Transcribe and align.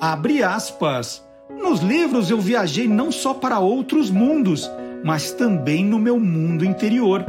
Abre 0.00 0.42
aspas. 0.42 1.22
Nos 1.50 1.80
livros 1.80 2.30
eu 2.30 2.40
viajei 2.40 2.88
não 2.88 3.12
só 3.12 3.34
para 3.34 3.58
outros 3.58 4.10
mundos, 4.10 4.70
mas 5.04 5.32
também 5.32 5.84
no 5.84 5.98
meu 5.98 6.18
mundo 6.18 6.64
interior. 6.64 7.24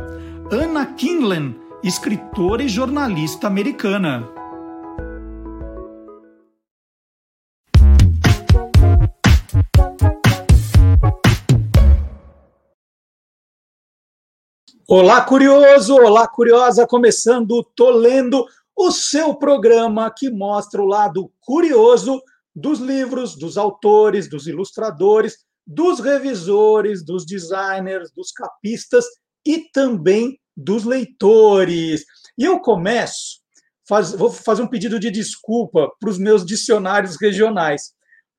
Anna 0.49 0.85
Kinlan, 0.85 1.55
escritora 1.83 2.63
e 2.63 2.69
jornalista 2.69 3.47
americana. 3.47 4.36
Olá, 14.89 15.19
curioso! 15.19 15.95
Olá, 15.95 16.25
curiosa! 16.25 16.87
Começando 16.87 17.61
Tô 17.75 17.89
Lendo, 17.89 18.45
o 18.73 18.89
seu 18.89 19.35
programa 19.35 20.09
que 20.09 20.29
mostra 20.29 20.81
o 20.81 20.85
lado 20.85 21.29
curioso 21.41 22.23
dos 22.55 22.79
livros, 22.79 23.35
dos 23.35 23.57
autores, 23.57 24.29
dos 24.29 24.47
ilustradores, 24.47 25.39
dos 25.67 25.99
revisores, 25.99 27.03
dos 27.03 27.25
designers, 27.25 28.13
dos 28.15 28.31
capistas 28.31 29.03
e 29.45 29.69
também 29.73 30.39
dos 30.55 30.85
leitores. 30.85 32.05
E 32.37 32.45
eu 32.45 32.61
começo, 32.61 33.41
faz, 33.85 34.13
vou 34.13 34.31
fazer 34.31 34.61
um 34.61 34.69
pedido 34.69 34.97
de 34.97 35.11
desculpa 35.11 35.91
para 35.99 36.09
os 36.09 36.17
meus 36.17 36.45
dicionários 36.45 37.17
regionais, 37.19 37.91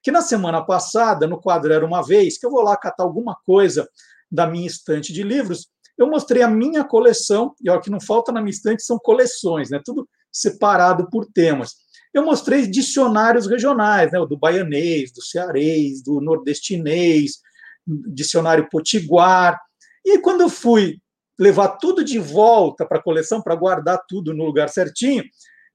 que 0.02 0.10
na 0.10 0.22
semana 0.22 0.64
passada, 0.64 1.26
no 1.26 1.38
quadro 1.38 1.74
Era 1.74 1.84
Uma 1.84 2.00
Vez, 2.00 2.38
que 2.38 2.46
eu 2.46 2.50
vou 2.50 2.62
lá 2.62 2.74
catar 2.74 3.04
alguma 3.04 3.36
coisa 3.44 3.86
da 4.32 4.46
minha 4.46 4.66
estante 4.66 5.12
de 5.12 5.22
livros, 5.22 5.68
eu 5.98 6.08
mostrei 6.08 6.42
a 6.42 6.48
minha 6.48 6.84
coleção, 6.84 7.54
e 7.60 7.68
o 7.68 7.80
que 7.80 7.91
não 7.91 8.00
falta 8.00 8.30
na 8.30 8.41
minha 8.41 8.52
estante 8.52 8.82
são 8.82 8.98
coleções, 8.98 9.68
né? 9.70 9.80
tudo 9.84 10.08
separado 10.32 11.08
por 11.10 11.27
temas 11.27 11.74
eu 12.12 12.24
mostrei 12.24 12.66
dicionários 12.66 13.46
regionais, 13.46 14.10
né, 14.12 14.18
do 14.27 14.36
baianês, 14.36 15.12
do 15.12 15.22
cearês, 15.22 16.02
do 16.02 16.20
nordestinês, 16.20 17.38
dicionário 17.86 18.68
potiguar. 18.70 19.60
E 20.05 20.18
quando 20.18 20.42
eu 20.42 20.48
fui 20.48 21.00
levar 21.38 21.68
tudo 21.77 22.02
de 22.02 22.18
volta 22.18 22.86
para 22.86 22.98
a 22.98 23.02
coleção, 23.02 23.42
para 23.42 23.55
guardar 23.55 24.02
tudo 24.08 24.34
no 24.34 24.44
lugar 24.44 24.68
certinho, 24.68 25.24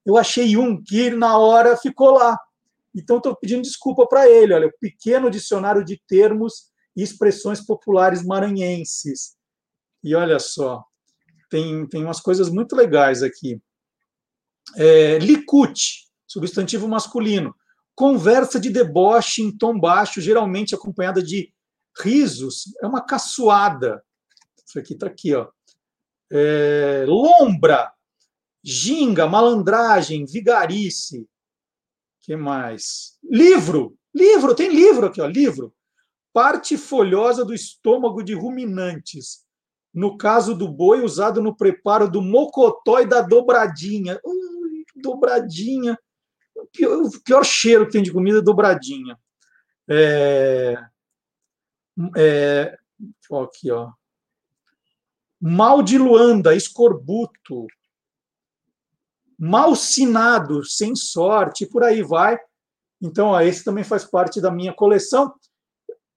eu 0.05 0.17
achei 0.17 0.57
um 0.57 0.81
que 0.81 1.09
na 1.09 1.37
hora 1.37 1.77
ficou 1.77 2.11
lá. 2.11 2.37
Então 2.93 3.17
estou 3.17 3.35
pedindo 3.35 3.61
desculpa 3.61 4.05
para 4.05 4.29
ele. 4.29 4.53
Olha, 4.53 4.67
o 4.67 4.79
pequeno 4.79 5.29
dicionário 5.29 5.83
de 5.83 6.01
termos 6.07 6.65
e 6.95 7.01
expressões 7.01 7.61
populares 7.61 8.23
maranhenses. 8.23 9.35
E 10.03 10.13
olha 10.15 10.39
só, 10.39 10.83
tem, 11.49 11.87
tem 11.87 12.03
umas 12.03 12.19
coisas 12.19 12.49
muito 12.49 12.75
legais 12.75 13.23
aqui. 13.23 13.61
É, 14.75 15.17
Licute, 15.19 16.07
substantivo 16.27 16.87
masculino. 16.87 17.55
Conversa 17.95 18.59
de 18.59 18.69
deboche 18.69 19.43
em 19.43 19.55
tom 19.55 19.79
baixo, 19.79 20.19
geralmente 20.19 20.73
acompanhada 20.73 21.21
de 21.21 21.53
risos, 22.01 22.73
é 22.81 22.87
uma 22.87 23.05
caçoada. 23.05 24.03
Isso 24.65 24.79
aqui 24.79 24.93
está 24.93 25.07
aqui, 25.07 25.35
ó. 25.35 25.47
É, 26.31 27.05
lombra, 27.07 27.93
ginga, 28.63 29.27
malandragem, 29.27 30.25
vigarice. 30.25 31.27
que 32.21 32.35
mais? 32.35 33.19
Livro, 33.23 33.95
livro, 34.13 34.55
tem 34.55 34.69
livro 34.69 35.05
aqui, 35.05 35.21
ó, 35.21 35.27
livro. 35.27 35.71
Parte 36.33 36.77
folhosa 36.77 37.45
do 37.45 37.53
estômago 37.53 38.23
de 38.23 38.33
ruminantes. 38.33 39.42
No 39.93 40.17
caso 40.17 40.55
do 40.55 40.67
boi, 40.67 41.03
usado 41.03 41.41
no 41.41 41.55
preparo 41.55 42.09
do 42.09 42.21
mocotó 42.21 42.99
e 42.99 43.05
da 43.05 43.21
dobradinha. 43.21 44.19
Dobradinha 44.95 45.97
pior, 46.71 47.01
o 47.03 47.21
pior 47.21 47.43
cheiro 47.43 47.85
que 47.85 47.93
tem 47.93 48.03
de 48.03 48.11
comida 48.11 48.39
é 48.39 48.41
dobradinha. 48.41 49.17
É, 49.87 50.75
é, 52.17 52.77
aqui, 53.41 53.71
ó. 53.71 53.91
Mal 55.39 55.83
de 55.83 55.97
Luanda, 55.97 56.55
escorbuto. 56.55 57.67
Malsinado, 59.37 60.63
sem 60.63 60.95
sorte, 60.95 61.65
por 61.65 61.83
aí 61.83 62.01
vai. 62.01 62.39
Então, 63.01 63.27
ó, 63.27 63.41
esse 63.41 63.63
também 63.63 63.83
faz 63.83 64.05
parte 64.05 64.39
da 64.39 64.49
minha 64.49 64.73
coleção. 64.73 65.33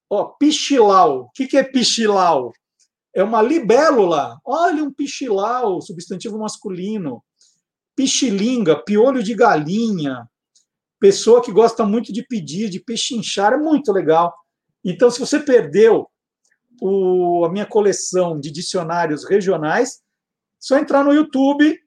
Ó, 0.09 0.25
pichilau. 0.25 1.23
O 1.23 1.29
que, 1.31 1.47
que 1.47 1.57
é 1.57 1.63
pichilau? 1.63 2.53
É 3.17 3.23
uma 3.23 3.41
libélula. 3.41 4.39
Olha, 4.45 4.83
um 4.83 4.93
pichilau, 4.93 5.81
substantivo 5.81 6.37
masculino. 6.37 7.23
Pichilinga, 7.95 8.83
piolho 8.83 9.23
de 9.23 9.33
galinha 9.33 10.27
pessoa 10.99 11.41
que 11.41 11.51
gosta 11.51 11.85
muito 11.85 12.11
de 12.11 12.23
pedir, 12.23 12.69
de 12.69 12.79
pechinchar, 12.79 13.53
é 13.53 13.57
muito 13.57 13.91
legal. 13.91 14.33
Então, 14.83 15.09
se 15.09 15.19
você 15.19 15.39
perdeu 15.39 16.07
o, 16.81 17.45
a 17.45 17.51
minha 17.51 17.65
coleção 17.65 18.39
de 18.39 18.51
dicionários 18.51 19.23
regionais, 19.27 20.01
só 20.59 20.77
entrar 20.77 21.03
no 21.03 21.13
YouTube. 21.13 21.79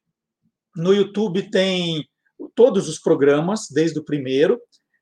No 0.76 0.92
YouTube 0.94 1.50
tem 1.50 2.08
todos 2.54 2.88
os 2.88 2.98
programas, 2.98 3.66
desde 3.70 3.98
o 3.98 4.04
primeiro. 4.04 4.60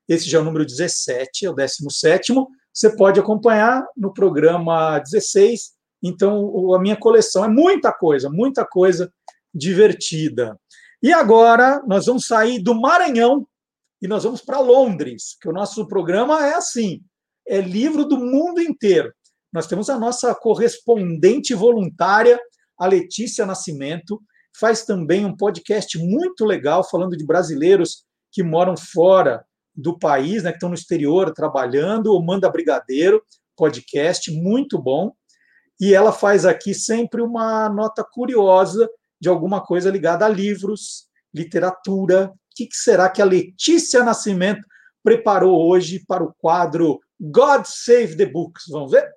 Esse 0.09 0.29
já 0.29 0.39
é 0.39 0.41
o 0.41 0.45
número 0.45 0.65
17, 0.65 1.47
é 1.47 1.51
o 1.51 1.55
17. 1.55 2.33
Você 2.73 2.97
pode 2.97 3.21
acompanhar 3.21 3.85
no 3.97 4.13
programa 4.13 4.99
16. 4.99 5.78
Então, 6.03 6.75
a 6.75 6.79
minha 6.79 6.97
coleção 6.97 7.45
é 7.45 7.49
muita 7.49 7.93
coisa, 7.93 8.31
muita 8.31 8.65
coisa 8.65 9.13
divertida. 9.55 10.59
E 11.03 11.13
agora 11.13 11.83
nós 11.87 12.07
vamos 12.07 12.27
sair 12.27 12.63
do 12.63 12.75
Maranhão 12.75 13.47
e 14.01 14.07
nós 14.07 14.25
vamos 14.25 14.41
para 14.41 14.61
Londres, 14.61 15.37
que 15.41 15.49
o 15.49 15.53
nosso 15.53 15.87
programa 15.87 16.47
é 16.47 16.55
assim, 16.55 17.01
é 17.47 17.61
livro 17.61 18.05
do 18.05 18.17
mundo 18.17 18.61
inteiro. 18.61 19.13
Nós 19.53 19.67
temos 19.67 19.89
a 19.89 19.99
nossa 19.99 20.35
correspondente 20.35 21.55
voluntária, 21.55 22.39
a 22.79 22.87
Letícia 22.87 23.47
Nascimento, 23.47 24.21
faz 24.59 24.85
também 24.85 25.25
um 25.25 25.37
podcast 25.37 25.97
muito 25.99 26.45
legal 26.45 26.89
falando 26.89 27.17
de 27.17 27.25
brasileiros 27.25 28.05
que 28.31 28.43
moram 28.43 28.77
fora 28.77 29.45
do 29.75 29.99
país, 29.99 30.43
né, 30.43 30.51
que 30.51 30.57
estão 30.57 30.69
no 30.69 30.75
exterior 30.75 31.33
trabalhando, 31.33 32.15
o 32.15 32.23
Manda 32.23 32.51
Brigadeiro, 32.51 33.23
podcast 33.57 34.31
muito 34.33 34.81
bom. 34.81 35.13
E 35.81 35.95
ela 35.95 36.13
faz 36.13 36.45
aqui 36.45 36.75
sempre 36.75 37.23
uma 37.23 37.69
nota 37.69 38.05
curiosa 38.05 38.89
de 39.21 39.29
alguma 39.29 39.65
coisa 39.65 39.91
ligada 39.91 40.27
a 40.27 40.29
livros, 40.29 41.09
literatura, 41.33 42.33
que, 42.59 42.67
que 42.67 42.77
será 42.77 43.09
que 43.09 43.23
a 43.23 43.25
Letícia 43.25 44.03
Nascimento 44.03 44.67
preparou 45.01 45.69
hoje 45.69 46.05
para 46.09 46.25
o 46.25 46.35
quadro 46.35 46.99
God 47.21 47.65
Save 47.65 48.17
the 48.17 48.27
Books? 48.27 48.65
Vamos 48.69 48.91
ver? 48.91 49.09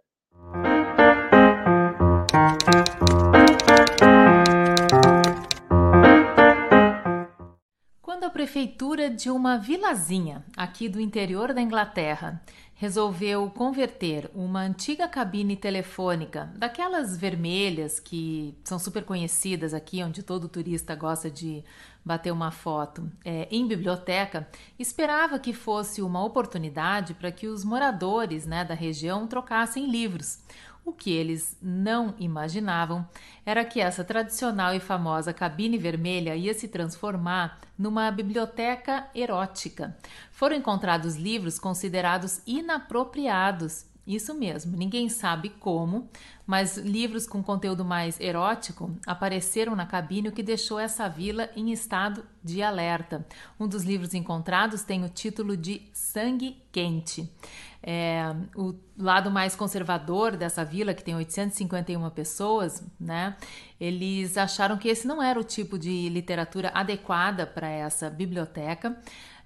Quando 7.99 8.25
a 8.25 8.29
prefeitura 8.29 9.09
de 9.09 9.31
uma 9.31 9.57
vilazinha 9.57 10.45
aqui 10.55 10.87
do 10.87 11.01
interior 11.01 11.51
da 11.51 11.61
Inglaterra 11.61 12.43
resolveu 12.81 13.47
converter 13.51 14.27
uma 14.33 14.61
antiga 14.61 15.07
cabine 15.07 15.55
telefônica, 15.55 16.51
daquelas 16.55 17.15
vermelhas 17.15 17.99
que 17.99 18.57
são 18.63 18.79
super 18.79 19.03
conhecidas 19.03 19.71
aqui, 19.71 20.03
onde 20.03 20.23
todo 20.23 20.49
turista 20.49 20.95
gosta 20.95 21.29
de 21.29 21.63
bater 22.03 22.31
uma 22.31 22.49
foto, 22.49 23.07
é, 23.23 23.47
em 23.51 23.67
biblioteca, 23.67 24.47
esperava 24.79 25.37
que 25.37 25.53
fosse 25.53 26.01
uma 26.01 26.25
oportunidade 26.25 27.13
para 27.13 27.31
que 27.31 27.45
os 27.45 27.63
moradores 27.63 28.47
né, 28.47 28.65
da 28.65 28.73
região 28.73 29.27
trocassem 29.27 29.85
livros. 29.85 30.39
O 30.83 30.91
que 30.91 31.11
eles 31.11 31.55
não 31.61 32.15
imaginavam 32.17 33.07
era 33.45 33.63
que 33.63 33.79
essa 33.79 34.03
tradicional 34.03 34.73
e 34.73 34.79
famosa 34.79 35.33
cabine 35.33 35.77
vermelha 35.77 36.35
ia 36.35 36.53
se 36.53 36.67
transformar 36.67 37.59
numa 37.77 38.09
biblioteca 38.09 39.07
erótica. 39.13 39.95
Foram 40.31 40.55
encontrados 40.55 41.15
livros 41.15 41.59
considerados 41.59 42.41
inapropriados 42.47 43.85
isso 44.05 44.33
mesmo, 44.33 44.75
ninguém 44.75 45.09
sabe 45.09 45.49
como, 45.49 46.09
mas 46.45 46.75
livros 46.75 47.27
com 47.27 47.41
conteúdo 47.43 47.85
mais 47.85 48.19
erótico 48.19 48.91
apareceram 49.05 49.75
na 49.75 49.85
cabine, 49.85 50.29
o 50.29 50.31
que 50.31 50.41
deixou 50.41 50.79
essa 50.79 51.07
vila 51.07 51.49
em 51.55 51.71
estado 51.71 52.25
de 52.43 52.63
alerta. 52.63 53.25
Um 53.59 53.67
dos 53.67 53.83
livros 53.83 54.13
encontrados 54.13 54.81
tem 54.81 55.03
o 55.05 55.09
título 55.09 55.55
de 55.55 55.83
Sangue 55.93 56.57
Quente. 56.71 57.31
É, 57.83 58.35
o 58.55 58.75
lado 58.97 59.31
mais 59.31 59.55
conservador 59.55 60.35
dessa 60.35 60.63
vila, 60.65 60.93
que 60.93 61.03
tem 61.03 61.15
851 61.15 62.09
pessoas, 62.09 62.83
né? 62.99 63.35
Eles 63.79 64.37
acharam 64.37 64.77
que 64.77 64.87
esse 64.87 65.07
não 65.07 65.21
era 65.21 65.39
o 65.39 65.43
tipo 65.43 65.79
de 65.79 66.09
literatura 66.09 66.69
adequada 66.73 67.45
para 67.45 67.69
essa 67.69 68.09
biblioteca. 68.09 68.99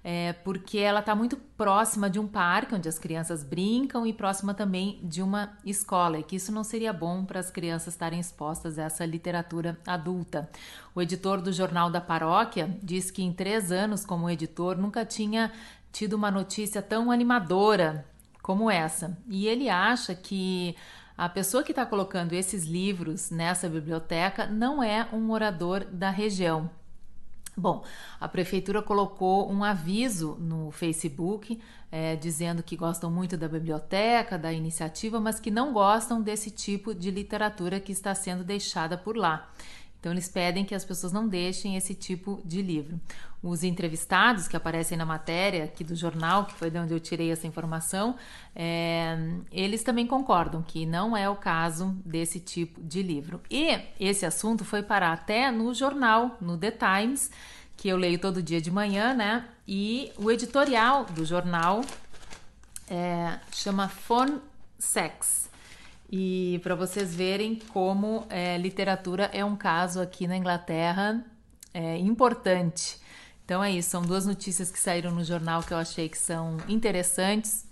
É, 0.08 0.32
porque 0.32 0.78
ela 0.78 1.00
está 1.00 1.16
muito 1.16 1.36
próxima 1.36 2.08
de 2.08 2.20
um 2.20 2.28
parque 2.28 2.76
onde 2.76 2.88
as 2.88 2.96
crianças 2.96 3.42
brincam 3.42 4.06
e 4.06 4.12
próxima 4.12 4.54
também 4.54 5.00
de 5.02 5.20
uma 5.20 5.58
escola, 5.64 6.20
e 6.20 6.22
que 6.22 6.36
isso 6.36 6.52
não 6.52 6.62
seria 6.62 6.92
bom 6.92 7.24
para 7.24 7.40
as 7.40 7.50
crianças 7.50 7.94
estarem 7.94 8.20
expostas 8.20 8.78
a 8.78 8.84
essa 8.84 9.04
literatura 9.04 9.76
adulta. 9.84 10.48
O 10.94 11.02
editor 11.02 11.40
do 11.40 11.52
Jornal 11.52 11.90
da 11.90 12.00
Paróquia 12.00 12.78
diz 12.80 13.10
que 13.10 13.20
em 13.20 13.32
três 13.32 13.72
anos 13.72 14.06
como 14.06 14.30
editor 14.30 14.78
nunca 14.78 15.04
tinha 15.04 15.50
tido 15.90 16.12
uma 16.12 16.30
notícia 16.30 16.80
tão 16.80 17.10
animadora 17.10 18.06
como 18.40 18.70
essa, 18.70 19.18
e 19.28 19.48
ele 19.48 19.68
acha 19.68 20.14
que 20.14 20.76
a 21.18 21.28
pessoa 21.28 21.64
que 21.64 21.72
está 21.72 21.84
colocando 21.84 22.32
esses 22.32 22.64
livros 22.64 23.32
nessa 23.32 23.68
biblioteca 23.68 24.46
não 24.46 24.80
é 24.80 25.08
um 25.12 25.18
morador 25.18 25.84
da 25.84 26.10
região, 26.10 26.70
Bom, 27.58 27.82
a 28.20 28.28
prefeitura 28.28 28.82
colocou 28.82 29.50
um 29.50 29.64
aviso 29.64 30.36
no 30.38 30.70
Facebook 30.70 31.58
é, 31.90 32.14
dizendo 32.14 32.62
que 32.62 32.76
gostam 32.76 33.10
muito 33.10 33.34
da 33.34 33.48
biblioteca, 33.48 34.36
da 34.36 34.52
iniciativa, 34.52 35.18
mas 35.18 35.40
que 35.40 35.50
não 35.50 35.72
gostam 35.72 36.20
desse 36.20 36.50
tipo 36.50 36.94
de 36.94 37.10
literatura 37.10 37.80
que 37.80 37.92
está 37.92 38.14
sendo 38.14 38.44
deixada 38.44 38.98
por 38.98 39.16
lá. 39.16 39.48
Então, 39.98 40.12
eles 40.12 40.28
pedem 40.28 40.64
que 40.64 40.74
as 40.74 40.84
pessoas 40.84 41.12
não 41.12 41.26
deixem 41.26 41.76
esse 41.76 41.94
tipo 41.94 42.40
de 42.44 42.62
livro. 42.62 43.00
Os 43.42 43.62
entrevistados 43.62 44.48
que 44.48 44.56
aparecem 44.56 44.96
na 44.96 45.04
matéria 45.04 45.64
aqui 45.64 45.84
do 45.84 45.94
jornal, 45.94 46.46
que 46.46 46.54
foi 46.54 46.70
de 46.70 46.78
onde 46.78 46.92
eu 46.92 47.00
tirei 47.00 47.30
essa 47.30 47.46
informação, 47.46 48.16
é, 48.54 49.16
eles 49.50 49.82
também 49.82 50.06
concordam 50.06 50.62
que 50.62 50.86
não 50.86 51.16
é 51.16 51.28
o 51.28 51.36
caso 51.36 51.96
desse 52.04 52.40
tipo 52.40 52.82
de 52.82 53.02
livro. 53.02 53.40
E 53.50 53.78
esse 53.98 54.24
assunto 54.24 54.64
foi 54.64 54.82
parar 54.82 55.12
até 55.12 55.50
no 55.50 55.72
jornal, 55.74 56.36
no 56.40 56.56
The 56.56 56.72
Times, 56.72 57.30
que 57.76 57.88
eu 57.88 57.96
leio 57.96 58.18
todo 58.18 58.42
dia 58.42 58.60
de 58.60 58.70
manhã, 58.70 59.12
né? 59.14 59.46
E 59.66 60.12
o 60.16 60.30
editorial 60.30 61.04
do 61.04 61.24
jornal 61.24 61.82
é, 62.88 63.38
chama 63.52 63.88
Phone 63.88 64.40
Sex 64.78 65.50
e 66.10 66.60
para 66.62 66.74
vocês 66.74 67.14
verem 67.14 67.58
como 67.72 68.26
é, 68.30 68.56
literatura 68.58 69.30
é 69.32 69.44
um 69.44 69.56
caso 69.56 70.00
aqui 70.00 70.26
na 70.26 70.36
Inglaterra 70.36 71.24
é, 71.74 71.98
importante. 71.98 72.98
Então 73.44 73.62
é 73.62 73.70
isso, 73.70 73.90
são 73.90 74.02
duas 74.02 74.26
notícias 74.26 74.70
que 74.70 74.78
saíram 74.78 75.10
no 75.10 75.22
jornal 75.22 75.62
que 75.62 75.72
eu 75.72 75.78
achei 75.78 76.08
que 76.08 76.18
são 76.18 76.56
interessantes 76.68 77.66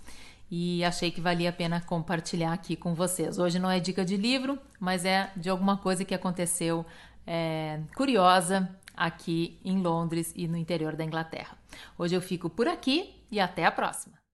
e 0.49 0.83
achei 0.83 1.11
que 1.11 1.19
valia 1.19 1.49
a 1.49 1.53
pena 1.53 1.81
compartilhar 1.81 2.53
aqui 2.53 2.75
com 2.75 2.93
vocês. 2.93 3.39
Hoje 3.39 3.59
não 3.59 3.69
é 3.69 3.79
dica 3.79 4.05
de 4.05 4.15
livro, 4.15 4.57
mas 4.79 5.05
é 5.05 5.31
de 5.35 5.49
alguma 5.49 5.77
coisa 5.77 6.05
que 6.05 6.13
aconteceu 6.13 6.85
é, 7.25 7.81
curiosa 7.95 8.69
aqui 8.95 9.59
em 9.65 9.81
Londres 9.81 10.31
e 10.35 10.47
no 10.47 10.55
interior 10.55 10.95
da 10.95 11.03
Inglaterra. 11.03 11.57
Hoje 11.97 12.15
eu 12.15 12.21
fico 12.21 12.49
por 12.49 12.67
aqui 12.67 13.21
e 13.31 13.39
até 13.39 13.65
a 13.65 13.71
próxima. 13.71 14.24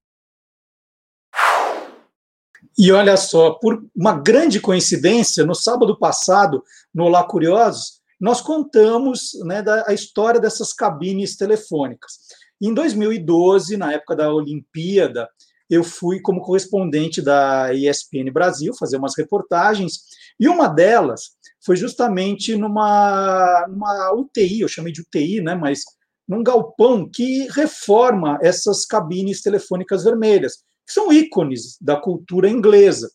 E 2.77 2.91
olha 2.91 3.17
só, 3.17 3.51
por 3.51 3.83
uma 3.95 4.13
grande 4.13 4.59
coincidência, 4.59 5.45
no 5.45 5.53
sábado 5.53 5.97
passado, 5.97 6.63
no 6.93 7.05
Olá 7.05 7.23
Curiosos, 7.23 8.01
nós 8.19 8.39
contamos 8.39 9.31
né, 9.43 9.61
da, 9.61 9.85
a 9.87 9.93
história 9.93 10.39
dessas 10.39 10.73
cabines 10.73 11.35
telefônicas. 11.35 12.13
Em 12.61 12.73
2012, 12.73 13.77
na 13.77 13.93
época 13.93 14.15
da 14.15 14.31
Olimpíada, 14.31 15.27
eu 15.69 15.83
fui 15.83 16.19
como 16.19 16.41
correspondente 16.41 17.21
da 17.21 17.73
ESPN 17.73 18.31
Brasil 18.31 18.73
fazer 18.77 18.97
umas 18.97 19.17
reportagens, 19.17 20.01
e 20.39 20.47
uma 20.47 20.67
delas 20.67 21.31
foi 21.65 21.75
justamente 21.75 22.55
numa, 22.55 23.65
numa 23.69 24.13
UTI, 24.13 24.61
eu 24.61 24.67
chamei 24.67 24.91
de 24.91 25.01
UTI, 25.01 25.41
né, 25.41 25.55
mas 25.55 25.81
num 26.27 26.43
galpão 26.43 27.09
que 27.09 27.47
reforma 27.49 28.37
essas 28.41 28.85
cabines 28.85 29.41
telefônicas 29.41 30.03
vermelhas 30.03 30.63
são 30.93 31.11
ícones 31.11 31.77
da 31.79 31.99
cultura 31.99 32.49
inglesa. 32.49 33.09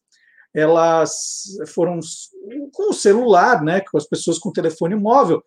Elas 0.54 1.44
foram, 1.74 1.98
com 2.72 2.90
o 2.90 2.94
celular, 2.94 3.62
né, 3.62 3.80
com 3.80 3.98
as 3.98 4.06
pessoas 4.06 4.38
com 4.38 4.52
telefone 4.52 4.94
móvel, 4.94 5.42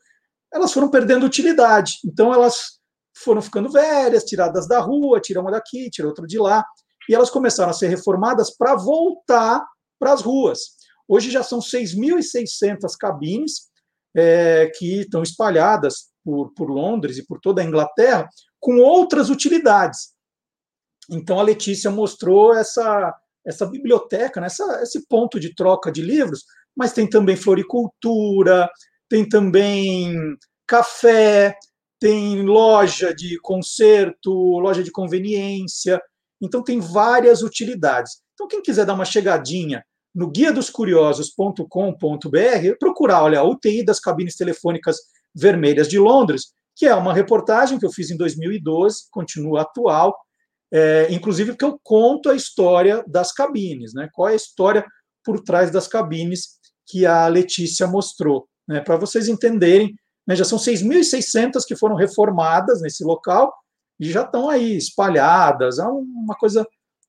elas 0.53 0.71
foram 0.71 0.89
perdendo 0.89 1.25
utilidade. 1.25 1.93
Então, 2.05 2.33
elas 2.33 2.79
foram 3.17 3.41
ficando 3.41 3.71
velhas, 3.71 4.23
tiradas 4.23 4.67
da 4.67 4.79
rua, 4.79 5.19
tira 5.19 5.41
uma 5.41 5.51
daqui, 5.51 5.89
tira 5.89 6.07
outra 6.07 6.25
de 6.25 6.37
lá, 6.37 6.63
e 7.07 7.15
elas 7.15 7.29
começaram 7.29 7.71
a 7.71 7.73
ser 7.73 7.87
reformadas 7.87 8.55
para 8.55 8.75
voltar 8.75 9.65
para 9.99 10.13
as 10.13 10.21
ruas. 10.21 10.59
Hoje 11.07 11.31
já 11.31 11.43
são 11.43 11.59
6.600 11.59 12.95
cabines 12.99 13.69
é, 14.15 14.71
que 14.77 15.01
estão 15.01 15.23
espalhadas 15.23 16.09
por, 16.23 16.53
por 16.53 16.69
Londres 16.69 17.17
e 17.17 17.25
por 17.25 17.39
toda 17.39 17.61
a 17.61 17.65
Inglaterra, 17.65 18.29
com 18.59 18.77
outras 18.77 19.29
utilidades. 19.29 20.13
Então 21.09 21.39
a 21.39 21.43
Letícia 21.43 21.89
mostrou 21.89 22.53
essa, 22.53 23.15
essa 23.45 23.65
biblioteca, 23.65 24.39
né, 24.39 24.47
essa, 24.47 24.81
esse 24.83 25.07
ponto 25.07 25.39
de 25.39 25.53
troca 25.55 25.91
de 25.91 26.01
livros, 26.01 26.43
mas 26.75 26.93
tem 26.93 27.07
também 27.07 27.35
floricultura, 27.35 28.69
tem 29.09 29.27
também 29.27 30.15
café, 30.67 31.57
tem 31.99 32.43
loja 32.43 33.13
de 33.13 33.39
concerto, 33.41 34.31
loja 34.59 34.83
de 34.83 34.91
conveniência. 34.91 36.01
Então 36.41 36.63
tem 36.63 36.79
várias 36.79 37.41
utilidades. 37.41 38.21
Então 38.33 38.47
quem 38.47 38.61
quiser 38.61 38.85
dar 38.85 38.93
uma 38.93 39.03
chegadinha 39.03 39.83
no 40.13 40.29
guia 40.29 40.51
dos 40.51 40.69
curiosos.com.br, 40.69 41.67
procurar, 42.79 43.23
olha, 43.23 43.39
a 43.39 43.43
UTI 43.43 43.83
das 43.83 43.99
cabines 43.99 44.35
telefônicas 44.35 44.97
vermelhas 45.35 45.87
de 45.87 45.99
Londres, 45.99 46.53
que 46.75 46.85
é 46.85 46.95
uma 46.95 47.13
reportagem 47.13 47.77
que 47.77 47.85
eu 47.85 47.91
fiz 47.91 48.09
em 48.09 48.17
2012, 48.17 49.09
continua 49.11 49.61
atual, 49.61 50.15
é, 50.71 51.07
inclusive 51.11 51.51
porque 51.51 51.65
eu 51.65 51.79
conto 51.83 52.29
a 52.29 52.35
história 52.35 53.03
das 53.07 53.31
cabines, 53.31 53.93
né? 53.93 54.09
Qual 54.13 54.29
é 54.29 54.33
a 54.33 54.35
história 54.35 54.85
por 55.23 55.41
trás 55.41 55.71
das 55.71 55.87
cabines 55.87 56.59
que 56.87 57.05
a 57.05 57.27
Letícia 57.27 57.87
mostrou, 57.87 58.47
né? 58.67 58.79
Para 58.81 58.97
vocês 58.97 59.27
entenderem, 59.27 59.95
né, 60.27 60.35
já 60.35 60.45
são 60.45 60.59
6.600 60.59 61.65
que 61.67 61.75
foram 61.75 61.95
reformadas 61.95 62.81
nesse 62.81 63.03
local 63.03 63.53
e 63.99 64.11
já 64.11 64.21
estão 64.21 64.49
aí 64.49 64.77
espalhadas, 64.77 65.79
é 65.79 65.83
uma 65.83 66.35
coisa 66.35 66.65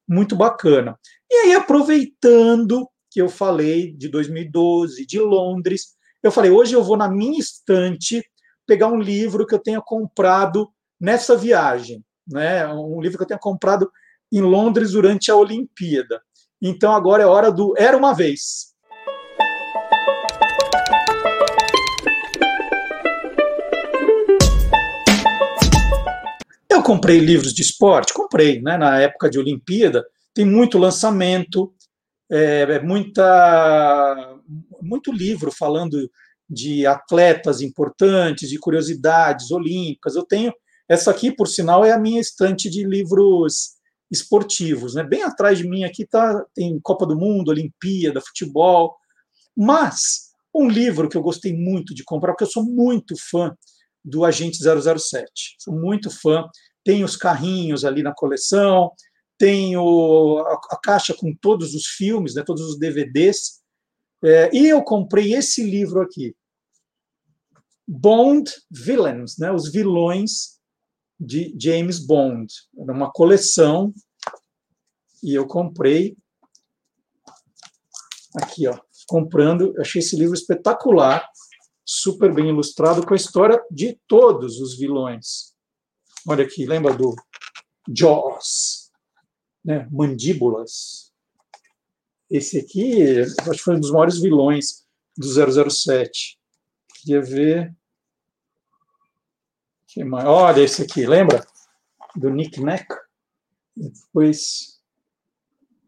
muito 0.08 0.34
bacana. 0.34 0.98
E 1.30 1.34
aí, 1.34 1.54
aproveitando 1.54 2.88
que 3.10 3.20
eu 3.20 3.28
falei 3.28 3.92
de 3.92 4.08
2012, 4.08 5.06
de 5.06 5.20
Londres, 5.20 5.94
eu 6.22 6.32
falei, 6.32 6.50
hoje 6.50 6.74
eu 6.74 6.82
vou 6.82 6.96
na 6.96 7.08
minha 7.08 7.38
estante 7.38 8.24
pegar 8.66 8.88
um 8.88 8.98
livro 8.98 9.46
que 9.46 9.54
eu 9.54 9.58
tenha 9.58 9.80
comprado 9.80 10.68
nessa 11.00 11.36
viagem 11.36 12.04
né? 12.30 12.66
Um 12.68 13.00
livro 13.00 13.18
que 13.18 13.24
eu 13.24 13.28
tenho 13.28 13.40
comprado 13.40 13.90
em 14.32 14.40
Londres 14.40 14.92
durante 14.92 15.30
a 15.30 15.36
Olimpíada. 15.36 16.22
Então 16.62 16.94
agora 16.94 17.22
é 17.22 17.26
hora 17.26 17.50
do 17.50 17.74
Era 17.76 17.96
uma 17.96 18.14
vez. 18.14 18.70
Eu 26.68 26.82
comprei 26.82 27.18
livros 27.18 27.52
de 27.52 27.62
esporte, 27.62 28.14
comprei, 28.14 28.60
né? 28.62 28.76
Na 28.76 29.00
época 29.00 29.28
de 29.28 29.38
Olimpíada 29.38 30.04
tem 30.32 30.44
muito 30.44 30.78
lançamento, 30.78 31.72
é, 32.30 32.62
é 32.62 32.80
muita, 32.80 34.38
muito 34.80 35.12
livro 35.12 35.50
falando 35.50 36.08
de 36.48 36.86
atletas 36.86 37.60
importantes, 37.60 38.48
de 38.48 38.58
curiosidades 38.58 39.50
olímpicas. 39.50 40.14
Eu 40.14 40.24
tenho 40.24 40.52
essa 40.90 41.12
aqui, 41.12 41.30
por 41.30 41.46
sinal, 41.46 41.84
é 41.84 41.92
a 41.92 41.98
minha 42.00 42.20
estante 42.20 42.68
de 42.68 42.84
livros 42.84 43.76
esportivos. 44.10 44.96
Né? 44.96 45.04
Bem 45.04 45.22
atrás 45.22 45.56
de 45.56 45.68
mim 45.68 45.84
aqui 45.84 46.04
tá, 46.04 46.44
tem 46.52 46.80
Copa 46.80 47.06
do 47.06 47.16
Mundo, 47.16 47.50
Olimpíada, 47.50 48.20
futebol. 48.20 48.96
Mas 49.56 50.32
um 50.52 50.68
livro 50.68 51.08
que 51.08 51.16
eu 51.16 51.22
gostei 51.22 51.56
muito 51.56 51.94
de 51.94 52.02
comprar, 52.02 52.32
porque 52.32 52.42
eu 52.42 52.50
sou 52.50 52.64
muito 52.64 53.14
fã 53.30 53.56
do 54.04 54.24
Agente 54.24 54.58
007. 54.58 55.28
Sou 55.60 55.72
muito 55.72 56.10
fã. 56.10 56.48
Tem 56.82 57.04
os 57.04 57.16
carrinhos 57.16 57.84
ali 57.84 58.02
na 58.02 58.12
coleção, 58.12 58.90
tenho 59.38 60.38
a, 60.40 60.54
a 60.72 60.76
caixa 60.82 61.14
com 61.14 61.32
todos 61.40 61.72
os 61.72 61.86
filmes, 61.86 62.34
né, 62.34 62.42
todos 62.42 62.62
os 62.62 62.76
DVDs. 62.76 63.60
É, 64.24 64.50
e 64.52 64.66
eu 64.66 64.82
comprei 64.82 65.34
esse 65.34 65.62
livro 65.62 66.00
aqui, 66.00 66.34
Bond 67.86 68.50
Villains, 68.68 69.38
né, 69.38 69.52
os 69.52 69.70
vilões 69.70 70.59
de 71.20 71.54
James 71.58 71.98
Bond. 71.98 72.52
Era 72.78 72.92
uma 72.92 73.10
coleção 73.12 73.92
e 75.22 75.34
eu 75.34 75.46
comprei 75.46 76.16
aqui, 78.34 78.66
ó, 78.66 78.78
comprando. 79.06 79.74
Achei 79.78 80.00
esse 80.00 80.16
livro 80.16 80.34
espetacular, 80.34 81.28
super 81.84 82.32
bem 82.32 82.48
ilustrado 82.48 83.06
com 83.06 83.12
a 83.12 83.16
história 83.16 83.62
de 83.70 84.00
todos 84.08 84.58
os 84.60 84.78
vilões. 84.78 85.54
Olha 86.26 86.44
aqui, 86.44 86.64
lembra 86.64 86.94
do 86.94 87.14
Jaws, 87.92 88.90
né? 89.64 89.86
Mandíbulas. 89.90 91.12
Esse 92.30 92.58
aqui, 92.58 93.20
acho 93.20 93.52
que 93.52 93.58
foi 93.58 93.76
um 93.76 93.80
dos 93.80 93.90
maiores 93.90 94.18
vilões 94.18 94.86
do 95.16 95.26
007. 95.70 96.38
Queria 97.02 97.20
ver 97.20 97.76
Olha 100.26 100.60
esse 100.60 100.82
aqui, 100.82 101.06
lembra? 101.06 101.44
do 102.16 102.30
Nick 102.30 102.60
Neck. 102.60 102.86
Depois. 103.76 104.78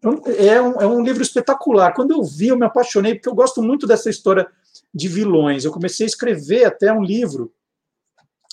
É 0.03 0.61
um, 0.61 0.81
é 0.81 0.87
um 0.87 1.03
livro 1.03 1.23
espetacular. 1.23 1.95
Quando 1.95 2.13
eu 2.13 2.25
vi, 2.25 2.49
eu 2.49 2.59
me 2.59 2.67
apaixonei, 2.67 3.15
porque 3.15 3.29
eu 3.29 3.35
gosto 3.35 3.63
muito 3.63 3.87
dessa 3.87 4.11
história 4.11 4.49
de 4.93 5.09
vilões. 5.09 5.65
Eu 5.65 5.73
comecei 5.73 6.05
a 6.05 6.09
escrever 6.09 6.65
até 6.65 6.93
um 6.93 7.03
livro 7.03 7.53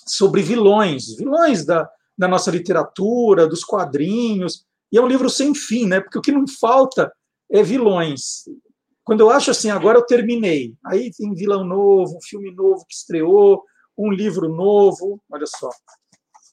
sobre 0.05 0.41
vilões, 0.41 1.15
vilões 1.15 1.65
da, 1.65 1.89
da 2.17 2.27
nossa 2.27 2.51
literatura, 2.51 3.47
dos 3.47 3.63
quadrinhos. 3.63 4.65
E 4.91 4.97
é 4.97 5.01
um 5.01 5.07
livro 5.07 5.29
sem 5.29 5.55
fim, 5.55 5.87
né? 5.87 5.99
Porque 5.99 6.19
o 6.19 6.21
que 6.21 6.31
não 6.31 6.47
falta 6.47 7.11
é 7.49 7.63
vilões. 7.63 8.43
Quando 9.03 9.21
eu 9.21 9.31
acho 9.31 9.49
assim, 9.49 9.71
agora 9.71 9.97
eu 9.97 10.05
terminei. 10.05 10.75
Aí 10.85 11.11
tem 11.11 11.33
vilão 11.33 11.63
novo, 11.63 12.17
um 12.17 12.21
filme 12.21 12.53
novo 12.53 12.85
que 12.85 12.93
estreou, 12.93 13.63
um 13.99 14.11
livro 14.11 14.47
novo. 14.47 15.21
Olha 15.29 15.45
só, 15.45 15.69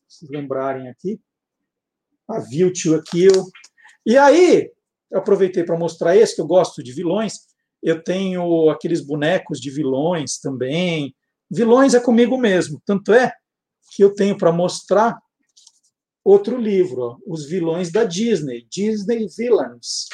se 0.09 0.27
lembrarem 0.29 0.89
aqui. 0.89 1.21
A 2.29 2.41
View 2.41 2.73
to 2.73 2.97
a 2.97 3.03
Kill. 3.03 3.51
E 4.05 4.19
aí, 4.19 4.73
eu 5.11 5.19
aproveitei 5.19 5.63
para 5.63 5.79
mostrar 5.79 6.17
esse, 6.17 6.35
que 6.35 6.41
eu 6.41 6.47
gosto 6.47 6.83
de 6.83 6.93
vilões. 6.93 7.35
Eu 7.81 8.03
tenho 8.03 8.69
aqueles 8.69 9.01
bonecos 9.01 9.61
de 9.61 9.71
vilões 9.71 10.39
também. 10.39 11.15
Vilões 11.49 11.95
é 11.95 12.01
comigo 12.01 12.37
mesmo. 12.37 12.83
Tanto 12.85 13.13
é 13.13 13.33
que 13.95 14.03
eu 14.03 14.13
tenho 14.13 14.37
para 14.37 14.51
mostrar 14.51 15.17
outro 16.25 16.57
livro, 16.57 17.03
ó, 17.03 17.17
Os 17.25 17.47
Vilões 17.47 17.93
da 17.93 18.03
Disney, 18.03 18.67
Disney 18.69 19.29
Villains. 19.39 20.09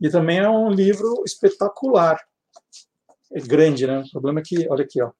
E 0.00 0.08
também 0.08 0.38
é 0.38 0.48
um 0.48 0.70
livro 0.70 1.22
espetacular. 1.26 2.18
É 3.30 3.40
grande, 3.40 3.86
né? 3.86 4.00
O 4.00 4.10
problema 4.10 4.40
é 4.40 4.42
que, 4.42 4.66
olha 4.70 4.84
aqui, 4.84 5.02
ó. 5.02 5.12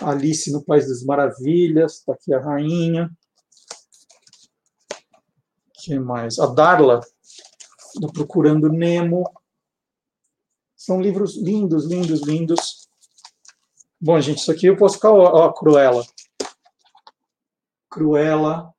Alice 0.00 0.50
no 0.52 0.64
País 0.64 0.88
das 0.88 1.02
Maravilhas, 1.02 1.94
está 1.94 2.12
aqui 2.12 2.32
a 2.32 2.40
rainha. 2.40 3.10
que 5.74 5.98
mais? 5.98 6.38
A 6.38 6.46
Darla, 6.46 7.00
do 7.96 8.12
Procurando 8.12 8.68
Nemo. 8.68 9.24
São 10.76 11.00
livros 11.00 11.36
lindos, 11.36 11.86
lindos, 11.86 12.22
lindos. 12.22 12.88
Bom, 14.00 14.20
gente, 14.20 14.38
isso 14.38 14.52
aqui 14.52 14.66
eu 14.66 14.76
posso 14.76 14.94
ficar, 14.96 15.10
ó, 15.10 15.46
ó 15.46 15.52
Cruella. 15.52 16.04
Cruella. 17.90 18.72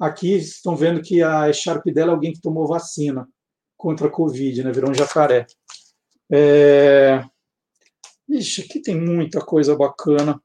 Aqui 0.00 0.34
estão 0.34 0.74
vendo 0.74 1.00
que 1.00 1.22
a 1.22 1.48
echarpe 1.48 1.92
dela 1.92 2.10
é 2.10 2.14
alguém 2.14 2.32
que 2.32 2.40
tomou 2.40 2.66
vacina 2.66 3.28
contra 3.76 4.08
a 4.08 4.10
Covid, 4.10 4.64
né? 4.64 4.72
Virou 4.72 4.90
um 4.90 4.94
jacaré. 4.94 5.46
É... 6.30 7.24
Ixi, 8.32 8.62
aqui 8.62 8.80
tem 8.80 8.98
muita 8.98 9.40
coisa 9.40 9.76
bacana. 9.76 10.42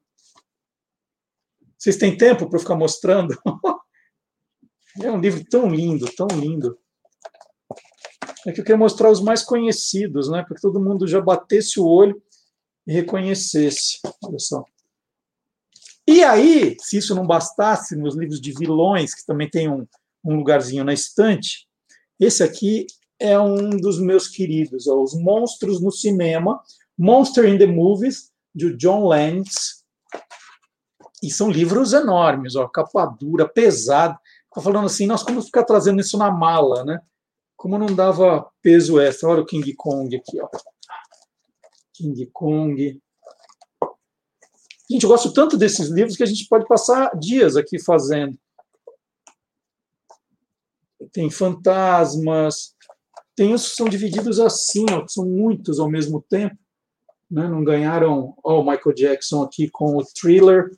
Vocês 1.78 1.96
têm 1.96 2.16
tempo 2.16 2.48
para 2.48 2.58
ficar 2.58 2.76
mostrando? 2.76 3.34
é 5.00 5.10
um 5.10 5.20
livro 5.20 5.42
tão 5.48 5.70
lindo, 5.70 6.06
tão 6.14 6.26
lindo. 6.38 6.78
É 8.46 8.52
que 8.52 8.60
eu 8.60 8.64
quero 8.64 8.78
mostrar 8.78 9.10
os 9.10 9.22
mais 9.22 9.42
conhecidos, 9.42 10.28
né? 10.28 10.42
Para 10.42 10.54
que 10.54 10.60
todo 10.60 10.80
mundo 10.80 11.06
já 11.06 11.20
batesse 11.20 11.80
o 11.80 11.86
olho 11.86 12.20
e 12.86 12.92
reconhecesse. 12.92 14.00
Olha 14.22 14.38
só. 14.38 14.64
E 16.06 16.22
aí, 16.22 16.76
se 16.80 16.98
isso 16.98 17.14
não 17.14 17.26
bastasse, 17.26 17.96
nos 17.96 18.14
livros 18.14 18.40
de 18.40 18.52
vilões, 18.52 19.14
que 19.14 19.24
também 19.24 19.48
tem 19.48 19.70
um, 19.70 19.86
um 20.24 20.36
lugarzinho 20.36 20.84
na 20.84 20.92
estante, 20.92 21.66
esse 22.20 22.42
aqui 22.42 22.86
é 23.18 23.38
um 23.38 23.70
dos 23.70 23.98
meus 23.98 24.28
queridos, 24.28 24.86
ó, 24.86 25.02
Os 25.02 25.14
Monstros 25.14 25.80
no 25.80 25.90
Cinema, 25.90 26.62
Monster 26.98 27.46
in 27.46 27.58
the 27.58 27.66
Movies, 27.66 28.32
de 28.54 28.74
John 28.76 29.06
Lentz. 29.06 29.84
E 31.22 31.30
são 31.30 31.50
livros 31.50 31.92
enormes, 31.92 32.56
ó, 32.56 32.66
capa 32.68 33.06
dura, 33.06 33.48
pesado. 33.48 34.18
Fica 34.48 34.60
falando 34.60 34.86
assim, 34.86 35.06
nós 35.06 35.22
como 35.22 35.42
ficar 35.42 35.64
trazendo 35.64 36.00
isso 36.00 36.18
na 36.18 36.30
mala, 36.30 36.84
né? 36.84 37.00
Como 37.56 37.78
não 37.78 37.94
dava 37.94 38.50
peso 38.62 39.00
extra. 39.00 39.28
Olha 39.28 39.42
o 39.42 39.46
King 39.46 39.74
Kong 39.74 40.14
aqui, 40.16 40.40
ó. 40.40 40.48
King 41.94 42.26
Kong. 42.32 43.00
Gente, 44.90 45.02
eu 45.02 45.08
gosto 45.08 45.32
tanto 45.32 45.56
desses 45.56 45.88
livros 45.88 46.16
que 46.16 46.22
a 46.22 46.26
gente 46.26 46.46
pode 46.48 46.66
passar 46.66 47.16
dias 47.18 47.56
aqui 47.56 47.82
fazendo. 47.82 48.38
Tem 51.12 51.30
fantasmas, 51.30 52.74
tem 53.36 53.54
os 53.54 53.68
que 53.68 53.76
são 53.76 53.88
divididos 53.88 54.40
assim, 54.40 54.86
ó, 54.90 55.04
que 55.04 55.12
são 55.12 55.26
muitos 55.26 55.78
ao 55.78 55.90
mesmo 55.90 56.22
tempo. 56.22 56.56
Né? 57.30 57.46
Não 57.48 57.62
ganharam 57.62 58.34
o 58.42 58.62
Michael 58.62 58.94
Jackson 58.94 59.42
aqui 59.42 59.68
com 59.68 59.96
o 59.96 60.04
thriller. 60.04 60.70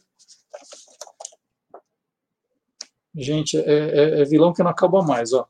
Gente, 3.15 3.57
é, 3.57 3.63
é, 3.63 4.21
é 4.23 4.25
vilão 4.25 4.53
que 4.53 4.63
não 4.63 4.71
acaba 4.71 5.03
mais. 5.03 5.33
Ó. 5.33 5.47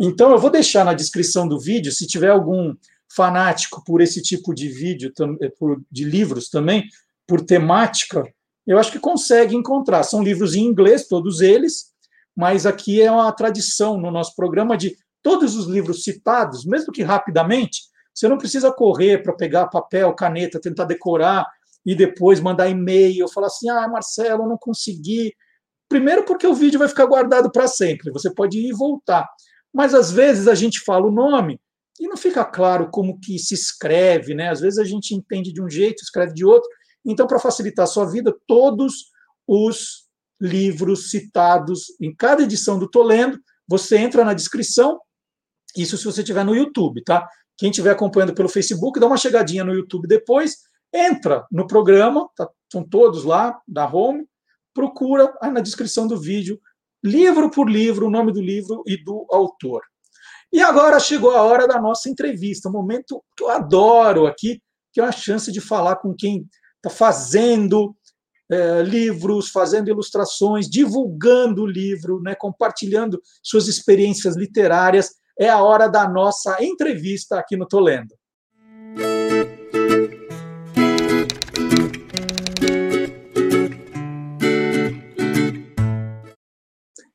Então, 0.00 0.30
eu 0.30 0.38
vou 0.38 0.50
deixar 0.50 0.84
na 0.84 0.94
descrição 0.94 1.46
do 1.46 1.60
vídeo, 1.60 1.92
se 1.92 2.06
tiver 2.06 2.30
algum 2.30 2.74
fanático 3.14 3.84
por 3.84 4.00
esse 4.00 4.22
tipo 4.22 4.54
de 4.54 4.68
vídeo, 4.68 5.12
eh, 5.42 5.52
de 5.90 6.04
livros 6.04 6.48
também, 6.48 6.88
por 7.26 7.42
temática, 7.42 8.24
eu 8.66 8.78
acho 8.78 8.92
que 8.92 8.98
consegue 8.98 9.54
encontrar. 9.54 10.02
São 10.04 10.22
livros 10.22 10.54
em 10.54 10.62
inglês, 10.62 11.06
todos 11.06 11.40
eles, 11.40 11.92
mas 12.34 12.64
aqui 12.64 13.02
é 13.02 13.10
uma 13.10 13.30
tradição 13.32 14.00
no 14.00 14.10
nosso 14.10 14.34
programa 14.34 14.76
de 14.76 14.96
todos 15.22 15.56
os 15.56 15.66
livros 15.66 16.02
citados, 16.02 16.64
mesmo 16.64 16.92
que 16.92 17.02
rapidamente, 17.02 17.82
você 18.14 18.28
não 18.28 18.38
precisa 18.38 18.72
correr 18.72 19.22
para 19.22 19.32
pegar 19.32 19.68
papel, 19.68 20.12
caneta, 20.14 20.60
tentar 20.60 20.84
decorar 20.84 21.46
e 21.84 21.94
depois 21.94 22.40
mandar 22.40 22.68
e-mail, 22.68 23.28
falar 23.28 23.46
assim: 23.46 23.68
ah, 23.70 23.88
Marcelo, 23.88 24.48
não 24.48 24.58
consegui. 24.58 25.32
Primeiro, 25.88 26.24
porque 26.24 26.46
o 26.46 26.54
vídeo 26.54 26.78
vai 26.78 26.88
ficar 26.88 27.06
guardado 27.06 27.50
para 27.50 27.66
sempre, 27.66 28.10
você 28.10 28.32
pode 28.32 28.58
ir 28.58 28.68
e 28.68 28.72
voltar. 28.72 29.28
Mas 29.72 29.94
às 29.94 30.10
vezes 30.10 30.48
a 30.48 30.54
gente 30.54 30.80
fala 30.80 31.06
o 31.06 31.12
nome 31.12 31.60
e 31.98 32.08
não 32.08 32.16
fica 32.16 32.44
claro 32.44 32.90
como 32.90 33.18
que 33.20 33.38
se 33.38 33.54
escreve, 33.54 34.34
né? 34.34 34.50
Às 34.50 34.60
vezes 34.60 34.78
a 34.78 34.84
gente 34.84 35.14
entende 35.14 35.52
de 35.52 35.62
um 35.62 35.68
jeito, 35.68 36.02
escreve 36.02 36.32
de 36.32 36.44
outro. 36.44 36.68
Então, 37.04 37.26
para 37.26 37.38
facilitar 37.38 37.84
a 37.84 37.88
sua 37.88 38.04
vida, 38.04 38.34
todos 38.46 39.10
os 39.46 40.08
livros 40.40 41.10
citados 41.10 41.86
em 42.00 42.14
cada 42.14 42.42
edição 42.42 42.78
do 42.78 42.88
Tolendo. 42.88 43.38
Você 43.68 43.98
entra 43.98 44.24
na 44.24 44.32
descrição, 44.32 44.98
isso 45.76 45.96
se 45.96 46.04
você 46.04 46.20
estiver 46.20 46.44
no 46.44 46.54
YouTube, 46.54 47.02
tá? 47.04 47.28
Quem 47.56 47.70
estiver 47.70 47.90
acompanhando 47.90 48.34
pelo 48.34 48.48
Facebook, 48.48 48.98
dá 48.98 49.06
uma 49.06 49.16
chegadinha 49.16 49.64
no 49.64 49.74
YouTube 49.74 50.08
depois, 50.08 50.56
entra 50.92 51.46
no 51.50 51.66
programa, 51.66 52.28
tá, 52.36 52.48
são 52.70 52.82
todos 52.82 53.24
lá, 53.24 53.58
da 53.66 53.86
home, 53.86 54.26
procura 54.74 55.32
aí 55.42 55.50
na 55.50 55.60
descrição 55.60 56.06
do 56.06 56.18
vídeo, 56.18 56.58
livro 57.02 57.50
por 57.50 57.68
livro, 57.68 58.06
o 58.06 58.10
nome 58.10 58.32
do 58.32 58.40
livro 58.40 58.82
e 58.86 59.02
do 59.02 59.26
autor. 59.30 59.82
E 60.52 60.60
agora 60.60 60.98
chegou 60.98 61.30
a 61.30 61.42
hora 61.42 61.66
da 61.66 61.80
nossa 61.80 62.08
entrevista, 62.08 62.68
um 62.68 62.72
momento 62.72 63.22
que 63.36 63.44
eu 63.44 63.50
adoro 63.50 64.26
aqui, 64.26 64.60
que 64.92 65.00
é 65.00 65.04
a 65.04 65.12
chance 65.12 65.52
de 65.52 65.60
falar 65.60 65.96
com 65.96 66.14
quem 66.14 66.48
está 66.76 66.90
fazendo 66.90 67.94
é, 68.50 68.82
livros, 68.82 69.50
fazendo 69.50 69.88
ilustrações, 69.88 70.68
divulgando 70.68 71.62
o 71.62 71.66
livro, 71.66 72.20
né, 72.20 72.34
compartilhando 72.34 73.20
suas 73.42 73.68
experiências 73.68 74.36
literárias. 74.36 75.12
É 75.40 75.48
a 75.48 75.62
hora 75.62 75.88
da 75.88 76.06
nossa 76.06 76.62
entrevista 76.62 77.38
aqui 77.38 77.56
no 77.56 77.66
Tolendo. 77.66 78.14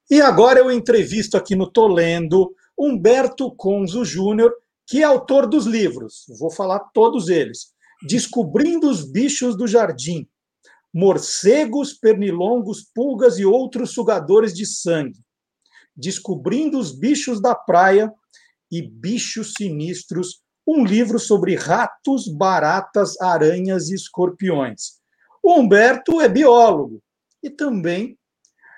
E 0.10 0.20
agora 0.20 0.58
eu 0.58 0.72
entrevisto 0.72 1.38
aqui 1.38 1.56
no 1.56 1.70
Tolendo 1.70 2.52
Humberto 2.76 3.56
Conzo 3.56 4.04
Júnior, 4.04 4.52
que 4.88 5.04
é 5.04 5.04
autor 5.04 5.46
dos 5.46 5.68
livros, 5.68 6.26
vou 6.40 6.50
falar 6.50 6.80
todos 6.96 7.30
eles. 7.30 7.76
Descobrindo 8.08 8.90
os 8.90 9.04
Bichos 9.04 9.56
do 9.56 9.68
Jardim, 9.68 10.28
morcegos, 10.92 11.94
pernilongos, 11.94 12.90
pulgas 12.92 13.38
e 13.38 13.46
outros 13.46 13.92
sugadores 13.92 14.52
de 14.52 14.66
sangue, 14.66 15.25
descobrindo 15.96 16.78
os 16.78 16.92
bichos 16.92 17.42
da 17.42 17.56
praia 17.56 18.12
e 18.72 18.82
bichos 18.82 19.54
sinistros, 19.58 20.42
um 20.68 20.84
livro 20.84 21.20
sobre 21.20 21.56
ratos, 21.56 22.28
baratas, 22.28 23.20
aranhas 23.22 23.90
e 23.90 23.96
escorpiões. 23.96 24.96
O 25.44 25.60
Humberto 25.60 26.20
é 26.20 26.28
biólogo 26.28 27.02
e 27.42 27.50
também 27.50 28.18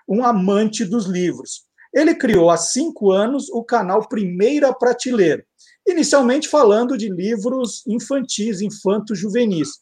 um 0.08 0.24
amante 0.24 0.84
dos 0.84 1.06
livros. 1.06 1.66
Ele 1.94 2.14
criou 2.14 2.50
há 2.50 2.58
cinco 2.58 3.12
anos 3.12 3.50
o 3.50 3.64
canal 3.64 4.08
Primeira 4.08 4.74
Prateleira, 4.74 5.46
inicialmente 5.88 6.48
falando 6.48 6.98
de 6.98 7.10
livros 7.10 7.86
infantis, 7.88 8.62
infanto-juvenis. 8.62 9.80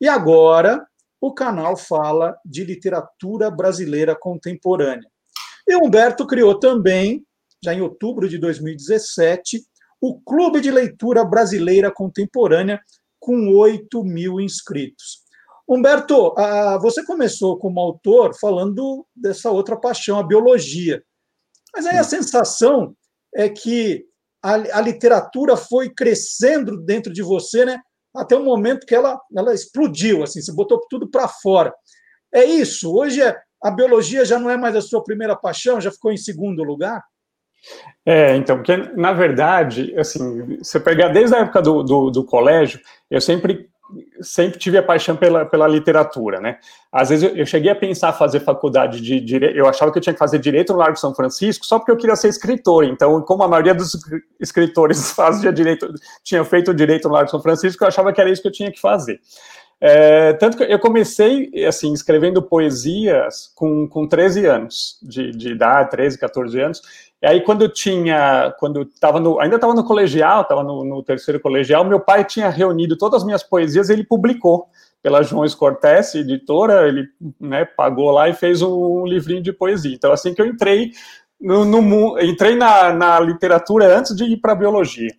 E 0.00 0.08
agora 0.08 0.84
o 1.20 1.32
canal 1.32 1.76
fala 1.76 2.36
de 2.44 2.64
literatura 2.64 3.50
brasileira 3.50 4.16
contemporânea. 4.18 5.08
E 5.66 5.76
Humberto 5.76 6.26
criou 6.26 6.58
também, 6.58 7.24
já 7.62 7.74
em 7.74 7.80
outubro 7.80 8.28
de 8.28 8.38
2017, 8.38 9.62
o 10.00 10.20
Clube 10.20 10.60
de 10.60 10.70
Leitura 10.70 11.24
Brasileira 11.24 11.90
Contemporânea, 11.90 12.80
com 13.18 13.48
8 13.48 14.04
mil 14.04 14.40
inscritos. 14.40 15.24
Humberto, 15.68 16.32
você 16.80 17.04
começou 17.04 17.58
como 17.58 17.80
autor 17.80 18.38
falando 18.38 19.04
dessa 19.14 19.50
outra 19.50 19.76
paixão, 19.76 20.18
a 20.18 20.22
biologia. 20.22 21.02
Mas 21.74 21.86
aí 21.86 21.98
a 21.98 22.04
sensação 22.04 22.94
é 23.34 23.48
que 23.48 24.06
a, 24.40 24.80
literatura 24.80 25.56
foi 25.56 25.90
crescendo 25.90 26.76
dentro 26.76 27.12
de 27.12 27.20
você, 27.20 27.64
né? 27.64 27.80
Até 28.14 28.36
o 28.36 28.44
momento 28.44 28.86
que 28.86 28.94
ela, 28.94 29.20
ela 29.36 29.52
explodiu, 29.52 30.22
assim, 30.22 30.40
você 30.40 30.52
botou 30.52 30.80
tudo 30.88 31.10
para 31.10 31.26
fora. 31.26 31.74
É 32.32 32.44
isso. 32.44 32.94
Hoje 32.94 33.20
é, 33.20 33.36
a 33.62 33.70
biologia 33.70 34.24
já 34.24 34.38
não 34.38 34.50
é 34.50 34.56
mais 34.56 34.76
a 34.76 34.80
sua 34.80 35.02
primeira 35.02 35.36
paixão, 35.36 35.80
já 35.80 35.90
ficou 35.90 36.12
em 36.12 36.16
segundo 36.16 36.62
lugar? 36.62 37.02
É, 38.04 38.36
então, 38.36 38.56
porque 38.56 38.76
na 38.76 39.12
verdade, 39.12 39.94
assim, 39.98 40.58
você 40.58 40.78
pegar 40.78 41.08
desde 41.08 41.34
a 41.34 41.40
época 41.40 41.60
do, 41.60 41.82
do, 41.82 42.10
do 42.10 42.24
colégio, 42.24 42.80
eu 43.10 43.20
sempre 43.20 43.68
sempre 44.20 44.58
tive 44.58 44.78
a 44.78 44.82
paixão 44.82 45.16
pela, 45.16 45.44
pela 45.44 45.68
literatura, 45.68 46.40
né? 46.40 46.58
Às 46.90 47.10
vezes 47.10 47.30
eu, 47.30 47.36
eu 47.36 47.46
cheguei 47.46 47.70
a 47.70 47.74
pensar 47.74 48.12
fazer 48.12 48.40
faculdade 48.40 49.00
de 49.00 49.20
direito, 49.20 49.56
eu 49.56 49.68
achava 49.68 49.92
que 49.92 49.98
eu 49.98 50.02
tinha 50.02 50.12
que 50.12 50.18
fazer 50.18 50.38
direito 50.38 50.72
no 50.72 50.78
Largo 50.78 50.98
São 50.98 51.14
Francisco 51.14 51.64
só 51.64 51.78
porque 51.78 51.92
eu 51.92 51.96
queria 51.96 52.16
ser 52.16 52.28
escritor. 52.28 52.84
Então, 52.84 53.20
como 53.22 53.42
a 53.42 53.48
maioria 53.48 53.74
dos 53.74 53.96
escritores 54.40 55.10
fazia 55.12 55.52
direito, 55.52 55.92
tinha 56.24 56.44
feito 56.44 56.74
direito 56.74 57.08
no 57.08 57.14
Largo 57.14 57.30
São 57.30 57.40
Francisco, 57.40 57.84
eu 57.84 57.88
achava 57.88 58.12
que 58.12 58.20
era 58.20 58.30
isso 58.30 58.42
que 58.42 58.48
eu 58.48 58.52
tinha 58.52 58.72
que 58.72 58.80
fazer. 58.80 59.20
É, 59.80 60.32
tanto 60.34 60.56
que 60.56 60.62
eu 60.62 60.78
comecei, 60.78 61.50
assim, 61.66 61.92
escrevendo 61.92 62.42
poesias 62.42 63.52
com, 63.54 63.86
com 63.86 64.08
13 64.08 64.46
anos 64.46 64.98
de, 65.02 65.30
de 65.32 65.50
idade, 65.50 65.90
13, 65.90 66.18
14 66.18 66.60
anos, 66.60 66.82
e 67.22 67.26
aí, 67.26 67.40
quando 67.40 67.62
eu 67.62 67.72
tinha, 67.72 68.54
quando 68.58 68.82
estava 68.82 69.18
no, 69.18 69.40
ainda 69.40 69.56
estava 69.56 69.72
no 69.72 69.84
colegial, 69.84 70.42
estava 70.42 70.62
no, 70.62 70.84
no, 70.84 71.02
terceiro 71.02 71.40
colegial, 71.40 71.84
meu 71.84 71.98
pai 71.98 72.24
tinha 72.24 72.50
reunido 72.50 72.96
todas 72.96 73.22
as 73.22 73.24
minhas 73.24 73.42
poesias 73.42 73.88
e 73.88 73.94
ele 73.94 74.04
publicou 74.04 74.68
pela 75.02 75.22
João 75.22 75.48
Cortés, 75.50 76.14
editora, 76.14 76.86
ele 76.86 77.08
né, 77.40 77.64
pagou 77.64 78.10
lá 78.10 78.28
e 78.28 78.34
fez 78.34 78.60
um 78.60 79.06
livrinho 79.06 79.42
de 79.42 79.52
poesia. 79.52 79.94
Então, 79.94 80.12
assim 80.12 80.34
que 80.34 80.42
eu 80.42 80.46
entrei 80.46 80.90
no, 81.40 81.64
no 81.64 82.20
entrei 82.20 82.54
na, 82.54 82.92
na 82.92 83.18
literatura 83.20 83.96
antes 83.96 84.14
de 84.14 84.24
ir 84.24 84.36
para 84.36 84.52
a 84.52 84.56
biologia. 84.56 85.10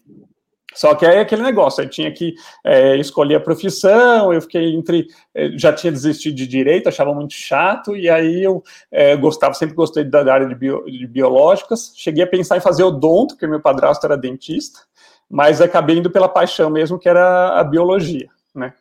Só 0.78 0.94
que 0.94 1.08
é 1.08 1.22
aquele 1.22 1.42
negócio, 1.42 1.82
aí 1.82 1.90
tinha 1.90 2.12
que 2.14 2.36
é, 2.64 2.96
escolher 2.98 3.34
a 3.34 3.40
profissão, 3.40 4.32
eu 4.32 4.40
fiquei 4.40 4.76
entre. 4.76 5.08
É, 5.34 5.50
já 5.58 5.74
tinha 5.74 5.92
desistido 5.92 6.36
de 6.36 6.46
direito, 6.46 6.88
achava 6.88 7.16
muito 7.16 7.34
chato, 7.34 7.98
e 7.98 8.08
aí 8.08 8.44
eu 8.44 8.64
é, 8.92 9.16
gostava, 9.16 9.56
sempre 9.56 9.74
gostei 9.74 10.04
da 10.04 10.32
área 10.32 10.48
de, 10.48 10.54
bio, 10.54 10.86
de, 10.86 11.08
biológicas. 11.08 11.94
Cheguei 11.96 12.24
a 12.24 12.28
pensar 12.28 12.58
em 12.58 12.62
fazer 12.62 12.84
odonto, 12.84 13.34
porque 13.34 13.48
meu 13.48 13.60
padrasto 13.60 14.06
era 14.06 14.16
dentista, 14.16 14.82
mas 15.28 15.62
acabei 15.62 15.98
indo 15.98 16.12
pela 16.12 16.30
paixão 16.30 16.70
mesmo, 16.70 17.00
que 17.00 17.10
era 17.10 17.60
a 17.60 17.64
biologia, 17.64 18.30
né? 18.54 18.76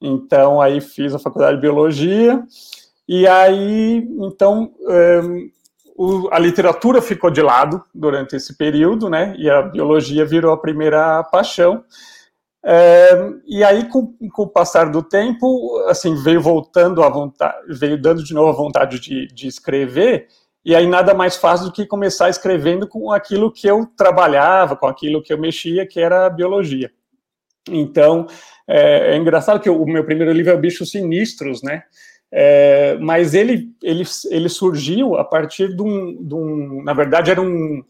Então 0.00 0.58
aí 0.58 0.80
fiz 0.80 1.14
a 1.14 1.18
faculdade 1.18 1.56
de 1.56 1.60
biologia, 1.60 2.42
e 3.06 3.26
aí, 3.26 4.08
então. 4.20 4.72
É, 4.88 5.20
o, 6.02 6.28
a 6.32 6.38
literatura 6.38 7.00
ficou 7.00 7.30
de 7.30 7.40
lado 7.40 7.84
durante 7.94 8.34
esse 8.34 8.56
período, 8.56 9.08
né? 9.08 9.34
E 9.38 9.48
a 9.48 9.62
biologia 9.62 10.24
virou 10.24 10.52
a 10.52 10.60
primeira 10.60 11.22
paixão. 11.22 11.84
É, 12.64 13.10
e 13.46 13.62
aí, 13.62 13.88
com, 13.88 14.12
com, 14.32 14.42
o 14.42 14.48
passar 14.48 14.90
do 14.90 15.00
tempo, 15.00 15.78
assim, 15.86 16.14
veio 16.16 16.40
voltando 16.40 17.04
a 17.04 17.08
vontade, 17.08 17.56
veio 17.68 18.00
dando 18.00 18.22
de 18.24 18.34
novo 18.34 18.48
a 18.48 18.52
vontade 18.52 18.98
de, 18.98 19.28
de 19.28 19.46
escrever, 19.46 20.26
e 20.64 20.74
aí 20.74 20.86
nada 20.88 21.14
mais 21.14 21.36
fácil 21.36 21.66
do 21.66 21.72
que 21.72 21.86
começar 21.86 22.28
escrevendo 22.28 22.86
com 22.88 23.12
aquilo 23.12 23.52
que 23.52 23.66
eu 23.66 23.86
trabalhava, 23.96 24.76
com 24.76 24.86
aquilo 24.86 25.22
que 25.22 25.32
eu 25.32 25.38
mexia, 25.38 25.86
que 25.86 26.00
era 26.00 26.26
a 26.26 26.30
biologia. 26.30 26.90
Então, 27.68 28.26
é, 28.66 29.14
é 29.14 29.16
engraçado 29.16 29.60
que 29.60 29.70
o 29.70 29.84
meu 29.86 30.04
primeiro 30.04 30.32
livro 30.32 30.52
é 30.52 30.56
Bichos 30.56 30.90
Sinistros, 30.90 31.62
né? 31.62 31.84
É, 32.34 32.96
mas 32.98 33.34
ele, 33.34 33.70
ele, 33.82 34.04
ele 34.30 34.48
surgiu 34.48 35.16
a 35.16 35.24
partir 35.24 35.76
de 35.76 35.82
um, 35.82 36.16
de 36.24 36.34
um 36.34 36.82
na 36.82 36.94
verdade 36.94 37.30
era 37.30 37.42
um, 37.42 37.84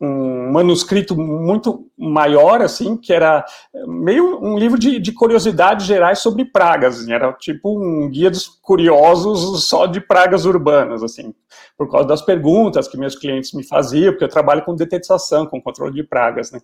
um 0.00 0.50
manuscrito 0.50 1.14
muito 1.14 1.88
maior, 1.96 2.60
assim, 2.60 2.96
que 2.96 3.12
era 3.12 3.44
meio 3.86 4.42
um 4.42 4.58
livro 4.58 4.78
de, 4.78 4.98
de 4.98 5.12
curiosidades 5.12 5.86
gerais 5.86 6.20
sobre 6.20 6.44
pragas, 6.44 7.00
assim, 7.00 7.12
era 7.12 7.32
tipo 7.34 7.78
um 7.78 8.08
guia 8.08 8.30
dos 8.30 8.48
curiosos 8.48 9.64
só 9.68 9.86
de 9.86 10.00
pragas 10.00 10.44
urbanas, 10.44 11.04
assim, 11.04 11.32
por 11.78 11.90
causa 11.90 12.08
das 12.08 12.22
perguntas 12.22 12.88
que 12.88 12.98
meus 12.98 13.14
clientes 13.14 13.52
me 13.52 13.62
faziam, 13.62 14.12
porque 14.12 14.24
eu 14.24 14.28
trabalho 14.28 14.64
com 14.64 14.74
detectação, 14.74 15.46
com 15.46 15.60
controle 15.60 15.94
de 15.94 16.02
pragas, 16.02 16.50
né. 16.50 16.60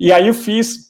E 0.00 0.12
aí 0.12 0.28
eu 0.28 0.34
fiz 0.34 0.88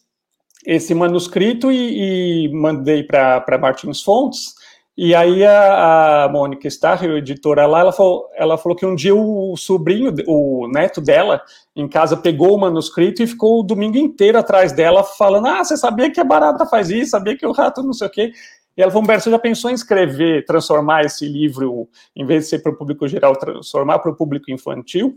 esse 0.64 0.94
manuscrito 0.94 1.70
e, 1.70 2.46
e 2.46 2.52
mandei 2.52 3.02
para 3.02 3.58
Martins 3.60 4.02
Fontes, 4.02 4.54
e 5.00 5.14
aí 5.14 5.44
a, 5.44 6.24
a 6.24 6.28
Mônica 6.28 6.66
Starr, 6.66 7.04
editora 7.04 7.68
lá, 7.68 7.78
ela 7.78 7.92
falou, 7.92 8.28
ela 8.34 8.58
falou 8.58 8.76
que 8.76 8.84
um 8.84 8.96
dia 8.96 9.14
o 9.14 9.56
sobrinho, 9.56 10.12
o 10.26 10.66
neto 10.66 11.00
dela, 11.00 11.40
em 11.76 11.86
casa, 11.86 12.16
pegou 12.16 12.52
o 12.52 12.58
manuscrito 12.58 13.22
e 13.22 13.26
ficou 13.28 13.60
o 13.60 13.62
domingo 13.62 13.96
inteiro 13.96 14.36
atrás 14.36 14.72
dela, 14.72 15.04
falando, 15.04 15.46
ah, 15.46 15.62
você 15.62 15.76
sabia 15.76 16.10
que 16.10 16.18
a 16.18 16.24
barata 16.24 16.66
faz 16.66 16.90
isso, 16.90 17.12
sabia 17.12 17.36
que 17.36 17.46
o 17.46 17.52
rato 17.52 17.80
não 17.80 17.92
sei 17.92 18.08
o 18.08 18.10
quê. 18.10 18.32
E 18.76 18.82
ela 18.82 18.90
falou, 18.90 19.04
Humberto, 19.04 19.22
você 19.22 19.30
já 19.30 19.38
pensou 19.38 19.70
em 19.70 19.74
escrever, 19.74 20.44
transformar 20.44 21.04
esse 21.04 21.28
livro, 21.28 21.88
em 22.16 22.26
vez 22.26 22.42
de 22.42 22.50
ser 22.50 22.58
para 22.58 22.72
o 22.72 22.76
público 22.76 23.06
geral, 23.06 23.36
transformar 23.36 24.00
para 24.00 24.10
o 24.10 24.16
público 24.16 24.50
infantil? 24.50 25.16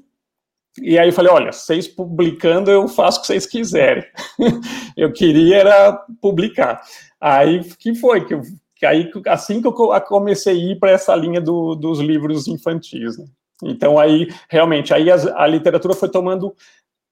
E 0.80 1.00
aí 1.00 1.10
eu 1.10 1.14
falei, 1.14 1.32
olha, 1.32 1.52
vocês 1.52 1.88
publicando, 1.88 2.70
eu 2.70 2.88
faço 2.88 3.18
o 3.18 3.22
que 3.22 3.28
vocês 3.28 3.48
quiserem. 3.48 4.06
eu 4.96 5.12
queria 5.12 5.58
era 5.58 5.94
publicar. 6.22 6.82
Aí 7.20 7.64
que 7.80 7.96
foi 7.96 8.24
que 8.26 8.36
eu 8.36 8.44
que 8.82 8.86
aí 8.88 9.12
assim 9.28 9.62
que 9.62 9.68
eu 9.68 9.74
comecei 9.74 10.54
a 10.54 10.72
ir 10.72 10.80
para 10.80 10.90
essa 10.90 11.16
linha 11.16 11.40
do, 11.40 11.76
dos 11.76 12.00
livros 12.00 12.48
infantis. 12.48 13.16
Né? 13.16 13.26
Então 13.64 14.00
aí 14.00 14.28
realmente 14.50 14.92
aí 14.92 15.12
a, 15.12 15.16
a, 15.36 15.46
literatura 15.46 15.94
foi 15.94 16.10
tomando 16.10 16.56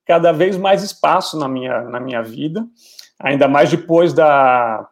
cada 0.04 0.32
vez 0.32 0.58
mais 0.58 0.82
espaço 0.82 1.38
na 1.38 1.48
minha 1.48 1.84
na 1.84 2.00
minha 2.00 2.24
vida, 2.24 2.66
ainda 3.20 3.48
mais 3.48 3.70
depois 3.70 4.14
da 4.14 4.90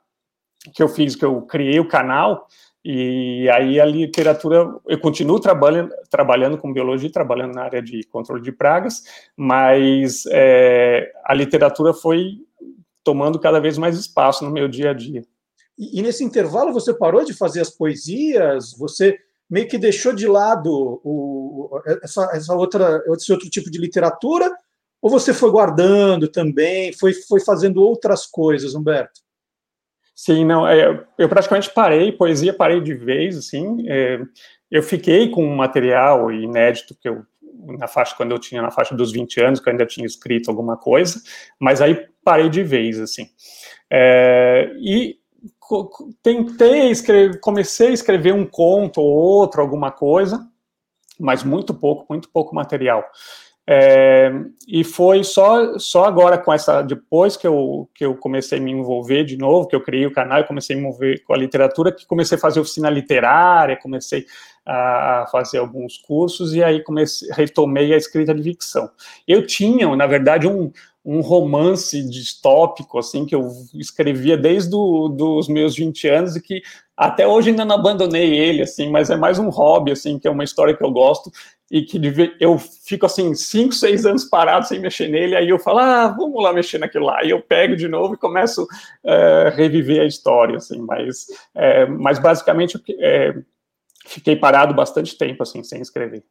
que 0.71 0.83
eu 0.83 0.87
fiz 0.87 1.15
que 1.15 1.25
eu 1.25 1.41
criei 1.41 1.79
o 1.79 1.87
canal 1.87 2.47
e 2.85 3.49
aí 3.49 3.81
a 3.81 3.85
literatura 3.85 4.71
eu 4.87 4.99
continuo 4.99 5.39
trabalhando 5.39 5.91
trabalhando 6.11 6.59
com 6.59 6.71
biologia, 6.71 7.11
trabalhando 7.11 7.55
na 7.55 7.63
área 7.63 7.81
de 7.81 8.03
controle 8.03 8.43
de 8.43 8.51
pragas, 8.51 9.01
mas 9.35 10.25
é, 10.29 11.11
a 11.25 11.33
literatura 11.33 11.91
foi 11.91 12.37
tomando 13.03 13.39
cada 13.39 13.59
vez 13.59 13.79
mais 13.79 13.97
espaço 13.97 14.45
no 14.45 14.51
meu 14.51 14.67
dia 14.67 14.91
a 14.91 14.93
dia. 14.93 15.23
E, 15.77 16.01
nesse 16.01 16.23
intervalo 16.23 16.73
você 16.73 16.93
parou 16.93 17.23
de 17.23 17.33
fazer 17.33 17.61
as 17.61 17.69
poesias? 17.69 18.73
Você 18.77 19.17
meio 19.49 19.67
que 19.67 19.77
deixou 19.77 20.13
de 20.13 20.27
lado 20.27 20.99
o, 21.03 21.79
essa, 22.03 22.29
essa 22.33 22.53
outra, 22.55 23.03
esse 23.09 23.31
outro 23.31 23.49
tipo 23.49 23.69
de 23.69 23.77
literatura? 23.77 24.51
Ou 25.01 25.09
você 25.09 25.33
foi 25.33 25.51
guardando 25.51 26.27
também, 26.27 26.91
foi, 26.93 27.13
foi 27.13 27.39
fazendo 27.39 27.81
outras 27.81 28.25
coisas, 28.25 28.73
Humberto? 28.73 29.21
Sim, 30.15 30.43
não, 30.43 30.67
é, 30.67 31.05
eu 31.15 31.29
praticamente 31.29 31.69
parei, 31.69 32.11
poesia 32.11 32.51
parei 32.51 32.81
de 32.81 32.95
vez, 32.95 33.37
assim, 33.37 33.87
é, 33.87 34.19
eu 34.71 34.81
fiquei 34.81 35.29
com 35.29 35.45
um 35.45 35.55
material 35.55 36.31
inédito 36.31 36.97
que 36.99 37.07
eu, 37.07 37.23
na 37.77 37.87
faixa, 37.87 38.15
quando 38.15 38.31
eu 38.31 38.39
tinha 38.39 38.59
na 38.59 38.71
faixa 38.71 38.95
dos 38.95 39.11
20 39.11 39.39
anos, 39.41 39.59
que 39.59 39.69
eu 39.69 39.71
ainda 39.71 39.85
tinha 39.85 40.07
escrito 40.07 40.49
alguma 40.49 40.75
coisa, 40.75 41.21
mas 41.59 41.81
aí 41.81 42.07
parei 42.23 42.49
de 42.49 42.63
vez, 42.63 42.99
assim. 42.99 43.29
É, 43.91 44.71
e 44.79 45.16
tentei 46.21 46.89
escrever, 46.89 47.39
comecei 47.39 47.89
a 47.89 47.93
escrever 47.93 48.33
um 48.33 48.45
conto 48.45 49.01
ou 49.01 49.07
outro, 49.07 49.61
alguma 49.61 49.91
coisa, 49.91 50.47
mas 51.19 51.43
muito 51.43 51.73
pouco, 51.73 52.05
muito 52.09 52.29
pouco 52.29 52.55
material. 52.55 53.03
É, 53.69 54.31
e 54.65 54.81
foi 54.81 55.25
só, 55.25 55.77
só 55.77 56.05
agora 56.05 56.37
com 56.37 56.53
essa, 56.53 56.81
depois 56.81 57.35
que 57.35 57.45
eu, 57.45 57.89
que 57.93 58.05
eu 58.05 58.15
comecei 58.15 58.59
a 58.59 58.61
me 58.61 58.71
envolver 58.71 59.25
de 59.25 59.35
novo, 59.35 59.67
que 59.67 59.75
eu 59.75 59.81
criei 59.81 60.05
o 60.05 60.13
canal 60.13 60.45
comecei 60.45 60.73
a 60.73 60.79
me 60.79 60.85
envolver 60.85 61.21
com 61.25 61.33
a 61.33 61.37
literatura, 61.37 61.91
que 61.91 62.05
comecei 62.05 62.37
a 62.37 62.39
fazer 62.39 62.61
oficina 62.61 62.89
literária, 62.89 63.75
comecei 63.75 64.25
a 64.65 65.27
fazer 65.29 65.57
alguns 65.57 65.97
cursos 65.97 66.53
e 66.53 66.63
aí 66.63 66.81
comecei, 66.81 67.29
retomei 67.33 67.93
a 67.93 67.97
escrita 67.97 68.33
de 68.33 68.41
ficção. 68.41 68.89
Eu 69.27 69.45
tinha, 69.45 69.93
na 69.97 70.07
verdade, 70.07 70.47
um, 70.47 70.71
um 71.07 71.21
romance 71.21 72.03
distópico, 72.03 72.99
assim, 72.99 73.25
que 73.25 73.33
eu 73.33 73.49
escrevia 73.73 74.35
desde 74.37 74.69
do, 74.69 75.07
dos 75.07 75.47
meus 75.47 75.73
20 75.73 76.05
anos 76.09 76.35
e 76.35 76.41
que 76.41 76.61
até 76.97 77.25
hoje 77.25 77.49
ainda 77.49 77.63
não 77.63 77.75
abandonei 77.77 78.37
ele, 78.37 78.63
assim, 78.63 78.91
mas 78.91 79.09
é 79.09 79.15
mais 79.15 79.39
um 79.39 79.47
hobby, 79.47 79.93
assim, 79.93 80.19
que 80.19 80.27
é 80.27 80.31
uma 80.31 80.43
história 80.43 80.75
que 80.75 80.83
eu 80.83 80.91
gosto 80.91 81.31
e 81.71 81.81
que 81.81 81.97
eu 82.41 82.59
fico, 82.59 83.05
assim, 83.05 83.33
5, 83.33 83.71
6 83.73 84.05
anos 84.05 84.25
parado 84.25 84.67
sem 84.67 84.81
mexer 84.81 85.07
nele, 85.07 85.37
aí 85.37 85.47
eu 85.47 85.57
falo, 85.57 85.79
ah, 85.79 86.09
vamos 86.09 86.43
lá 86.43 86.51
mexer 86.51 86.77
naquilo 86.77 87.05
lá, 87.05 87.23
e 87.23 87.29
eu 87.29 87.41
pego 87.41 87.77
de 87.77 87.87
novo 87.87 88.15
e 88.15 88.17
começo 88.17 88.67
a 89.05 89.09
é, 89.09 89.49
reviver 89.49 90.01
a 90.01 90.05
história, 90.05 90.57
assim, 90.57 90.81
mas, 90.81 91.27
é, 91.55 91.85
mas 91.85 92.19
basicamente 92.19 92.83
é, 92.99 93.33
fiquei 94.05 94.35
parado 94.35 94.73
bastante 94.73 95.17
tempo, 95.17 95.41
assim, 95.41 95.63
sem 95.63 95.79
escrever. 95.79 96.21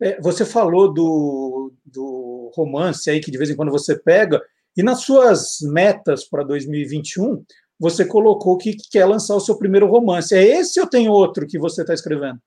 É, 0.00 0.18
você 0.20 0.46
falou 0.46 0.92
do, 0.92 1.72
do 1.84 2.31
romance 2.54 3.10
aí 3.10 3.20
que 3.20 3.30
de 3.30 3.38
vez 3.38 3.50
em 3.50 3.56
quando 3.56 3.70
você 3.70 3.98
pega, 3.98 4.40
e 4.76 4.82
nas 4.82 5.02
suas 5.02 5.58
metas 5.62 6.24
para 6.24 6.42
2021, 6.42 7.44
você 7.78 8.04
colocou 8.04 8.56
que 8.56 8.76
quer 8.90 9.06
lançar 9.06 9.34
o 9.34 9.40
seu 9.40 9.58
primeiro 9.58 9.86
romance. 9.86 10.34
É 10.34 10.42
esse 10.42 10.80
ou 10.80 10.86
tem 10.86 11.08
outro 11.08 11.46
que 11.46 11.58
você 11.58 11.82
está 11.82 11.92
escrevendo? 11.92 12.38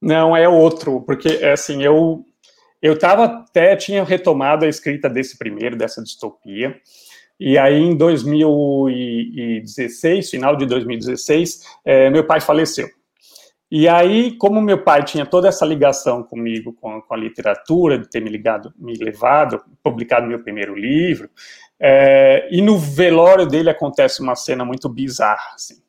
Não, 0.00 0.36
é 0.36 0.48
outro, 0.48 1.00
porque 1.02 1.28
assim, 1.44 1.82
eu 1.82 2.24
eu 2.82 2.94
estava 2.94 3.24
até 3.24 3.76
tinha 3.76 4.02
retomado 4.02 4.64
a 4.64 4.68
escrita 4.68 5.08
desse 5.08 5.38
primeiro, 5.38 5.76
dessa 5.76 6.02
distopia. 6.02 6.74
E 7.38 7.56
aí, 7.56 7.80
em 7.80 7.96
2016, 7.96 10.28
final 10.28 10.56
de 10.56 10.66
2016, 10.66 11.60
é, 11.84 12.10
meu 12.10 12.26
pai 12.26 12.40
faleceu. 12.40 12.88
E 13.74 13.88
aí, 13.88 14.36
como 14.36 14.60
meu 14.60 14.84
pai 14.84 15.02
tinha 15.02 15.24
toda 15.24 15.48
essa 15.48 15.64
ligação 15.64 16.22
comigo, 16.22 16.74
com, 16.74 17.00
com 17.00 17.14
a 17.14 17.16
literatura, 17.16 17.96
de 17.96 18.06
ter 18.06 18.20
me 18.20 18.28
ligado, 18.28 18.70
me 18.76 18.94
levado, 18.96 19.64
publicado 19.82 20.26
meu 20.26 20.42
primeiro 20.42 20.74
livro, 20.74 21.30
é, 21.80 22.46
e 22.50 22.60
no 22.60 22.76
velório 22.76 23.46
dele 23.46 23.70
acontece 23.70 24.20
uma 24.20 24.34
cena 24.34 24.62
muito 24.62 24.90
bizarra, 24.90 25.54
assim. 25.54 25.82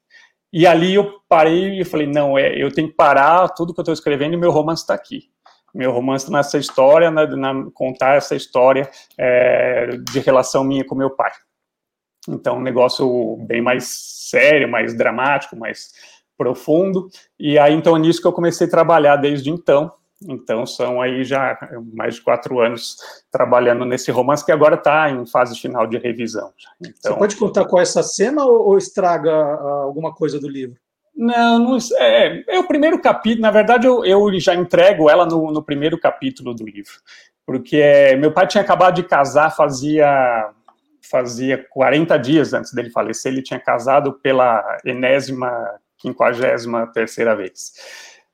E 0.53 0.65
ali 0.65 0.93
eu 0.93 1.19
parei 1.27 1.81
e 1.81 1.83
falei, 1.83 2.07
não, 2.07 2.37
é, 2.37 2.55
eu 2.57 2.71
tenho 2.71 2.87
que 2.87 2.95
parar 2.95 3.49
tudo 3.49 3.73
que 3.73 3.81
eu 3.81 3.83
estou 3.83 3.93
escrevendo 3.93 4.35
e 4.35 4.37
meu 4.37 4.51
romance 4.51 4.83
está 4.83 4.93
aqui. 4.93 5.29
Meu 5.75 5.91
romance 5.91 6.27
tá 6.27 6.31
nessa 6.31 6.57
história, 6.57 7.11
na, 7.11 7.27
na 7.35 7.69
contar 7.73 8.15
essa 8.15 8.33
história 8.33 8.89
é, 9.17 9.97
de 10.09 10.21
relação 10.21 10.63
minha 10.63 10.85
com 10.85 10.95
meu 10.95 11.09
pai. 11.09 11.33
Então, 12.29 12.59
um 12.59 12.61
negócio 12.61 13.35
bem 13.45 13.61
mais 13.61 13.83
sério, 14.29 14.69
mais 14.69 14.95
dramático, 14.95 15.57
mais 15.57 15.91
profundo. 16.37 17.09
E 17.39 17.57
aí, 17.57 17.73
então, 17.73 17.95
é 17.95 17.99
nisso 17.99 18.21
que 18.21 18.27
eu 18.27 18.33
comecei 18.33 18.67
a 18.67 18.69
trabalhar 18.69 19.17
desde 19.17 19.49
então. 19.49 19.91
Então, 20.27 20.65
são 20.65 21.01
aí 21.01 21.23
já 21.23 21.57
mais 21.93 22.15
de 22.15 22.21
quatro 22.21 22.59
anos 22.59 22.97
trabalhando 23.31 23.85
nesse 23.85 24.11
romance, 24.11 24.45
que 24.45 24.51
agora 24.51 24.75
está 24.75 25.09
em 25.09 25.25
fase 25.25 25.59
final 25.59 25.85
de 25.85 25.97
revisão. 25.97 26.51
Então, 26.79 27.13
Você 27.13 27.19
pode 27.19 27.35
contar 27.35 27.65
qual 27.65 27.79
é 27.79 27.83
essa 27.83 28.03
cena 28.03 28.45
ou, 28.45 28.77
estraga 28.77 29.31
uh, 29.31 29.83
alguma 29.83 30.13
coisa 30.13 30.39
do 30.39 30.47
livro? 30.47 30.77
Não, 31.15 31.59
não 31.59 31.77
é, 31.97 32.55
é, 32.55 32.59
o 32.59 32.67
primeiro 32.67 32.99
capítulo. 32.99 33.41
Na 33.41 33.51
verdade, 33.51 33.85
eu, 33.85 34.03
eu 34.03 34.39
já 34.39 34.55
entrego 34.55 35.09
ela 35.09 35.25
no, 35.25 35.51
no 35.51 35.61
primeiro 35.61 35.99
capítulo 35.99 36.53
do 36.53 36.65
livro, 36.65 36.93
porque 37.45 37.77
é, 37.77 38.15
meu 38.15 38.31
pai 38.31 38.47
tinha 38.47 38.63
acabado 38.63 38.95
de 38.95 39.03
casar, 39.03 39.55
fazia 39.55 40.49
fazia 41.11 41.63
40 41.69 42.17
dias 42.17 42.53
antes 42.53 42.73
dele 42.73 42.89
falecer. 42.89 43.31
Ele 43.31 43.43
tinha 43.43 43.59
casado 43.59 44.13
pela 44.13 44.79
enésima 44.83 45.79
quinquagésima 46.03 46.85
terceira 46.87 47.35
vez. 47.35 47.73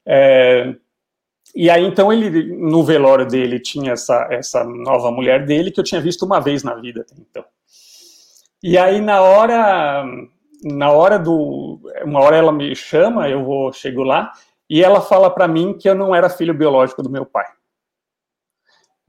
É, 0.06 0.76
e 1.56 1.70
aí, 1.70 1.86
então, 1.86 2.12
ele, 2.12 2.56
no 2.56 2.84
velório 2.84 3.26
dele, 3.26 3.60
tinha 3.60 3.94
essa, 3.94 4.28
essa 4.30 4.64
nova 4.64 5.12
mulher 5.12 5.46
dele 5.46 5.72
que 5.72 5.80
eu 5.80 5.84
tinha 5.84 6.02
visto 6.02 6.26
uma 6.26 6.40
vez 6.40 6.64
na 6.64 6.76
vida, 6.76 7.06
então. 7.18 7.46
E 8.62 8.78
aí, 8.78 9.00
na 9.00 9.22
hora, 9.22 10.04
na 10.64 10.92
hora 10.92 11.18
do, 11.18 11.80
uma 12.04 12.20
hora 12.20 12.36
ela 12.36 12.52
me 12.52 12.76
chama, 12.76 13.30
eu 13.30 13.44
vou, 13.44 13.72
chego 13.72 14.04
lá, 14.04 14.32
e 14.70 14.84
ela 14.84 15.02
fala 15.02 15.30
para 15.30 15.48
mim 15.48 15.78
que 15.78 15.88
eu 15.88 15.96
não 15.96 16.14
era 16.14 16.30
filho 16.30 16.54
biológico 16.54 17.02
do 17.02 17.10
meu 17.10 17.26
pai. 17.26 17.46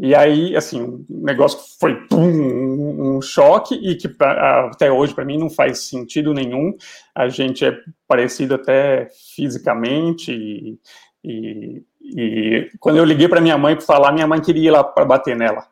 E 0.02 0.14
aí, 0.14 0.56
assim, 0.56 0.80
o 0.82 1.04
negócio 1.10 1.58
foi 1.78 1.94
pum, 2.06 3.16
um 3.18 3.20
choque 3.20 3.74
e 3.74 3.94
que 3.96 4.08
pra, 4.08 4.70
até 4.72 4.90
hoje 4.90 5.14
para 5.14 5.26
mim 5.26 5.36
não 5.36 5.50
faz 5.50 5.80
sentido 5.80 6.32
nenhum. 6.32 6.74
A 7.14 7.28
gente 7.28 7.66
é 7.66 7.76
parecido 8.08 8.54
até 8.54 9.10
fisicamente 9.36 10.32
e, 10.32 10.78
e, 11.22 11.82
e 12.02 12.70
quando 12.78 12.96
eu 12.96 13.04
liguei 13.04 13.28
para 13.28 13.42
minha 13.42 13.58
mãe 13.58 13.76
para 13.76 13.84
falar, 13.84 14.12
minha 14.12 14.26
mãe 14.26 14.40
queria 14.40 14.68
ir 14.68 14.70
lá 14.70 14.82
para 14.82 15.04
bater 15.04 15.36
nela. 15.36 15.66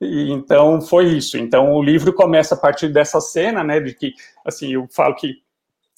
E, 0.00 0.30
então 0.30 0.80
foi 0.80 1.06
isso. 1.06 1.36
Então 1.36 1.72
o 1.72 1.82
livro 1.82 2.12
começa 2.12 2.54
a 2.54 2.58
partir 2.58 2.88
dessa 2.88 3.20
cena, 3.20 3.64
né, 3.64 3.80
de 3.80 3.92
que 3.92 4.14
assim 4.46 4.72
eu 4.72 4.86
falo 4.88 5.16
que 5.16 5.42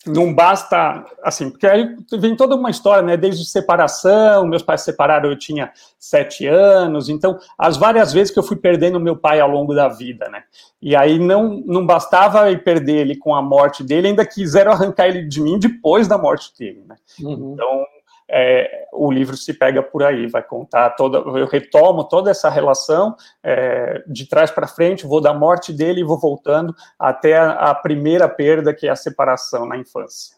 não 0.06 0.32
basta, 0.32 1.04
assim, 1.22 1.50
porque 1.50 1.66
aí 1.66 1.94
vem 2.18 2.34
toda 2.34 2.56
uma 2.56 2.70
história, 2.70 3.02
né, 3.02 3.16
desde 3.18 3.44
separação, 3.44 4.46
meus 4.46 4.62
pais 4.62 4.80
se 4.80 4.86
separaram, 4.86 5.28
eu 5.28 5.38
tinha 5.38 5.70
sete 5.98 6.46
anos, 6.46 7.10
então, 7.10 7.38
as 7.58 7.76
várias 7.76 8.10
vezes 8.10 8.32
que 8.32 8.38
eu 8.38 8.42
fui 8.42 8.56
perdendo 8.56 8.98
meu 8.98 9.14
pai 9.14 9.40
ao 9.40 9.50
longo 9.50 9.74
da 9.74 9.88
vida, 9.88 10.26
né, 10.30 10.44
e 10.80 10.96
aí 10.96 11.18
não, 11.18 11.62
não 11.66 11.84
bastava 11.84 12.44
perder 12.56 12.96
ele 12.96 13.16
com 13.16 13.34
a 13.34 13.42
morte 13.42 13.84
dele, 13.84 14.08
ainda 14.08 14.24
quiseram 14.24 14.72
arrancar 14.72 15.06
ele 15.06 15.26
de 15.26 15.40
mim 15.40 15.58
depois 15.58 16.08
da 16.08 16.16
morte 16.16 16.50
dele, 16.58 16.82
né, 16.88 16.96
uhum. 17.20 17.52
então, 17.52 17.86
é, 18.32 18.86
o 18.92 19.10
livro 19.10 19.36
se 19.36 19.52
pega 19.52 19.82
por 19.82 20.02
aí, 20.04 20.28
vai 20.28 20.42
contar 20.42 20.90
toda, 20.90 21.18
eu 21.18 21.46
retomo 21.46 22.04
toda 22.04 22.30
essa 22.30 22.48
relação 22.48 23.16
é, 23.42 24.02
de 24.06 24.28
trás 24.28 24.50
para 24.50 24.68
frente, 24.68 25.06
vou 25.06 25.20
da 25.20 25.34
morte 25.34 25.72
dele 25.72 26.00
e 26.00 26.04
vou 26.04 26.18
voltando 26.18 26.74
até 26.98 27.36
a, 27.36 27.50
a, 27.52 27.74
primeira 27.74 28.28
perda, 28.28 28.72
que 28.72 28.86
é 28.86 28.90
a 28.90 28.96
separação 28.96 29.66
na 29.66 29.76
infância. 29.76 30.36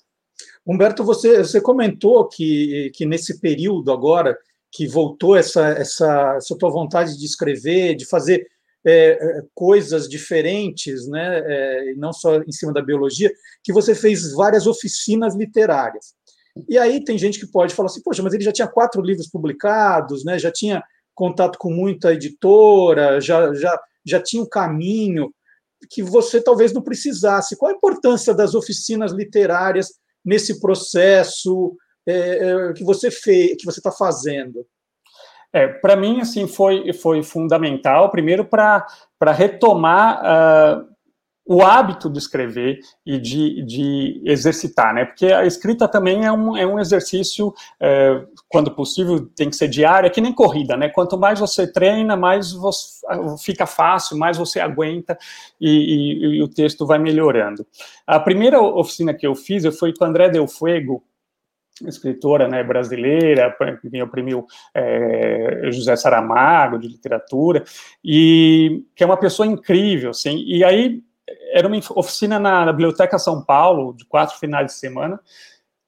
Humberto, 0.67 1.05
você, 1.05 1.39
você 1.39 1.61
comentou 1.61 2.27
que, 2.29 2.91
que 2.95 3.05
nesse 3.05 3.41
período 3.41 3.93
agora, 3.93 4.39
que 4.71 4.87
voltou 4.87 5.37
essa, 5.37 5.69
essa, 5.71 6.37
essa 6.37 6.57
tua 6.57 6.71
vontade 6.71 7.19
de 7.19 7.27
escrever, 7.27 7.95
de 7.95 8.07
fazer 8.07 8.47
é, 8.85 9.11
é 9.11 9.43
coisas 9.55 10.09
diferentes, 10.09 11.07
né, 11.09 11.43
é, 11.45 11.95
não 11.97 12.13
só 12.13 12.39
em 12.39 12.53
cima 12.53 12.73
da 12.73 12.81
biologia, 12.81 13.31
que 13.63 13.73
você 13.73 13.95
fez 13.95 14.33
várias 14.33 14.67
oficinas 14.67 15.35
literárias. 15.37 16.15
E 16.69 16.79
aí 16.79 17.03
tem 17.03 17.17
gente 17.17 17.39
que 17.41 17.47
pode 17.47 17.75
falar 17.75 17.87
assim, 17.87 18.03
poxa, 18.03 18.23
mas 18.23 18.35
ele 18.35 18.45
já 18.45 18.53
tinha 18.53 18.69
quatro 18.69 19.01
livros 19.01 19.29
publicados, 19.29 20.25
né? 20.25 20.39
já 20.39 20.51
tinha 20.51 20.83
contato 21.15 21.59
com 21.59 21.71
muita 21.71 22.13
editora, 22.13 23.21
já, 23.21 23.53
já, 23.55 23.81
já 24.05 24.21
tinha 24.21 24.43
um 24.43 24.49
caminho 24.49 25.33
que 25.91 26.03
você 26.03 26.41
talvez 26.41 26.73
não 26.73 26.83
precisasse. 26.83 27.57
Qual 27.57 27.71
a 27.71 27.75
importância 27.75 28.35
das 28.35 28.55
oficinas 28.55 29.13
literárias 29.13 29.89
nesse 30.25 30.61
processo 30.61 31.77
é, 32.07 32.13
é, 32.13 32.73
que 32.73 32.85
você 32.85 33.11
fez, 33.11 33.57
que 33.59 33.65
você 33.65 33.81
está 33.81 33.91
fazendo? 33.91 34.67
É, 35.53 35.69
para 35.69 35.97
mim, 35.97 36.21
assim, 36.21 36.47
foi, 36.47 36.93
foi 36.95 37.23
fundamental, 37.23 38.11
primeiro 38.11 38.45
para 38.45 38.87
retomar 39.33 40.23
uh, 40.23 40.92
o 41.45 41.63
hábito 41.63 42.09
de 42.09 42.19
escrever 42.19 42.79
e 43.05 43.19
de, 43.19 43.63
de 43.63 44.23
exercitar, 44.25 44.95
né? 44.95 45.05
Porque 45.05 45.27
a 45.27 45.45
escrita 45.45 45.89
também 45.89 46.25
é 46.25 46.31
um, 46.31 46.57
é 46.57 46.65
um 46.65 46.79
exercício, 46.79 47.53
é, 47.81 48.25
quando 48.49 48.71
possível, 48.71 49.29
tem 49.35 49.51
que 49.51 49.57
ser 49.57 49.69
diário, 49.69 50.07
é 50.07 50.11
que 50.11 50.21
nem 50.21 50.33
corrida, 50.33 50.77
né? 50.77 50.89
Quanto 50.89 51.19
mais 51.19 51.41
você 51.41 51.67
treina, 51.67 52.17
mais 52.17 52.53
você, 52.53 53.01
fica 53.43 53.67
fácil, 53.67 54.17
mais 54.17 54.39
você 54.39 54.61
aguenta 54.61 55.19
e, 55.61 55.69
e, 55.69 56.37
e, 56.37 56.43
o 56.43 56.49
texto 56.49 56.87
vai 56.87 56.99
melhorando. 56.99 57.67
A 58.07 58.21
primeira 58.21 58.61
oficina 58.61 59.13
que 59.13 59.27
eu 59.27 59.35
fiz 59.35 59.65
eu 59.65 59.73
foi 59.73 59.93
com 59.93 60.05
André 60.05 60.29
Del 60.29 60.47
Fuego, 60.47 61.03
escritora 61.85 62.47
né, 62.47 62.63
brasileira, 62.63 63.57
que 63.81 64.03
oprimiu 64.03 64.47
é, 64.73 65.71
José 65.73 65.97
Saramago, 65.97 66.79
de 66.79 66.87
literatura, 66.87 67.65
e 68.05 68.85
que 68.95 69.03
é 69.03 69.07
uma 69.07 69.17
pessoa 69.17 69.47
incrível, 69.47 70.11
assim, 70.11 70.45
e 70.47 70.63
aí 70.63 71.03
era 71.53 71.67
uma 71.69 71.81
oficina 71.97 72.39
na, 72.39 72.73
Biblioteca 72.73 73.19
São 73.19 73.43
Paulo, 73.45 73.95
de 73.95 74.05
quatro 74.05 74.39
finais 74.39 74.67
de 74.67 74.73
semana, 74.75 75.21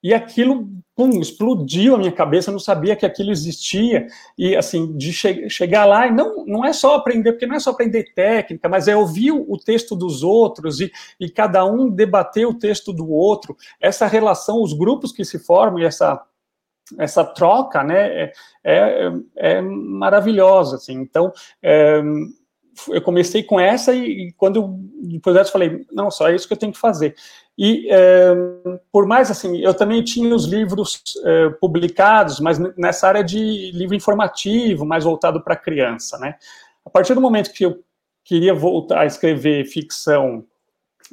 e 0.01 0.13
aquilo, 0.13 0.69
pum, 0.95 1.19
explodiu 1.19 1.95
a 1.95 1.97
minha 1.97 2.11
cabeça, 2.11 2.49
eu 2.49 2.53
não 2.53 2.59
sabia 2.59 2.95
que 2.95 3.07
aquilo 3.07 3.31
existia, 3.31 4.05
e 4.37 4.55
assim, 4.55 4.95
de 4.95 5.11
che 5.11 5.49
chegar 5.49 5.85
lá, 5.85 6.05
e 6.07 6.11
não, 6.11 6.45
não 6.45 6.63
é 6.63 6.71
só 6.73 6.95
aprender, 6.95 7.31
porque 7.31 7.47
não 7.47 7.55
é 7.55 7.59
só 7.59 7.71
aprender 7.71 8.13
técnica, 8.13 8.69
mas 8.69 8.87
é 8.87 8.95
ouvir 8.95 9.31
o 9.31 9.57
texto 9.57 9.95
dos 9.95 10.21
outros, 10.21 10.79
e, 10.79 10.91
e 11.19 11.27
cada 11.29 11.65
um 11.65 11.89
debater 11.89 12.45
o 12.47 12.53
texto 12.53 12.93
do 12.93 13.09
outro, 13.09 13.57
essa 13.81 14.05
relação, 14.05 14.61
os 14.61 14.73
grupos 14.73 15.11
que 15.11 15.25
se 15.25 15.39
formam, 15.39 15.79
e 15.79 15.85
essa 15.85 16.23
essa 16.99 17.23
troca, 17.23 17.83
né, 17.83 18.25
é, 18.25 18.33
é, 18.63 19.11
é 19.35 19.61
maravilhosa, 19.61 20.75
assim, 20.75 20.93
então, 20.93 21.31
é, 21.61 21.99
eu 22.89 23.01
comecei 23.01 23.43
com 23.43 23.59
essa 23.59 23.93
e, 23.93 24.27
e 24.27 24.31
quando 24.33 24.57
eu, 24.57 24.79
depois 25.11 25.35
eu 25.35 25.45
falei, 25.45 25.85
não, 25.91 26.09
só 26.09 26.29
é 26.29 26.35
isso 26.35 26.47
que 26.47 26.53
eu 26.53 26.57
tenho 26.57 26.71
que 26.71 26.79
fazer. 26.79 27.15
E 27.57 27.87
é, 27.89 28.33
por 28.91 29.07
mais 29.07 29.31
assim, 29.31 29.57
eu 29.59 29.73
também 29.73 30.03
tinha 30.03 30.35
os 30.35 30.45
livros 30.45 31.01
é, 31.23 31.49
publicados, 31.49 32.39
mas 32.39 32.59
nessa 32.77 33.07
área 33.07 33.23
de 33.23 33.71
livro 33.71 33.95
informativo, 33.95 34.85
mais 34.85 35.03
voltado 35.03 35.41
para 35.41 35.55
criança, 35.55 36.17
né? 36.17 36.35
A 36.85 36.89
partir 36.89 37.13
do 37.13 37.21
momento 37.21 37.53
que 37.53 37.65
eu 37.65 37.81
queria 38.23 38.53
voltar 38.53 39.01
a 39.01 39.05
escrever 39.05 39.65
ficção 39.65 40.43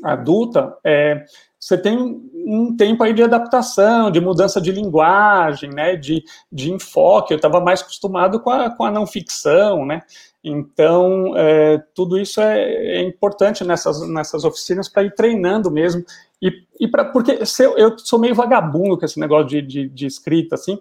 adulta, 0.03 0.77
é, 0.83 1.25
você 1.62 1.79
tem 1.79 1.96
um 2.44 2.75
tempo 2.77 3.05
aí 3.05 3.12
de 3.12 3.22
adaptação, 3.22 4.11
de 4.11 4.20
mudança 4.20 4.61
de 4.61 4.72
linguagem, 4.72 5.70
né, 5.70 5.94
de, 5.94 6.25
de 6.51 6.72
enfoque. 6.72 7.33
Eu 7.33 7.37
estava 7.37 7.61
mais 7.61 7.83
acostumado 7.83 8.40
com 8.40 8.51
a, 8.51 8.68
com 8.68 8.83
a 8.83 8.90
não 8.90 9.07
ficção, 9.07 9.87
né? 9.87 10.03
Então, 10.42 11.37
é, 11.37 11.81
tudo 11.94 12.18
isso 12.18 12.40
é, 12.40 12.59
é, 12.96 13.03
importante 13.03 13.62
nessas, 13.62 14.05
nessas 14.09 14.42
oficinas 14.42 14.88
para 14.88 15.05
ir 15.05 15.14
treinando 15.14 15.70
mesmo. 15.70 16.05
E, 16.42 16.51
e 16.81 16.88
pra, 16.88 17.05
porque 17.05 17.38
eu, 17.61 17.79
eu, 17.79 17.96
sou 17.96 18.18
meio 18.18 18.35
vagabundo 18.35 18.98
com 18.98 19.05
esse 19.05 19.20
negócio 19.20 19.46
de, 19.46 19.62
de, 19.62 19.88
de 19.88 20.07
escrita, 20.07 20.57
assim, 20.57 20.81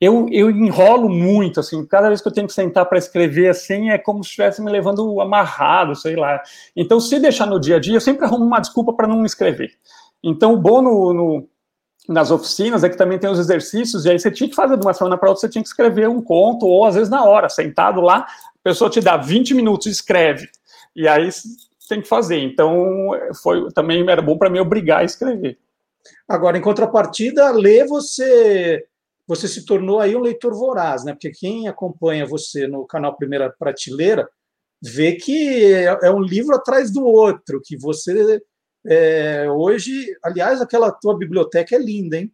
eu, 0.00 0.26
eu 0.30 0.50
enrolo 0.50 1.08
muito, 1.10 1.60
assim, 1.60 1.84
cada 1.84 2.08
vez 2.08 2.22
que 2.22 2.28
eu 2.28 2.32
tenho 2.32 2.46
que 2.46 2.52
sentar 2.54 2.86
para 2.86 2.96
escrever, 2.96 3.48
assim, 3.50 3.90
é 3.90 3.98
como 3.98 4.24
se 4.24 4.30
estivesse 4.30 4.62
me 4.62 4.70
levando 4.70 5.20
amarrado, 5.20 5.94
sei 5.94 6.16
lá. 6.16 6.40
Então, 6.74 6.98
se 6.98 7.18
deixar 7.18 7.46
no 7.46 7.60
dia 7.60 7.76
a 7.76 7.78
dia, 7.78 7.96
eu 7.96 8.00
sempre 8.00 8.24
arrumo 8.24 8.44
uma 8.44 8.60
desculpa 8.60 8.94
para 8.94 9.06
não 9.06 9.26
escrever. 9.26 9.72
Então, 10.22 10.54
o 10.54 10.56
bom 10.56 10.80
no, 10.80 11.12
no, 11.12 11.48
nas 12.08 12.30
oficinas 12.30 12.82
é 12.82 12.88
que 12.88 12.96
também 12.96 13.18
tem 13.18 13.28
os 13.28 13.38
exercícios, 13.38 14.06
e 14.06 14.10
aí 14.10 14.18
você 14.18 14.30
tinha 14.30 14.48
que 14.48 14.56
fazer 14.56 14.78
de 14.78 14.86
uma 14.86 14.94
semana 14.94 15.18
para 15.18 15.28
outra, 15.28 15.42
você 15.42 15.50
tinha 15.50 15.62
que 15.62 15.68
escrever 15.68 16.08
um 16.08 16.22
conto, 16.22 16.66
ou 16.66 16.86
às 16.86 16.94
vezes 16.94 17.10
na 17.10 17.22
hora, 17.22 17.50
sentado 17.50 18.00
lá, 18.00 18.20
a 18.20 18.62
pessoa 18.64 18.88
te 18.88 19.00
dá 19.00 19.18
20 19.18 19.52
minutos, 19.52 19.86
escreve. 19.86 20.48
E 20.96 21.06
aí 21.06 21.28
tem 21.90 22.00
que 22.00 22.08
fazer. 22.08 22.38
Então, 22.38 23.10
foi 23.42 23.70
também 23.72 24.08
era 24.08 24.22
bom 24.22 24.38
para 24.38 24.48
me 24.48 24.60
obrigar 24.60 25.00
a 25.00 25.04
escrever. 25.04 25.58
Agora, 26.26 26.56
em 26.56 26.62
contrapartida, 26.62 27.50
ler 27.50 27.86
você 27.86 28.86
você 29.26 29.46
se 29.46 29.64
tornou 29.64 30.00
aí 30.00 30.16
um 30.16 30.20
leitor 30.20 30.54
voraz, 30.54 31.04
né? 31.04 31.12
Porque 31.12 31.30
quem 31.30 31.68
acompanha 31.68 32.26
você 32.26 32.66
no 32.66 32.86
canal 32.86 33.16
Primeira 33.16 33.54
Prateleira 33.58 34.28
vê 34.82 35.12
que 35.12 35.64
é, 35.72 35.98
é 36.04 36.10
um 36.10 36.20
livro 36.20 36.54
atrás 36.54 36.92
do 36.92 37.04
outro, 37.04 37.60
que 37.64 37.76
você 37.76 38.40
é, 38.86 39.46
hoje, 39.50 40.06
aliás, 40.22 40.60
aquela 40.60 40.90
tua 40.90 41.16
biblioteca 41.16 41.76
é 41.76 41.78
linda, 41.78 42.16
hein? 42.16 42.32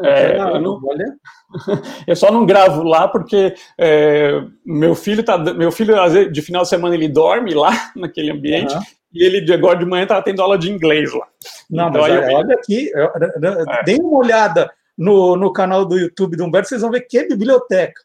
É, 0.00 0.38
eu, 0.38 0.60
não, 0.60 0.80
olha. 0.84 1.16
eu 2.06 2.14
só 2.14 2.30
não 2.30 2.46
gravo 2.46 2.84
lá 2.84 3.08
porque 3.08 3.52
é, 3.76 4.40
meu 4.64 4.94
filho 4.94 5.24
tá, 5.24 5.36
meu 5.36 5.72
filho 5.72 5.96
de 6.30 6.40
final 6.40 6.62
de 6.62 6.68
semana 6.68 6.94
ele 6.94 7.08
dorme 7.08 7.52
lá 7.52 7.72
naquele 7.96 8.30
ambiente 8.30 8.72
uhum. 8.74 8.82
e 9.12 9.24
ele 9.24 9.52
agora 9.52 9.76
de 9.76 9.84
manhã 9.84 10.04
estava 10.04 10.22
tendo 10.22 10.40
aula 10.40 10.56
de 10.56 10.70
inglês 10.70 11.12
lá. 11.12 11.26
Não, 11.68 11.88
então, 11.88 12.02
mas 12.02 12.12
olha, 12.12 12.36
olha 12.36 12.54
aqui, 12.54 12.92
é. 12.94 13.84
dê 13.84 13.96
uma 13.96 14.18
olhada 14.18 14.70
no, 14.98 15.36
no 15.36 15.52
canal 15.52 15.86
do 15.86 15.96
YouTube 15.96 16.36
do 16.36 16.44
Humberto, 16.44 16.68
vocês 16.68 16.82
vão 16.82 16.90
ver 16.90 17.02
que 17.02 17.18
é 17.18 17.28
biblioteca. 17.28 18.02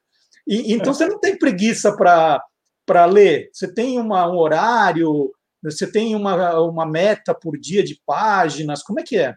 E, 0.47 0.73
então 0.73 0.91
é. 0.91 0.93
você 0.93 1.08
não 1.08 1.19
tem 1.19 1.38
preguiça 1.38 1.97
para 1.97 3.06
ler, 3.06 3.49
você 3.51 3.73
tem 3.73 3.99
uma, 3.99 4.29
um 4.32 4.38
horário, 4.38 5.34
você 5.63 5.91
tem 5.91 6.15
uma, 6.15 6.60
uma 6.62 6.86
meta 6.86 7.34
por 7.34 7.58
dia 7.58 7.84
de 7.84 7.99
páginas, 8.06 8.84
como 8.84 8.99
é 8.99 9.03
que 9.03 9.17
é? 9.17 9.34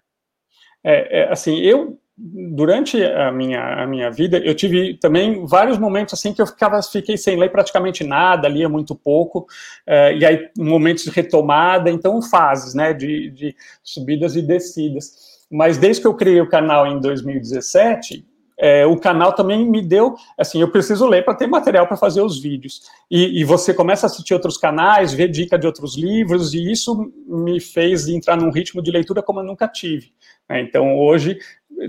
É, 0.85 1.21
é 1.21 1.33
assim, 1.33 1.59
eu 1.61 1.99
durante 2.19 3.03
a 3.05 3.31
minha, 3.31 3.83
a 3.83 3.87
minha 3.87 4.11
vida, 4.11 4.39
eu 4.39 4.55
tive 4.55 4.95
também 4.95 5.45
vários 5.45 5.77
momentos 5.77 6.15
assim 6.15 6.33
que 6.33 6.41
eu 6.41 6.47
ficava, 6.47 6.81
fiquei 6.83 7.17
sem 7.19 7.39
ler 7.39 7.53
praticamente 7.53 8.03
nada, 8.05 8.49
lia 8.49 8.71
muito 8.71 8.95
pouco, 8.95 9.41
uh, 9.87 10.17
e 10.19 10.25
aí 10.25 10.49
momentos 10.57 11.05
de 11.05 11.11
retomada, 11.11 11.91
então 11.91 12.23
fases, 12.23 12.73
né, 12.73 12.95
de, 12.95 13.31
de 13.31 13.57
subidas 13.85 14.35
e 14.35 14.41
descidas. 14.41 15.26
Mas 15.51 15.79
desde 15.79 16.03
que 16.03 16.09
eu 16.09 16.15
criei 16.15 16.41
o 16.41 16.49
canal 16.49 16.87
em 16.87 17.01
2017, 17.01 18.25
é, 18.59 18.87
o 18.87 18.99
canal 18.99 19.35
também 19.35 19.69
me 19.69 19.83
deu, 19.83 20.15
assim, 20.39 20.61
eu 20.61 20.71
preciso 20.71 21.07
ler 21.07 21.25
para 21.25 21.35
ter 21.35 21.47
material 21.47 21.87
para 21.87 21.97
fazer 21.97 22.23
os 22.23 22.41
vídeos. 22.41 22.81
E, 23.11 23.41
e, 23.41 23.45
você 23.45 23.75
começa 23.75 24.07
a 24.07 24.09
assistir 24.09 24.33
outros 24.33 24.57
canais, 24.57 25.13
ver 25.13 25.29
dica 25.29 25.59
de 25.59 25.67
outros 25.67 25.97
livros, 25.97 26.55
e 26.55 26.73
isso 26.73 27.13
me 27.27 27.61
fez 27.61 28.09
entrar 28.09 28.37
num 28.37 28.51
ritmo 28.51 28.83
de 28.83 28.91
leitura 28.91 29.23
como 29.23 29.41
eu 29.41 29.45
nunca 29.45 29.69
tive. 29.69 30.11
Né? 30.49 30.63
Então, 30.63 30.99
hoje, 30.99 31.39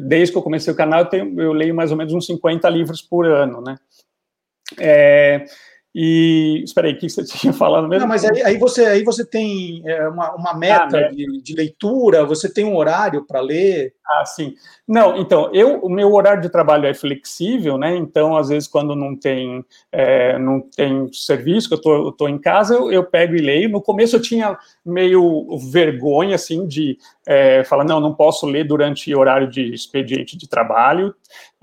desde 0.05 0.33
que 0.33 0.37
eu 0.37 0.43
comecei 0.43 0.73
o 0.73 0.75
canal, 0.75 1.01
eu, 1.01 1.05
tenho, 1.05 1.39
eu, 1.39 1.53
leio 1.53 1.73
mais 1.73 1.91
ou 1.91 1.97
menos 1.97 2.13
uns 2.13 2.25
50 2.25 2.69
livros 2.69 3.01
por 3.01 3.25
ano, 3.25 3.61
né? 3.61 3.77
É, 4.77 5.45
e 5.99 6.61
espera 6.63 6.85
aí, 6.85 6.93
o 6.93 6.97
que 6.99 7.09
você 7.09 7.23
tinha 7.25 7.51
falado 7.51 7.87
mesmo? 7.87 8.01
Não, 8.01 8.07
mas 8.07 8.23
aí, 8.23 8.43
aí, 8.43 8.57
você, 8.59 8.85
aí 8.85 9.03
você 9.03 9.25
tem 9.25 9.81
é, 9.83 10.07
uma, 10.07 10.35
uma 10.35 10.53
meta 10.53 10.95
ah, 10.95 11.07
de, 11.09 11.41
de, 11.41 11.55
leitura, 11.55 12.23
você 12.23 12.53
tem 12.53 12.63
um 12.63 12.75
horário 12.75 13.25
para 13.25 13.41
ler? 13.41 13.95
Ah, 14.07 14.23
sim. 14.23 14.53
Não, 14.87 15.17
então, 15.17 15.49
eu, 15.51 15.79
o 15.79 15.89
meu 15.89 16.13
horário 16.13 16.43
de 16.43 16.49
trabalho 16.49 16.85
é 16.85 16.93
flexível, 16.93 17.79
né? 17.79 17.95
Então, 17.95 18.37
às 18.37 18.49
vezes, 18.49 18.69
quando 18.69 18.95
não 18.95 19.15
tem, 19.15 19.65
é, 19.91 20.37
não 20.37 20.61
tem 20.61 21.11
serviço, 21.11 21.67
que 21.67 21.73
eu 21.73 21.81
tô, 21.81 22.07
eu 22.07 22.11
tô 22.11 22.27
em 22.27 22.37
casa, 22.37 22.75
eu, 22.75 22.91
eu, 22.91 23.03
pego 23.03 23.35
e 23.35 23.41
leio. 23.41 23.67
No 23.67 23.81
começo 23.81 24.15
eu 24.15 24.21
tinha 24.21 24.55
meio 24.87 25.57
vergonha, 25.71 26.35
assim, 26.35 26.65
de 26.65 26.97
é, 27.27 27.63
falar, 27.63 27.83
não, 27.83 27.99
não 27.99 28.13
posso 28.13 28.45
ler 28.45 28.63
durante 28.63 29.13
horário 29.13 29.49
de 29.49 29.73
expediente 29.73 30.37
de 30.37 30.47
trabalho, 30.47 31.13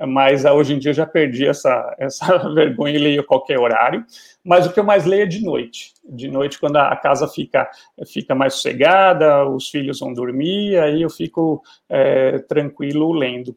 mas 0.06 0.44
hoje 0.44 0.74
em 0.74 0.78
dia 0.78 0.90
eu 0.90 0.94
já 0.94 1.06
perdi 1.06 1.46
essa, 1.46 1.94
essa 1.98 2.38
vergonha 2.52 2.94
e 2.94 2.98
leio 2.98 3.24
qualquer 3.24 3.58
horário. 3.58 4.04
Mas 4.44 4.66
o 4.66 4.72
que 4.72 4.78
eu 4.78 4.84
mais 4.84 5.06
leio 5.06 5.22
é 5.22 5.26
de 5.26 5.42
noite. 5.42 5.94
De 6.04 6.28
noite, 6.28 6.60
quando 6.60 6.76
a 6.76 6.94
casa 6.96 7.26
fica, 7.26 7.68
fica 8.06 8.34
mais 8.34 8.54
sossegada, 8.54 9.48
os 9.48 9.70
filhos 9.70 10.00
vão 10.00 10.12
dormir, 10.12 10.78
aí 10.78 11.02
eu 11.02 11.10
fico 11.10 11.62
é, 11.88 12.38
tranquilo 12.40 13.12
lendo. 13.12 13.56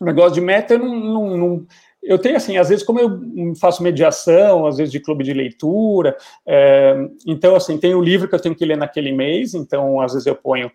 O 0.00 0.04
negócio 0.04 0.34
de 0.34 0.40
meta, 0.40 0.74
eu 0.74 0.78
não, 0.78 0.94
não, 0.94 1.36
não 1.36 1.66
eu 2.02 2.18
tenho 2.18 2.36
assim, 2.36 2.56
às 2.56 2.68
vezes, 2.68 2.84
como 2.84 3.00
eu 3.00 3.54
faço 3.60 3.82
mediação, 3.82 4.66
às 4.66 4.76
vezes 4.76 4.92
de 4.92 5.00
clube 5.00 5.24
de 5.24 5.32
leitura, 5.32 6.16
é, 6.46 6.96
então, 7.26 7.54
assim, 7.54 7.76
tem 7.76 7.94
o 7.94 8.02
livro 8.02 8.28
que 8.28 8.34
eu 8.34 8.40
tenho 8.40 8.54
que 8.54 8.64
ler 8.64 8.76
naquele 8.76 9.12
mês, 9.12 9.54
então, 9.54 10.00
às 10.00 10.12
vezes 10.12 10.26
eu 10.26 10.34
ponho, 10.34 10.70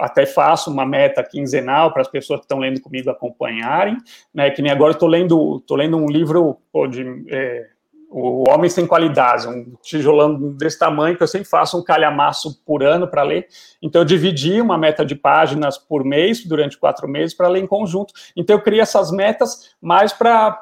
até 0.00 0.26
faço 0.26 0.70
uma 0.70 0.86
meta 0.86 1.22
quinzenal 1.22 1.92
para 1.92 2.02
as 2.02 2.08
pessoas 2.08 2.40
que 2.40 2.44
estão 2.44 2.58
lendo 2.58 2.80
comigo 2.80 3.10
acompanharem, 3.10 3.96
né, 4.34 4.50
que 4.50 4.62
nem 4.62 4.72
agora 4.72 4.90
eu 4.90 4.94
estou 4.94 5.08
lendo, 5.08 5.60
tô 5.60 5.76
lendo 5.76 5.96
um 5.96 6.06
livro 6.06 6.58
pô, 6.72 6.86
de... 6.86 7.04
É, 7.28 7.77
o 8.10 8.48
Homem 8.48 8.70
Sem 8.70 8.86
Qualidades, 8.86 9.44
um 9.44 9.74
tijolão 9.82 10.52
desse 10.52 10.78
tamanho, 10.78 11.16
que 11.16 11.22
eu 11.22 11.28
sempre 11.28 11.48
faço 11.48 11.78
um 11.78 11.84
calhamaço 11.84 12.62
por 12.64 12.82
ano 12.82 13.06
para 13.06 13.22
ler. 13.22 13.46
Então, 13.82 14.00
eu 14.00 14.06
dividi 14.06 14.60
uma 14.60 14.78
meta 14.78 15.04
de 15.04 15.14
páginas 15.14 15.76
por 15.76 16.02
mês, 16.02 16.44
durante 16.44 16.78
quatro 16.78 17.06
meses, 17.06 17.34
para 17.34 17.48
ler 17.48 17.62
em 17.62 17.66
conjunto. 17.66 18.14
Então, 18.34 18.56
eu 18.56 18.62
criei 18.62 18.80
essas 18.80 19.12
metas 19.12 19.74
mais 19.80 20.12
para 20.12 20.58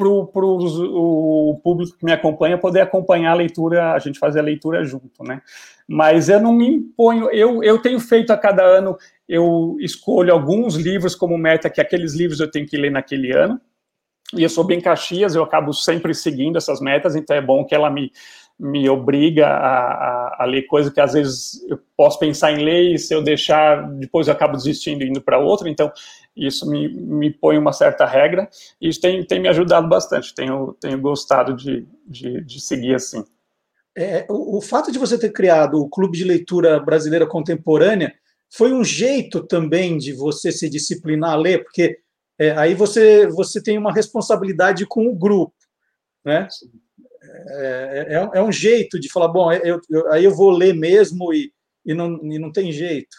o 0.00 0.26
público 1.62 1.98
que 1.98 2.04
me 2.04 2.12
acompanha 2.12 2.56
poder 2.56 2.82
acompanhar 2.82 3.32
a 3.32 3.34
leitura, 3.34 3.92
a 3.92 3.98
gente 3.98 4.18
fazer 4.20 4.38
a 4.38 4.44
leitura 4.44 4.84
junto, 4.84 5.24
né? 5.24 5.42
Mas 5.88 6.28
eu 6.28 6.40
não 6.40 6.52
me 6.52 6.68
imponho, 6.68 7.30
eu, 7.30 7.64
eu 7.64 7.80
tenho 7.80 7.98
feito 7.98 8.32
a 8.32 8.36
cada 8.36 8.62
ano, 8.62 8.96
eu 9.28 9.76
escolho 9.80 10.32
alguns 10.32 10.76
livros 10.76 11.16
como 11.16 11.36
meta, 11.36 11.70
que 11.70 11.80
aqueles 11.80 12.14
livros 12.14 12.38
eu 12.38 12.50
tenho 12.50 12.66
que 12.66 12.76
ler 12.76 12.90
naquele 12.90 13.32
ano, 13.32 13.60
e 14.34 14.42
eu 14.42 14.48
sou 14.48 14.64
bem 14.64 14.80
Caxias, 14.80 15.34
eu 15.34 15.42
acabo 15.42 15.72
sempre 15.72 16.14
seguindo 16.14 16.56
essas 16.56 16.80
metas, 16.80 17.14
então 17.14 17.36
é 17.36 17.40
bom 17.40 17.64
que 17.64 17.74
ela 17.74 17.90
me, 17.90 18.10
me 18.58 18.88
obriga 18.88 19.46
a, 19.46 19.58
a, 19.58 20.36
a 20.40 20.44
ler 20.44 20.62
coisas 20.62 20.92
que 20.92 21.00
às 21.00 21.12
vezes 21.12 21.64
eu 21.68 21.78
posso 21.96 22.18
pensar 22.18 22.52
em 22.52 22.64
ler 22.64 22.94
e 22.94 22.98
se 22.98 23.14
eu 23.14 23.22
deixar, 23.22 23.88
depois 23.92 24.26
eu 24.26 24.32
acabo 24.32 24.56
desistindo 24.56 25.04
e 25.04 25.08
indo 25.08 25.20
para 25.20 25.38
outra, 25.38 25.68
então 25.68 25.92
isso 26.36 26.68
me, 26.68 26.88
me 26.88 27.30
põe 27.30 27.56
uma 27.56 27.72
certa 27.72 28.04
regra, 28.04 28.48
e 28.80 28.88
isso 28.88 29.00
tem, 29.00 29.24
tem 29.24 29.40
me 29.40 29.48
ajudado 29.48 29.88
bastante, 29.88 30.34
tenho, 30.34 30.76
tenho 30.80 31.00
gostado 31.00 31.54
de, 31.54 31.86
de, 32.06 32.42
de 32.44 32.60
seguir 32.60 32.94
assim. 32.94 33.24
É, 33.96 34.26
o, 34.28 34.58
o 34.58 34.60
fato 34.60 34.92
de 34.92 34.98
você 34.98 35.18
ter 35.18 35.32
criado 35.32 35.80
o 35.80 35.88
Clube 35.88 36.18
de 36.18 36.24
Leitura 36.24 36.78
Brasileira 36.80 37.26
Contemporânea 37.26 38.12
foi 38.50 38.72
um 38.72 38.84
jeito 38.84 39.46
também 39.46 39.96
de 39.96 40.12
você 40.12 40.52
se 40.52 40.68
disciplinar 40.68 41.32
a 41.32 41.36
ler, 41.36 41.64
porque 41.64 41.98
é, 42.38 42.50
aí 42.52 42.74
você, 42.74 43.26
você 43.26 43.62
tem 43.62 43.78
uma 43.78 43.92
responsabilidade 43.92 44.86
com 44.86 45.06
o 45.06 45.14
grupo, 45.14 45.54
né? 46.24 46.48
É, 47.48 48.06
é, 48.10 48.38
é 48.38 48.42
um 48.42 48.52
jeito 48.52 49.00
de 49.00 49.10
falar, 49.10 49.28
bom, 49.28 49.52
eu, 49.52 49.80
eu, 49.90 50.12
aí 50.12 50.24
eu 50.24 50.34
vou 50.34 50.50
ler 50.50 50.74
mesmo 50.74 51.32
e, 51.32 51.52
e, 51.84 51.94
não, 51.94 52.20
e 52.22 52.38
não 52.38 52.52
tem 52.52 52.70
jeito. 52.70 53.16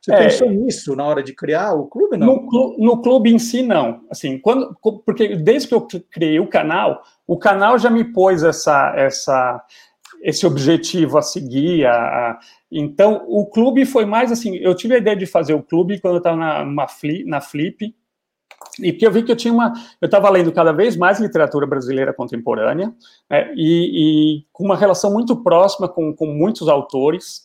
Você 0.00 0.12
é, 0.12 0.18
pensou 0.18 0.50
nisso 0.50 0.94
na 0.94 1.04
hora 1.04 1.22
de 1.22 1.34
criar 1.34 1.72
o 1.72 1.86
clube, 1.86 2.18
não? 2.18 2.36
No, 2.36 2.76
no, 2.78 3.02
clube 3.02 3.32
em 3.32 3.38
si, 3.38 3.62
não. 3.62 4.02
Assim, 4.10 4.38
quando, 4.38 4.76
porque 5.04 5.34
desde 5.36 5.68
que 5.68 5.74
eu 5.74 5.86
criei 6.10 6.38
o 6.38 6.46
canal, 6.46 7.02
o 7.26 7.38
canal 7.38 7.78
já 7.78 7.88
me 7.88 8.04
pôs 8.04 8.42
essa, 8.42 8.92
essa, 8.96 9.64
esse 10.22 10.46
objetivo 10.46 11.16
a 11.16 11.22
seguir. 11.22 11.86
A, 11.86 11.94
a, 11.94 12.38
então, 12.70 13.24
o 13.26 13.46
clube 13.46 13.86
foi 13.86 14.04
mais 14.04 14.30
assim. 14.30 14.56
Eu 14.56 14.74
tive 14.74 14.94
a 14.94 14.98
ideia 14.98 15.16
de 15.16 15.24
fazer 15.24 15.54
o 15.54 15.62
clube 15.62 15.98
quando 16.00 16.14
eu 16.14 16.18
estava 16.18 16.36
na, 16.36 16.64
na 16.66 17.40
Flip, 17.40 17.94
e 18.80 18.92
porque 18.92 19.06
eu 19.06 19.12
vi 19.12 19.22
que 19.22 19.32
eu 19.32 19.36
tinha 19.36 19.52
uma, 19.52 19.72
eu 20.00 20.06
estava 20.06 20.28
lendo 20.30 20.52
cada 20.52 20.72
vez 20.72 20.96
mais 20.96 21.20
literatura 21.20 21.66
brasileira 21.66 22.12
contemporânea, 22.12 22.92
né, 23.30 23.52
e, 23.54 24.38
e, 24.40 24.44
com 24.52 24.64
uma 24.64 24.76
relação 24.76 25.12
muito 25.12 25.36
próxima 25.42 25.88
com, 25.88 26.14
com 26.14 26.26
muitos 26.26 26.68
autores, 26.68 27.42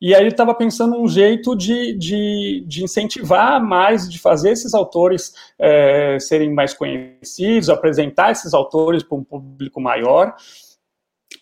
e 0.00 0.14
aí 0.14 0.24
eu 0.24 0.28
estava 0.28 0.54
pensando 0.54 1.00
um 1.00 1.08
jeito 1.08 1.56
de, 1.56 1.94
de, 1.94 2.64
de, 2.66 2.84
incentivar 2.84 3.64
mais, 3.64 4.08
de 4.08 4.18
fazer 4.18 4.50
esses 4.50 4.74
autores 4.74 5.32
é, 5.58 6.18
serem 6.20 6.52
mais 6.52 6.74
conhecidos, 6.74 7.70
apresentar 7.70 8.32
esses 8.32 8.52
autores 8.52 9.02
para 9.02 9.16
um 9.16 9.24
público 9.24 9.80
maior, 9.80 10.34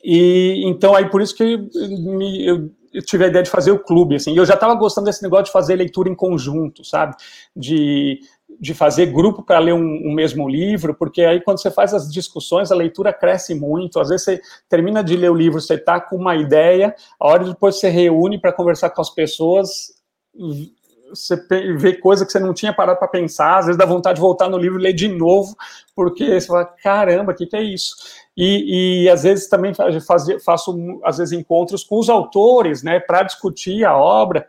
e 0.04 0.62
então 0.66 0.94
aí 0.94 1.08
por 1.08 1.22
isso 1.22 1.34
que 1.34 1.56
me, 1.56 2.46
eu, 2.46 2.70
eu 2.92 3.02
tive 3.02 3.24
a 3.24 3.28
ideia 3.28 3.42
de 3.42 3.50
fazer 3.50 3.70
o 3.70 3.78
clube, 3.78 4.16
assim, 4.16 4.32
e 4.32 4.36
eu 4.36 4.44
já 4.44 4.54
estava 4.54 4.74
gostando 4.74 5.06
desse 5.06 5.22
negócio 5.22 5.46
de 5.46 5.52
fazer 5.52 5.76
leitura 5.76 6.08
em 6.08 6.14
conjunto, 6.14 6.84
sabe? 6.84 7.16
De 7.56 8.20
de 8.60 8.74
fazer 8.74 9.06
grupo 9.06 9.42
para 9.42 9.58
ler 9.58 9.74
um, 9.74 10.08
um, 10.08 10.14
mesmo 10.14 10.48
livro, 10.48 10.94
porque 10.94 11.22
aí 11.22 11.40
quando 11.40 11.60
você 11.60 11.70
faz 11.70 11.92
as 11.92 12.12
discussões, 12.12 12.70
a 12.70 12.76
leitura 12.76 13.12
cresce 13.12 13.54
muito. 13.54 14.00
Às 14.00 14.08
vezes 14.08 14.24
você 14.24 14.40
termina 14.68 15.02
de 15.02 15.16
ler 15.16 15.30
o 15.30 15.34
livro, 15.34 15.60
você 15.60 15.74
está 15.74 16.00
com 16.00 16.16
uma 16.16 16.36
ideia, 16.36 16.94
a 17.18 17.28
hora 17.28 17.44
depois 17.44 17.78
você 17.78 17.88
reúne 17.88 18.40
para 18.40 18.52
conversar 18.52 18.90
com 18.90 19.00
as 19.00 19.10
pessoas, 19.10 19.92
você 21.14 21.36
vê 21.76 21.94
coisa 21.94 22.24
que 22.24 22.32
você 22.32 22.38
não 22.38 22.54
tinha 22.54 22.72
parado 22.72 22.98
para 22.98 23.08
pensar, 23.08 23.58
às 23.58 23.66
vezes 23.66 23.78
dá 23.78 23.84
vontade 23.84 24.16
de 24.16 24.20
voltar 24.20 24.48
no 24.48 24.56
livro 24.56 24.80
e 24.80 24.82
ler 24.82 24.92
de 24.92 25.08
novo, 25.08 25.54
porque 25.94 26.40
você 26.40 26.46
fala, 26.46 26.64
caramba, 26.64 27.32
o 27.32 27.34
que, 27.34 27.46
que 27.46 27.56
é 27.56 27.62
isso? 27.62 27.94
E, 28.36 29.04
e 29.04 29.08
às 29.10 29.22
vezes 29.22 29.48
também 29.48 29.74
faz, 29.74 29.94
faço, 30.42 31.00
às 31.04 31.18
vezes, 31.18 31.38
encontros 31.38 31.84
com 31.84 31.98
os 31.98 32.08
autores, 32.08 32.82
né, 32.82 32.98
para 32.98 33.22
discutir 33.22 33.84
a 33.84 33.96
obra, 33.96 34.48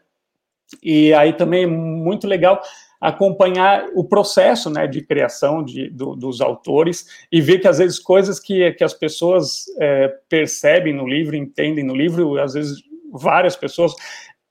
E 0.82 1.14
aí 1.14 1.34
também 1.34 1.64
é 1.64 1.68
muito 1.68 2.28
legal 2.28 2.62
acompanhar 3.04 3.88
o 3.94 4.06
processo 4.06 4.70
né, 4.70 4.88
de 4.88 5.02
criação 5.02 5.62
de, 5.62 5.90
do, 5.90 6.16
dos 6.16 6.40
autores 6.40 7.06
e 7.30 7.42
ver 7.42 7.60
que 7.60 7.68
às 7.68 7.80
vezes 7.80 8.00
coisas 8.00 8.40
que, 8.40 8.72
que 8.72 8.84
as 8.84 8.94
pessoas 8.94 9.66
é, 9.78 10.08
percebem 10.30 10.94
no 10.94 11.06
livro, 11.06 11.36
entendem 11.36 11.84
no 11.84 11.94
livro, 11.94 12.40
às 12.40 12.54
vezes 12.54 12.82
várias 13.12 13.58
pessoas, 13.58 13.94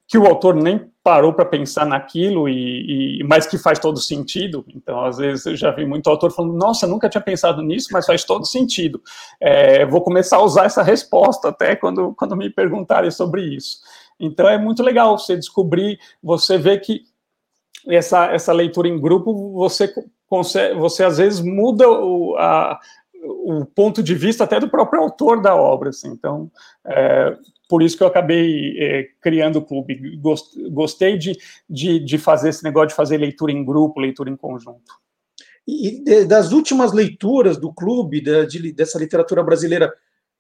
que 0.07 0.19
o 0.19 0.27
autor 0.27 0.55
nem 0.55 0.93
parou 1.03 1.33
para 1.33 1.47
pensar 1.47 1.87
naquilo, 1.87 2.47
e, 2.47 3.21
e, 3.21 3.25
mas 3.25 3.47
que 3.47 3.57
faz 3.57 3.79
todo 3.79 3.99
sentido. 3.99 4.63
Então, 4.69 5.03
às 5.03 5.17
vezes, 5.17 5.47
eu 5.47 5.57
já 5.57 5.71
vi 5.71 5.87
muito 5.87 6.11
autor 6.11 6.31
falando: 6.31 6.53
Nossa, 6.53 6.87
nunca 6.87 7.09
tinha 7.09 7.23
pensado 7.23 7.63
nisso, 7.63 7.89
mas 7.91 8.05
faz 8.05 8.23
todo 8.23 8.45
sentido. 8.45 9.01
É, 9.41 9.87
vou 9.87 10.03
começar 10.03 10.37
a 10.37 10.45
usar 10.45 10.67
essa 10.67 10.83
resposta 10.83 11.49
até 11.49 11.75
quando, 11.75 12.13
quando 12.15 12.37
me 12.37 12.51
perguntarem 12.51 13.11
sobre 13.11 13.43
isso. 13.43 13.79
Então, 14.21 14.47
é 14.47 14.59
muito 14.59 14.83
legal 14.83 15.17
você 15.17 15.35
descobrir, 15.35 15.99
você 16.23 16.59
vê 16.59 16.79
que 16.79 17.11
essa, 17.89 18.27
essa 18.33 18.53
leitura 18.53 18.89
em 18.89 19.01
grupo, 19.01 19.53
você 19.53 19.93
consegue, 20.29 20.75
você 20.79 21.05
às 21.05 21.19
vezes 21.19 21.41
muda 21.41 21.89
o, 21.89 22.37
a, 22.37 22.79
o 23.23 23.65
ponto 23.65 24.03
de 24.03 24.15
vista 24.15 24.45
até 24.45 24.59
do 24.59 24.71
próprio 24.71 25.03
autor 25.03 25.41
da 25.41 25.55
obra. 25.55 25.91
Assim. 25.91 26.09
Então, 26.09 26.51
é, 26.87 27.37
por 27.69 27.83
isso 27.83 27.97
que 27.97 28.03
eu 28.03 28.07
acabei 28.07 28.77
é, 28.79 29.09
criando 29.21 29.57
o 29.57 29.65
clube. 29.65 30.19
Gostei 30.71 31.17
de, 31.17 31.37
de, 31.69 31.99
de, 31.99 32.19
fazer 32.19 32.51
esse 32.51 32.63
negócio 32.65 32.89
de 32.89 32.95
fazer 32.95 33.17
leitura 33.17 33.53
em 33.53 33.65
grupo, 33.65 34.01
leitura 34.01 34.31
em 34.31 34.37
conjunto. 34.37 35.01
E 35.67 36.25
das 36.25 36.51
últimas 36.51 36.93
leituras 36.93 37.57
do 37.57 37.73
clube, 37.73 38.21
da, 38.21 38.45
de, 38.45 38.73
dessa 38.73 38.99
literatura 38.99 39.43
brasileira 39.43 39.93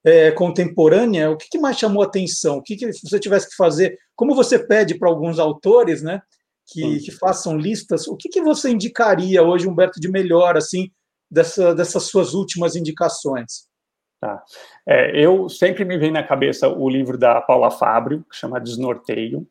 é, 0.05 0.33
contemporânea, 0.33 1.31
o 1.31 1.37
que, 1.37 1.48
que, 1.48 1.59
mais 1.59 1.78
chamou 1.78 2.02
a 2.02 2.07
atenção? 2.07 2.59
O 2.59 2.62
que, 2.62 2.76
que 2.76 2.92
você 2.92 3.20
tivesse 3.20 3.48
que 3.48 3.57
fazer? 3.57 3.96
Como 4.16 4.35
você 4.35 4.59
pede 4.59 4.96
para 4.98 5.09
alguns 5.09 5.38
autores, 5.38 6.02
né, 6.02 6.20
que, 6.66 7.01
que, 7.01 7.12
façam 7.12 7.57
listas, 7.57 8.07
o 8.07 8.16
que, 8.16 8.29
que 8.29 8.40
você 8.40 8.70
indicaria 8.70 9.42
hoje, 9.42 9.68
Humberto, 9.68 10.01
de 10.01 10.11
melhor, 10.11 10.57
assim, 10.57 10.90
dessa, 11.31 11.75
dessas 11.75 12.05
suas 12.05 12.35
últimas 12.35 12.77
indicações? 12.77 13.66
Tá. 14.20 14.40
É, 14.87 15.20
eu 15.20 15.48
sempre 15.48 15.85
me 15.85 15.98
vem 15.98 16.12
na 16.12 16.22
cabeça 16.22 16.68
o 16.68 16.88
livro 16.88 17.18
da 17.18 17.40
Paula 17.40 17.70
Fábio, 17.70 18.25
que 18.31 18.37
chama 18.37 18.61
Desnorteio. 18.61 19.46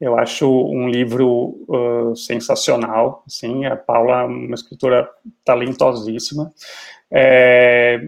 Eu 0.00 0.18
acho 0.18 0.48
um 0.48 0.88
livro 0.88 1.64
uh, 1.68 2.16
sensacional. 2.16 3.24
Sim, 3.28 3.66
a 3.66 3.76
Paula 3.76 4.22
é 4.22 4.24
uma 4.24 4.54
escritora 4.54 5.08
talentosíssima. 5.44 6.52
É, 7.10 8.00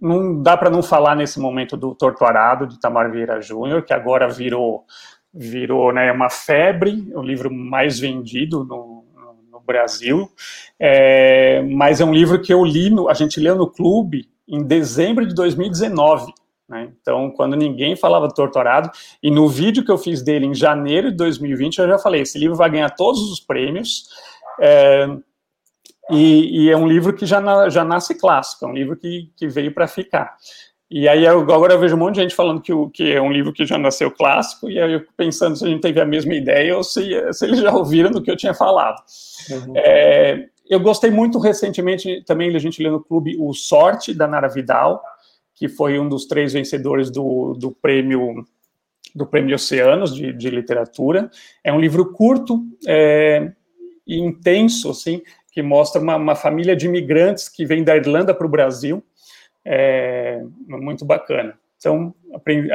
não 0.00 0.42
dá 0.42 0.56
para 0.56 0.70
não 0.70 0.82
falar 0.82 1.14
nesse 1.14 1.40
momento 1.40 1.76
do 1.76 1.94
Torturado, 1.94 2.66
de 2.66 2.80
Tamar 2.80 3.10
Vieira 3.10 3.40
Júnior, 3.40 3.82
que 3.82 3.92
agora 3.92 4.28
virou 4.28 4.84
virou 5.36 5.92
né, 5.92 6.10
uma 6.10 6.30
febre, 6.30 7.12
o 7.14 7.20
livro 7.20 7.52
mais 7.52 7.98
vendido 7.98 8.64
no, 8.64 9.04
no 9.52 9.60
Brasil, 9.60 10.30
é, 10.80 11.60
mas 11.62 12.00
é 12.00 12.04
um 12.04 12.14
livro 12.14 12.40
que 12.40 12.52
eu 12.52 12.64
li, 12.64 12.88
no, 12.88 13.08
a 13.08 13.14
gente 13.14 13.38
leu 13.38 13.54
no 13.54 13.70
clube 13.70 14.28
em 14.48 14.62
dezembro 14.62 15.26
de 15.26 15.34
2019. 15.34 16.32
Né? 16.68 16.90
Então, 17.00 17.30
quando 17.30 17.54
ninguém 17.54 17.94
falava 17.94 18.28
Torturado, 18.28 18.90
e 19.22 19.30
no 19.30 19.48
vídeo 19.48 19.84
que 19.84 19.90
eu 19.90 19.98
fiz 19.98 20.22
dele 20.22 20.46
em 20.46 20.54
janeiro 20.54 21.10
de 21.10 21.16
2020, 21.16 21.78
eu 21.78 21.88
já 21.88 21.98
falei: 21.98 22.22
esse 22.22 22.38
livro 22.38 22.56
vai 22.56 22.70
ganhar 22.70 22.90
todos 22.90 23.20
os 23.30 23.38
prêmios. 23.38 24.08
É, 24.60 25.06
e, 26.10 26.64
e, 26.64 26.70
é 26.70 26.76
um 26.76 26.86
livro 26.86 27.12
que 27.12 27.26
já, 27.26 27.40
na, 27.40 27.68
já 27.68 27.84
nasce 27.84 28.16
clássico, 28.16 28.64
é 28.64 28.68
um 28.68 28.72
livro 28.72 28.96
que, 28.96 29.30
que 29.36 29.48
veio 29.48 29.72
para 29.74 29.86
ficar. 29.86 30.36
E 30.88 31.08
aí 31.08 31.26
agora 31.26 31.74
eu 31.74 31.80
vejo 31.80 31.96
um 31.96 31.98
monte 31.98 32.14
de 32.14 32.20
gente 32.22 32.34
falando 32.34 32.60
que, 32.60 32.72
o, 32.72 32.88
que 32.88 33.12
é 33.12 33.20
um 33.20 33.32
livro 33.32 33.52
que 33.52 33.66
já 33.66 33.76
nasceu 33.76 34.10
clássico, 34.10 34.70
e 34.70 34.80
aí 34.80 34.92
eu 34.92 35.04
pensando 35.16 35.56
se 35.56 35.64
a 35.64 35.68
gente 35.68 35.80
teve 35.80 36.00
a 36.00 36.04
mesma 36.04 36.32
ideia 36.32 36.76
ou 36.76 36.84
se, 36.84 37.10
se 37.32 37.44
eles 37.44 37.58
já 37.58 37.72
ouviram 37.74 38.10
do 38.10 38.22
que 38.22 38.30
eu 38.30 38.36
tinha 38.36 38.54
falado. 38.54 39.02
Uhum. 39.50 39.72
É, 39.76 40.46
eu 40.68 40.78
gostei 40.78 41.10
muito 41.10 41.38
recentemente, 41.38 42.22
também 42.24 42.54
a 42.54 42.58
gente 42.58 42.80
leu 42.80 42.92
no 42.92 43.02
clube 43.02 43.36
O 43.38 43.52
Sorte, 43.52 44.14
da 44.14 44.28
Nara 44.28 44.48
Vidal, 44.48 45.02
que 45.54 45.68
foi 45.68 45.98
um 45.98 46.08
dos 46.08 46.26
três 46.26 46.52
vencedores 46.52 47.10
do, 47.10 47.54
do 47.54 47.72
prêmio 47.72 48.44
do 49.14 49.26
prêmio 49.26 49.54
Oceanos 49.54 50.14
de, 50.14 50.30
de 50.32 50.50
literatura. 50.50 51.30
É 51.64 51.72
um 51.72 51.80
livro 51.80 52.12
curto 52.12 52.62
é, 52.86 53.50
e 54.06 54.18
intenso, 54.18 54.90
assim, 54.90 55.22
que 55.50 55.62
mostra 55.62 56.02
uma, 56.02 56.16
uma 56.16 56.34
família 56.34 56.76
de 56.76 56.84
imigrantes 56.84 57.48
que 57.48 57.64
vem 57.64 57.82
da 57.82 57.96
Irlanda 57.96 58.34
para 58.34 58.46
o 58.46 58.50
Brasil, 58.50 59.02
é, 59.66 60.40
muito 60.68 61.04
bacana. 61.04 61.58
Então, 61.76 62.14
aprendi. 62.32 62.70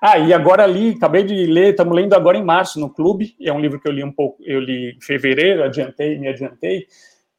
Ah, 0.00 0.18
e 0.18 0.32
agora 0.32 0.66
li, 0.66 0.94
acabei 0.96 1.22
de 1.22 1.46
ler, 1.46 1.70
estamos 1.70 1.94
lendo 1.94 2.14
agora 2.14 2.36
em 2.36 2.44
março 2.44 2.80
no 2.80 2.90
clube, 2.90 3.36
é 3.40 3.52
um 3.52 3.60
livro 3.60 3.78
que 3.78 3.86
eu 3.86 3.92
li 3.92 4.02
um 4.02 4.10
pouco, 4.10 4.42
eu 4.42 4.58
li 4.58 4.96
em 4.96 5.00
fevereiro, 5.00 5.62
adiantei, 5.62 6.18
me 6.18 6.28
adiantei, 6.28 6.86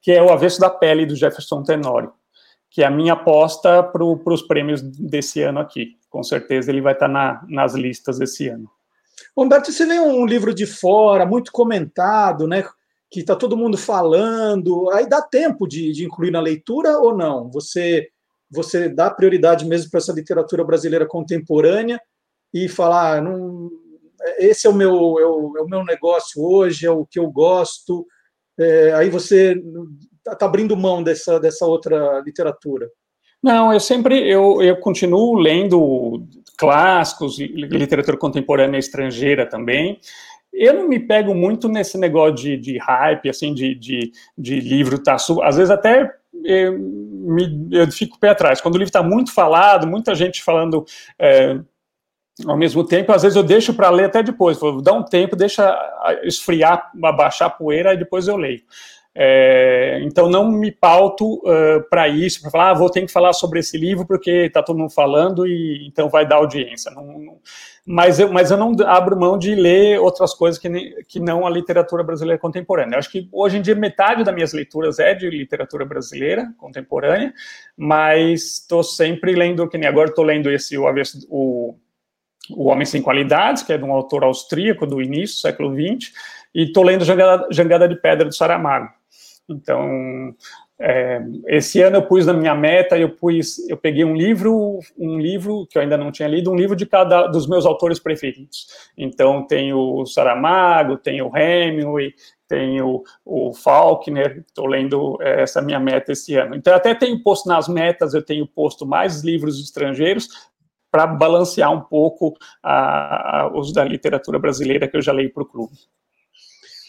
que 0.02 0.12
é 0.12 0.22
O 0.22 0.30
Avesso 0.30 0.60
da 0.60 0.70
Pele, 0.70 1.06
do 1.06 1.16
Jefferson 1.16 1.64
Tenório, 1.64 2.14
que 2.70 2.84
é 2.84 2.86
a 2.86 2.92
minha 2.92 3.14
aposta 3.14 3.84
para 3.84 4.04
os 4.04 4.42
prêmios 4.44 4.82
desse 4.82 5.42
ano 5.42 5.60
aqui. 5.60 5.98
Com 6.10 6.24
certeza 6.24 6.72
ele 6.72 6.82
vai 6.82 6.94
estar 6.94 7.08
na, 7.08 7.44
nas 7.50 7.74
listas 7.74 8.20
desse 8.20 8.48
ano. 8.48 8.70
Humberto, 9.36 9.72
você 9.72 9.86
vê 9.86 10.00
um 10.00 10.26
livro 10.26 10.54
de 10.54 10.66
fora, 10.66 11.26
muito 11.26 11.52
comentado, 11.52 12.48
né? 12.48 12.64
Que 13.10 13.20
está 13.20 13.36
todo 13.36 13.58
mundo 13.58 13.78
falando, 13.78 14.90
aí 14.92 15.08
dá 15.08 15.22
tempo 15.22 15.68
de, 15.68 15.92
de 15.92 16.06
incluir 16.06 16.32
na 16.32 16.40
leitura 16.40 16.98
ou 17.00 17.16
não? 17.16 17.50
Você 17.52 18.10
você 18.56 18.90
dá 18.90 19.10
prioridade 19.10 19.66
mesmo 19.66 19.92
para 19.92 20.00
essa 20.00 20.14
literatura 20.14 20.64
brasileira 20.64 21.06
contemporânea 21.06 22.00
e 22.54 22.68
falar, 22.70 23.18
ah, 23.18 23.22
não, 23.22 23.70
esse 24.40 24.66
é 24.66 24.70
o 24.70 24.74
meu 24.74 25.20
é 25.20 25.26
o, 25.26 25.58
é 25.58 25.62
o, 25.62 25.68
meu 25.68 25.84
negócio 25.84 26.42
hoje, 26.42 26.86
é 26.86 26.92
o 26.92 27.06
que 27.06 27.20
eu 27.20 27.30
gosto. 27.30 28.06
É, 28.58 28.94
aí 28.94 29.10
você 29.10 29.62
está 30.18 30.36
tá 30.36 30.46
abrindo 30.46 30.78
mão 30.78 31.04
dessa, 31.04 31.40
dessa 31.40 31.66
outra 31.66 32.22
literatura. 32.26 32.90
Não, 33.44 33.72
eu 33.72 33.80
sempre 33.80 34.28
eu, 34.28 34.62
eu 34.62 34.78
continuo 34.78 35.36
lendo 35.36 36.26
clássicos, 36.58 37.38
literatura 37.38 38.18
contemporânea 38.18 38.80
estrangeira 38.80 39.46
também. 39.46 40.00
Eu 40.52 40.74
não 40.74 40.88
me 40.88 41.00
pego 41.00 41.36
muito 41.36 41.68
nesse 41.68 41.98
negócio 41.98 42.36
de, 42.36 42.58
de 42.58 42.78
hype, 42.78 43.30
assim, 43.30 43.54
de, 43.54 43.76
de, 43.76 44.12
de 44.38 44.60
livro 44.62 44.98
tá 44.98 45.16
às 45.44 45.58
vezes 45.58 45.70
até 45.70 46.10
eu, 46.46 46.78
me, 46.78 47.68
eu 47.72 47.92
fico 47.92 48.20
pé 48.20 48.30
atrás. 48.30 48.62
Quando 48.62 48.76
o 48.76 48.78
livro 48.78 48.90
está 48.90 49.04
muito 49.04 49.34
falado, 49.34 49.88
muita 49.88 50.14
gente 50.14 50.44
falando 50.44 50.86
é, 51.20 51.60
ao 52.46 52.58
mesmo 52.58 52.84
tempo, 52.84 53.12
às 53.14 53.24
vezes 53.24 53.36
eu 53.36 53.44
deixo 53.44 53.74
para 53.74 53.90
ler 53.90 54.06
até 54.06 54.22
depois. 54.22 54.60
Vou 54.60 54.82
dar 54.82 54.94
um 54.94 55.04
tempo, 55.04 55.36
deixa 55.36 55.74
esfriar, 56.24 56.92
abaixar 57.04 57.48
a 57.48 57.52
poeira 57.52 57.94
e 57.94 57.98
depois 57.98 58.28
eu 58.28 58.36
leio. 58.36 58.62
É, 59.18 60.02
então 60.04 60.30
não 60.30 60.52
me 60.52 60.70
pauto 60.70 61.36
uh, 61.36 61.82
para 61.90 62.06
isso, 62.10 62.42
para 62.42 62.52
falar, 62.52 62.72
ah, 62.72 62.74
vou 62.74 62.90
ter 62.90 63.00
que 63.00 63.12
falar 63.12 63.32
sobre 63.32 63.62
esse 63.62 63.78
livro 63.78 64.06
porque 64.06 64.30
está 64.30 64.62
todo 64.62 64.78
mundo 64.78 64.90
falando 64.90 65.48
e 65.48 65.88
então 65.88 66.10
vai 66.10 66.28
dar 66.28 66.36
audiência. 66.36 66.92
Não, 66.92 67.06
não, 67.06 67.40
mas, 67.86 68.20
eu, 68.20 68.30
mas 68.30 68.52
eu 68.52 68.58
não 68.58 68.76
abro 68.86 69.18
mão 69.18 69.38
de 69.38 69.56
ler 69.56 70.02
outras 70.02 70.34
coisas 70.34 70.60
que, 70.60 70.70
que 71.08 71.20
não 71.22 71.48
a 71.48 71.50
literatura 71.50 72.04
brasileira 72.04 72.38
contemporânea. 72.38 72.96
Eu 72.96 73.00
acho 73.00 73.10
que 73.10 73.30
hoje 73.32 73.58
em 73.58 73.62
dia 73.62 73.74
metade 73.74 74.22
das 74.22 74.36
minhas 74.36 74.52
leituras 74.52 75.00
é 75.00 75.14
de 75.14 75.30
literatura 75.30 75.86
brasileira 75.86 76.54
contemporânea, 76.58 77.34
mas 77.78 78.60
estou 78.60 78.84
sempre 78.84 79.34
lendo, 79.34 79.66
que 79.70 79.78
nem 79.78 79.88
agora 79.88 80.10
estou 80.10 80.26
lendo 80.26 80.52
esse 80.52 80.78
o, 80.78 80.84
o, 81.30 81.76
o 82.52 82.66
Homem 82.66 82.86
Sem 82.86 83.02
Qualidades, 83.02 83.64
que 83.64 83.72
é 83.72 83.78
de 83.78 83.84
um 83.86 83.94
autor 83.94 84.26
austríaco 84.26 84.86
do 84.86 85.02
início 85.02 85.38
do 85.38 85.40
século 85.40 85.74
XX, 85.74 86.12
e 86.54 86.64
estou 86.64 86.84
lendo 86.84 87.06
Jangada, 87.06 87.48
Jangada 87.50 87.88
de 87.88 87.96
Pedra 87.96 88.28
do 88.28 88.36
Saramago. 88.36 88.90
Então, 89.48 90.34
é, 90.80 91.22
esse 91.48 91.82
ano 91.82 91.98
eu 91.98 92.02
pus 92.04 92.26
na 92.26 92.34
minha 92.34 92.54
meta, 92.54 92.98
eu 92.98 93.10
pus, 93.10 93.60
eu 93.70 93.78
peguei 93.78 94.04
um 94.04 94.16
livro, 94.16 94.80
um 94.98 95.20
livro 95.20 95.66
que 95.68 95.78
eu 95.78 95.82
ainda 95.82 95.98
não 95.98 96.12
tinha 96.12 96.28
lido, 96.28 96.52
um 96.52 96.56
livro 96.56 96.76
de 96.76 96.86
cada 96.86 97.28
dos 97.28 97.48
meus 97.48 97.66
autores 97.66 98.00
preferidos. 98.00 98.68
Então 98.98 99.46
tem 99.46 99.74
o 99.74 100.06
Saramago, 100.06 100.98
tem 100.98 101.22
o 101.22 101.36
Hemingway, 101.36 102.14
tem 102.48 102.82
o, 102.82 103.04
o 103.24 103.54
Faulkner, 103.54 104.44
estou 104.46 104.66
lendo 104.66 105.18
é, 105.22 105.44
essa 105.44 105.62
minha 105.62 105.80
meta 105.80 106.12
esse 106.12 106.36
ano. 106.36 106.56
Então 106.56 106.76
até 106.76 106.94
tenho 106.94 107.22
posto 107.24 107.48
nas 107.48 107.68
metas, 107.68 108.14
eu 108.14 108.24
tenho 108.24 108.46
posto 108.46 108.86
mais 108.86 109.24
livros 109.24 109.60
estrangeiros 109.62 110.28
para 110.92 111.08
balancear 111.08 111.72
um 111.72 111.82
pouco 111.82 112.38
a, 112.64 113.42
a, 113.42 113.52
os 113.54 113.72
da 113.74 113.84
literatura 113.84 114.40
brasileira 114.40 114.88
que 114.88 114.98
eu 114.98 115.02
já 115.02 115.12
leio 115.12 115.32
para 115.34 115.44
o 115.44 115.46
clube. 115.46 115.74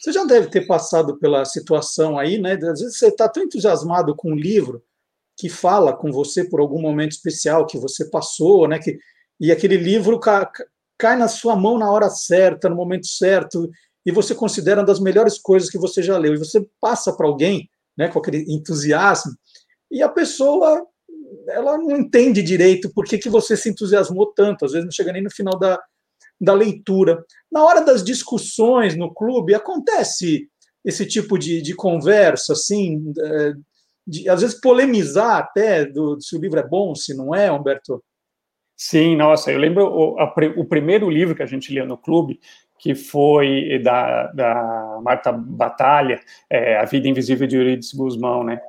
Você 0.07 0.12
já 0.12 0.22
deve 0.22 0.46
ter 0.46 0.64
passado 0.68 1.18
pela 1.18 1.44
situação 1.44 2.16
aí, 2.16 2.38
né? 2.38 2.52
Às 2.52 2.78
vezes 2.78 2.96
você 2.96 3.09
está 3.09 3.28
tão 3.28 3.42
entusiasmado 3.42 4.14
com 4.14 4.30
um 4.30 4.36
livro 4.36 4.80
que 5.36 5.48
fala 5.48 5.92
com 5.92 6.12
você 6.12 6.44
por 6.44 6.61
algum 6.61 6.80
momento 6.80 7.11
especial 7.11 7.66
que 7.66 7.76
você 7.76 8.09
passou, 8.09 8.68
né? 8.68 8.78
Que, 8.78 8.96
e 9.40 9.50
aquele 9.50 9.76
livro 9.76 10.20
cai, 10.20 10.46
cai 10.96 11.16
na 11.16 11.26
sua 11.26 11.57
mão 11.57 11.76
na 11.76 11.90
hora 11.90 12.09
certa, 12.09 12.68
no 12.68 12.76
momento 12.76 13.09
certo, 13.09 13.68
e 14.07 14.12
você 14.12 14.32
considera 14.32 14.78
uma 14.80 14.86
das 14.86 15.00
melhores 15.00 15.40
coisas 15.40 15.68
que 15.68 15.76
você 15.76 16.00
já 16.00 16.16
leu. 16.16 16.34
E 16.34 16.38
você 16.38 16.64
passa 16.80 17.12
para 17.12 17.26
alguém, 17.26 17.68
né? 17.98 18.07
Com 18.07 18.20
aquele 18.20 18.44
entusiasmo, 18.48 19.32
e 19.90 20.04
a 20.04 20.09
pessoa 20.09 20.86
ela 21.48 21.76
não 21.76 21.96
entende 21.96 22.42
direito 22.42 22.92
por 22.94 23.04
que, 23.04 23.18
que 23.18 23.28
você 23.28 23.57
se 23.57 23.70
entusiasmou 23.70 24.32
tanto. 24.36 24.66
Às 24.66 24.70
vezes 24.70 24.84
não 24.84 24.92
chega 24.92 25.12
nem 25.12 25.24
no 25.24 25.32
final 25.32 25.59
da, 25.59 25.82
da 26.41 26.53
leitura. 26.53 27.24
Na 27.51 27.64
hora 27.64 27.80
das 27.80 28.05
discussões 28.05 28.97
no 28.97 29.12
clube, 29.12 29.55
acontece 29.55 30.49
esse 30.84 31.05
tipo 31.07 31.39
de, 31.39 31.61
de 31.61 31.74
conversa, 31.74 32.53
assim, 32.53 33.12
é, 33.18 33.53
de, 34.07 34.28
às 34.28 34.41
vezes 34.41 34.61
polemizar 34.61 35.39
até 35.39 35.84
do, 35.84 36.20
se 36.20 36.37
o 36.37 36.41
livro 36.41 36.61
é 36.61 36.66
bom, 36.66 36.95
se 36.95 37.14
não 37.14 37.34
é, 37.34 37.51
Humberto? 37.51 38.03
Sim, 38.76 39.16
nossa, 39.16 39.51
eu 39.51 39.59
lembro 39.59 39.84
o, 39.84 40.20
a, 40.20 40.32
o 40.57 40.64
primeiro 40.64 41.11
livro 41.11 41.34
que 41.34 41.43
a 41.43 41.47
gente 41.47 41.72
lia 41.72 41.84
no 41.84 41.97
clube, 41.97 42.39
que 42.78 42.95
foi 42.95 43.80
da, 43.82 44.26
da 44.32 45.01
Marta 45.03 45.32
Batalha, 45.32 46.20
é, 46.49 46.76
A 46.76 46.84
Vida 46.84 47.09
Invisível 47.09 47.47
de 47.47 47.57
Eurídice 47.57 47.97
Guzmão, 47.97 48.45
né? 48.45 48.61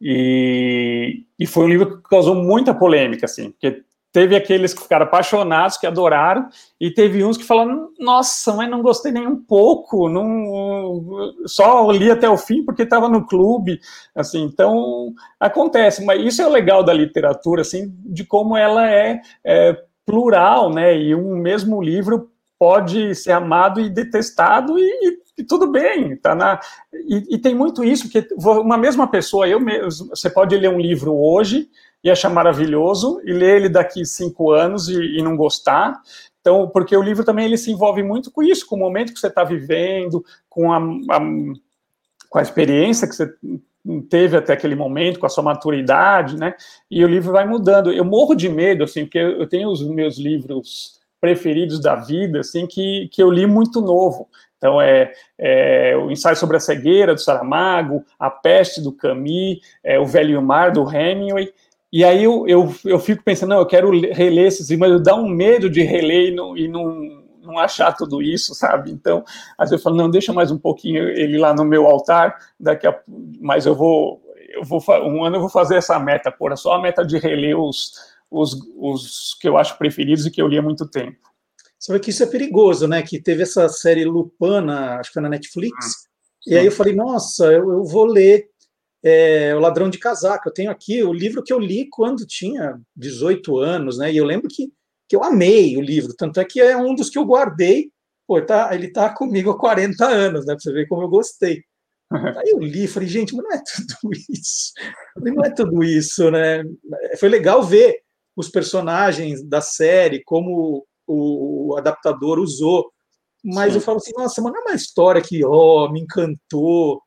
E, 0.00 1.24
e 1.38 1.46
foi 1.46 1.64
um 1.64 1.68
livro 1.68 1.96
que 1.96 2.08
causou 2.08 2.34
muita 2.34 2.74
polêmica, 2.74 3.24
assim, 3.24 3.52
porque 3.52 3.82
teve 4.16 4.34
aqueles 4.34 4.72
que 4.72 4.82
ficaram 4.82 5.04
apaixonados, 5.04 5.76
que 5.76 5.86
adoraram, 5.86 6.48
e 6.80 6.90
teve 6.90 7.22
uns 7.22 7.36
que 7.36 7.44
falaram, 7.44 7.90
nossa, 7.98 8.54
mas 8.54 8.70
não 8.70 8.80
gostei 8.80 9.12
nem 9.12 9.26
um 9.26 9.36
pouco, 9.36 10.08
não, 10.08 11.34
só 11.44 11.90
li 11.90 12.10
até 12.10 12.26
o 12.26 12.38
fim 12.38 12.64
porque 12.64 12.84
estava 12.84 13.10
no 13.10 13.26
clube, 13.26 13.78
assim, 14.14 14.42
então, 14.44 15.12
acontece, 15.38 16.02
mas 16.02 16.24
isso 16.24 16.40
é 16.40 16.46
o 16.46 16.50
legal 16.50 16.82
da 16.82 16.94
literatura, 16.94 17.60
assim, 17.60 17.94
de 18.06 18.24
como 18.24 18.56
ela 18.56 18.90
é, 18.90 19.20
é 19.44 19.76
plural, 20.06 20.72
né, 20.72 20.96
e 20.96 21.14
um 21.14 21.36
mesmo 21.36 21.82
livro 21.82 22.30
pode 22.58 23.14
ser 23.14 23.32
amado 23.32 23.82
e 23.82 23.90
detestado 23.90 24.78
e, 24.78 25.20
e 25.36 25.44
tudo 25.44 25.70
bem, 25.70 26.16
tá 26.16 26.34
na 26.34 26.58
e, 26.90 27.34
e, 27.34 27.38
tem 27.38 27.54
muito 27.54 27.84
isso 27.84 28.08
que 28.08 28.26
uma 28.38 28.78
mesma 28.78 29.06
pessoa, 29.06 29.46
eu 29.46 29.60
mesmo, 29.60 30.08
você 30.08 30.30
pode 30.30 30.56
ler 30.56 30.70
um 30.70 30.80
livro 30.80 31.14
hoje 31.14 31.68
e 32.02 32.10
achar 32.10 32.30
maravilhoso 32.30 33.20
e 33.24 33.32
ler 33.32 33.56
ele 33.56 33.68
daqui 33.68 34.04
cinco 34.04 34.52
anos 34.52 34.88
e, 34.88 35.18
e 35.18 35.22
não 35.22 35.36
gostar. 35.36 36.00
Então, 36.40 36.68
porque 36.68 36.96
o 36.96 37.02
livro 37.02 37.24
também 37.24 37.46
ele 37.46 37.56
se 37.56 37.72
envolve 37.72 38.02
muito 38.02 38.30
com 38.30 38.42
isso, 38.42 38.66
com 38.66 38.76
o 38.76 38.78
momento 38.78 39.12
que 39.12 39.18
você 39.18 39.26
está 39.26 39.42
vivendo, 39.42 40.24
com 40.48 40.72
a, 40.72 40.78
a, 40.78 41.20
com 42.30 42.38
a 42.38 42.42
experiência 42.42 43.08
que 43.08 43.16
você 43.16 43.34
teve 44.08 44.36
até 44.36 44.52
aquele 44.52 44.74
momento, 44.74 45.18
com 45.18 45.26
a 45.26 45.28
sua 45.28 45.42
maturidade, 45.42 46.36
né? 46.36 46.54
E 46.90 47.04
o 47.04 47.08
livro 47.08 47.32
vai 47.32 47.46
mudando. 47.46 47.92
Eu 47.92 48.04
morro 48.04 48.34
de 48.34 48.48
medo, 48.48 48.84
assim, 48.84 49.04
porque 49.04 49.18
eu 49.18 49.48
tenho 49.48 49.68
os 49.70 49.82
meus 49.88 50.18
livros 50.18 51.00
preferidos 51.20 51.80
da 51.80 51.96
vida, 51.96 52.40
assim, 52.40 52.66
que, 52.66 53.08
que 53.10 53.22
eu 53.22 53.30
li 53.30 53.46
muito 53.46 53.80
novo. 53.80 54.28
Então, 54.58 54.80
é, 54.80 55.12
é, 55.38 55.96
o 55.96 56.10
ensaio 56.10 56.36
sobre 56.36 56.56
a 56.56 56.60
cegueira 56.60 57.14
do 57.14 57.20
Saramago, 57.20 58.04
a 58.18 58.30
peste 58.30 58.80
do 58.80 58.92
Camus, 58.92 59.58
é, 59.84 59.98
o 59.98 60.06
Velho 60.06 60.40
Mar 60.40 60.72
do 60.72 60.88
Hemingway. 60.88 61.52
E 61.96 62.04
aí 62.04 62.24
eu, 62.24 62.46
eu, 62.46 62.74
eu 62.84 62.98
fico 62.98 63.24
pensando, 63.24 63.48
não, 63.48 63.60
eu 63.60 63.66
quero 63.66 63.90
reler 63.90 64.48
esses, 64.48 64.68
mas 64.76 65.02
dá 65.02 65.14
um 65.14 65.26
medo 65.26 65.70
de 65.70 65.80
reler 65.80 66.28
e 66.28 66.30
não, 66.30 66.54
e 66.54 66.68
não, 66.68 67.24
não 67.40 67.58
achar 67.58 67.96
tudo 67.96 68.20
isso, 68.20 68.54
sabe? 68.54 68.90
Então, 68.90 69.24
às 69.56 69.70
vezes 69.70 69.80
eu 69.80 69.82
falo, 69.82 69.96
não, 69.96 70.10
deixa 70.10 70.30
mais 70.30 70.50
um 70.50 70.58
pouquinho 70.58 71.08
ele 71.08 71.38
lá 71.38 71.54
no 71.54 71.64
meu 71.64 71.86
altar, 71.86 72.36
daqui 72.60 72.86
a, 72.86 73.00
mas 73.40 73.64
eu 73.64 73.74
vou, 73.74 74.20
eu 74.50 74.62
vou, 74.62 74.78
um 75.06 75.24
ano 75.24 75.36
eu 75.36 75.40
vou 75.40 75.48
fazer 75.48 75.76
essa 75.76 75.98
meta, 75.98 76.30
pôr 76.30 76.54
só 76.58 76.74
a 76.74 76.82
meta 76.82 77.02
de 77.02 77.16
reler 77.16 77.58
os, 77.58 77.92
os, 78.30 78.54
os 78.76 79.34
que 79.40 79.48
eu 79.48 79.56
acho 79.56 79.78
preferidos 79.78 80.26
e 80.26 80.30
que 80.30 80.42
eu 80.42 80.48
li 80.48 80.58
há 80.58 80.62
muito 80.62 80.86
tempo. 80.86 81.16
Vê 81.88 81.98
que 81.98 82.10
isso 82.10 82.22
é 82.22 82.26
perigoso, 82.26 82.86
né? 82.86 83.00
Que 83.00 83.18
teve 83.18 83.42
essa 83.42 83.70
série 83.70 84.04
Lupana, 84.04 84.96
acho 84.96 85.08
que 85.08 85.14
foi 85.14 85.22
na 85.22 85.30
Netflix, 85.30 85.76
ah, 85.78 86.10
e 86.46 86.58
aí 86.58 86.66
eu 86.66 86.72
falei, 86.72 86.94
nossa, 86.94 87.46
eu, 87.46 87.70
eu 87.70 87.84
vou 87.84 88.04
ler 88.04 88.50
é, 89.06 89.54
O 89.54 89.60
Ladrão 89.60 89.88
de 89.88 89.98
Casaco. 89.98 90.48
Eu 90.48 90.52
tenho 90.52 90.70
aqui 90.70 91.00
o 91.02 91.12
livro 91.12 91.42
que 91.42 91.52
eu 91.52 91.60
li 91.60 91.88
quando 91.88 92.26
tinha 92.26 92.76
18 92.96 93.56
anos, 93.58 93.98
né? 93.98 94.12
E 94.12 94.16
eu 94.16 94.24
lembro 94.24 94.48
que, 94.50 94.72
que 95.08 95.14
eu 95.14 95.22
amei 95.22 95.76
o 95.76 95.80
livro, 95.80 96.12
tanto 96.16 96.40
é 96.40 96.44
que 96.44 96.60
é 96.60 96.76
um 96.76 96.92
dos 96.92 97.08
que 97.08 97.16
eu 97.16 97.24
guardei. 97.24 97.92
Pô, 98.26 98.42
tá, 98.42 98.74
ele 98.74 98.90
tá 98.90 99.08
comigo 99.14 99.50
há 99.50 99.58
40 99.58 100.04
anos, 100.04 100.44
né? 100.44 100.54
Pra 100.54 100.60
você 100.60 100.72
ver 100.72 100.88
como 100.88 101.02
eu 101.02 101.08
gostei. 101.08 101.62
Aí 102.10 102.50
eu 102.50 102.58
li 102.58 102.84
e 102.84 102.88
falei, 102.88 103.08
gente, 103.08 103.32
mas 103.36 103.44
não 103.44 103.52
é 103.52 103.62
tudo 103.62 104.12
isso. 104.28 104.72
Falei, 105.14 105.34
não 105.34 105.44
é 105.44 105.50
tudo 105.50 105.84
isso, 105.84 106.30
né? 106.32 106.64
Foi 107.20 107.28
legal 107.28 107.62
ver 107.62 108.00
os 108.34 108.48
personagens 108.48 109.40
da 109.44 109.60
série, 109.60 110.22
como 110.24 110.84
o 111.06 111.76
adaptador 111.78 112.40
usou. 112.40 112.90
Mas 113.44 113.72
Sim. 113.72 113.78
eu 113.78 113.80
falo 113.80 113.98
assim, 113.98 114.12
nossa, 114.16 114.42
mas 114.42 114.52
não 114.52 114.60
é 114.62 114.64
uma 114.64 114.74
história 114.74 115.22
que, 115.22 115.44
ó, 115.44 115.84
oh, 115.84 115.92
me 115.92 116.00
encantou, 116.00 117.00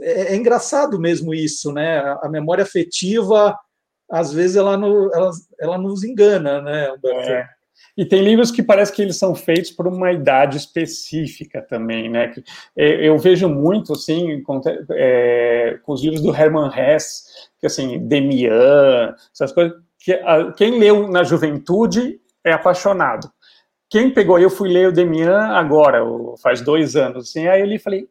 é, 0.00 0.32
é, 0.32 0.36
engraçado 0.36 0.98
mesmo 0.98 1.34
isso, 1.34 1.72
né? 1.72 1.98
A 2.22 2.28
memória 2.28 2.62
afetiva, 2.62 3.58
às 4.10 4.32
vezes, 4.32 4.56
ela, 4.56 4.76
no, 4.76 5.12
ela, 5.14 5.30
ela 5.60 5.78
nos 5.78 6.04
engana, 6.04 6.60
né, 6.60 6.88
É. 7.04 7.58
E 7.96 8.04
tem 8.04 8.22
livros 8.22 8.52
que 8.52 8.62
parece 8.62 8.92
que 8.92 9.02
eles 9.02 9.16
são 9.16 9.34
feitos 9.34 9.72
por 9.72 9.88
uma 9.88 10.12
idade 10.12 10.56
específica 10.56 11.60
também, 11.60 12.08
né? 12.08 12.32
É, 12.76 13.08
eu 13.08 13.18
vejo 13.18 13.48
muito, 13.48 13.92
assim, 13.92 14.40
com, 14.42 14.60
é, 14.92 15.80
com 15.82 15.92
os 15.92 16.02
livros 16.02 16.22
do 16.22 16.34
Hermann 16.34 16.70
Hesse, 16.76 17.24
que, 17.58 17.66
assim, 17.66 17.98
Demian, 18.06 19.14
essas 19.32 19.50
coisas, 19.50 19.76
que 19.98 20.12
a, 20.12 20.52
quem 20.52 20.78
leu 20.78 21.08
na 21.08 21.24
juventude 21.24 22.20
é 22.44 22.52
apaixonado. 22.52 23.30
Quem 23.90 24.12
pegou, 24.12 24.38
eu 24.38 24.50
fui 24.50 24.68
ler 24.68 24.88
o 24.88 24.92
Demian 24.92 25.48
agora, 25.48 26.00
faz 26.40 26.60
dois 26.60 26.94
anos, 26.94 27.30
assim, 27.30 27.48
aí 27.48 27.60
eu 27.60 27.66
li 27.66 27.78
falei, 27.78 28.08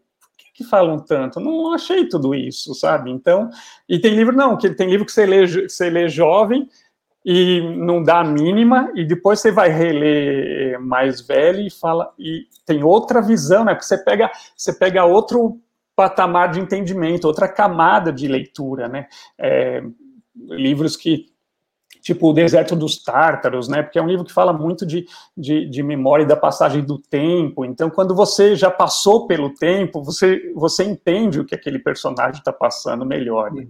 que 0.57 0.63
falam 0.63 0.97
tanto? 0.97 1.39
Não 1.39 1.71
achei 1.71 2.09
tudo 2.09 2.33
isso, 2.33 2.73
sabe? 2.73 3.11
Então, 3.11 3.49
e 3.87 3.99
tem 3.99 4.15
livro 4.15 4.35
não, 4.35 4.57
que 4.57 4.71
tem 4.71 4.89
livro 4.89 5.05
que 5.05 5.11
você 5.11 5.23
lê, 5.23 5.45
você 5.45 5.87
lê 5.87 6.09
jovem 6.09 6.67
e 7.23 7.61
não 7.77 8.01
dá 8.01 8.21
a 8.21 8.23
mínima, 8.23 8.91
e 8.95 9.05
depois 9.05 9.39
você 9.39 9.51
vai 9.51 9.69
reler 9.69 10.79
mais 10.79 11.21
velho 11.21 11.59
e 11.59 11.69
fala 11.69 12.11
e 12.17 12.47
tem 12.65 12.83
outra 12.83 13.21
visão, 13.21 13.63
né? 13.63 13.75
Porque 13.75 13.85
você 13.85 13.97
pega, 13.97 14.31
você 14.55 14.73
pega 14.73 15.05
outro 15.05 15.59
patamar 15.95 16.49
de 16.49 16.59
entendimento, 16.59 17.25
outra 17.25 17.47
camada 17.47 18.11
de 18.11 18.27
leitura, 18.27 18.87
né? 18.87 19.07
É, 19.37 19.83
livros 20.35 20.97
que 20.97 21.27
tipo 22.01 22.29
O 22.29 22.33
Deserto 22.33 22.75
dos 22.75 23.03
Tártaros, 23.03 23.67
né? 23.67 23.83
Porque 23.83 23.99
é 23.99 24.01
um 24.01 24.07
livro 24.07 24.25
que 24.25 24.33
fala 24.33 24.53
muito 24.53 24.85
de, 24.85 25.05
de, 25.35 25.69
de, 25.69 25.83
memória 25.83 26.23
e 26.23 26.27
da 26.27 26.35
passagem 26.35 26.83
do 26.83 26.97
tempo. 26.97 27.65
Então, 27.65 27.89
quando 27.89 28.15
você 28.15 28.55
já 28.55 28.71
passou 28.71 29.27
pelo 29.27 29.53
tempo, 29.53 30.03
você, 30.03 30.51
você 30.55 30.83
entende 30.83 31.39
o 31.39 31.45
que 31.45 31.55
aquele 31.55 31.79
personagem 31.79 32.39
está 32.39 32.53
passando 32.53 33.05
melhor. 33.05 33.51
Né? 33.51 33.67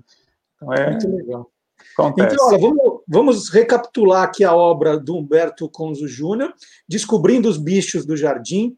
Então, 0.55 0.73
é 0.73 0.89
muito 0.91 1.09
legal. 1.09 1.51
Acontece. 1.97 2.35
Então, 2.35 2.47
olha, 2.47 2.59
vamos, 2.59 3.01
vamos 3.07 3.49
recapitular 3.49 4.23
aqui 4.23 4.43
a 4.43 4.55
obra 4.55 4.99
do 4.99 5.15
Humberto 5.15 5.69
Conzo 5.69 6.07
Júnior, 6.07 6.53
Descobrindo 6.87 7.49
os 7.49 7.57
Bichos 7.57 8.05
do 8.05 8.15
Jardim, 8.15 8.77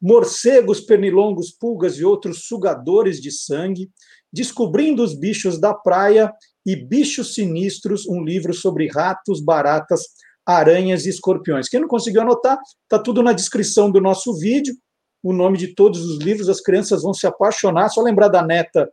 Morcegos, 0.00 0.80
Pernilongos, 0.80 1.50
Pulgas 1.50 1.96
e 1.96 2.04
outros 2.04 2.46
sugadores 2.46 3.20
de 3.20 3.30
sangue, 3.30 3.90
Descobrindo 4.32 5.02
os 5.02 5.14
Bichos 5.14 5.58
da 5.58 5.74
Praia 5.74 6.32
e 6.64 6.76
Bichos 6.76 7.34
Sinistros, 7.34 8.06
um 8.06 8.22
livro 8.22 8.54
sobre 8.54 8.88
ratos, 8.88 9.40
baratas, 9.40 10.02
aranhas 10.46 11.06
e 11.06 11.10
escorpiões. 11.10 11.68
Quem 11.68 11.80
não 11.80 11.88
conseguiu 11.88 12.22
anotar, 12.22 12.58
está 12.82 12.98
tudo 12.98 13.22
na 13.22 13.32
descrição 13.32 13.90
do 13.90 14.00
nosso 14.00 14.36
vídeo. 14.38 14.74
O 15.22 15.32
nome 15.32 15.56
de 15.56 15.74
todos 15.74 16.04
os 16.04 16.18
livros, 16.18 16.48
as 16.48 16.60
crianças 16.60 17.02
vão 17.02 17.14
se 17.14 17.26
apaixonar. 17.26 17.88
Só 17.88 18.02
lembrar 18.02 18.28
da 18.28 18.42
neta 18.42 18.90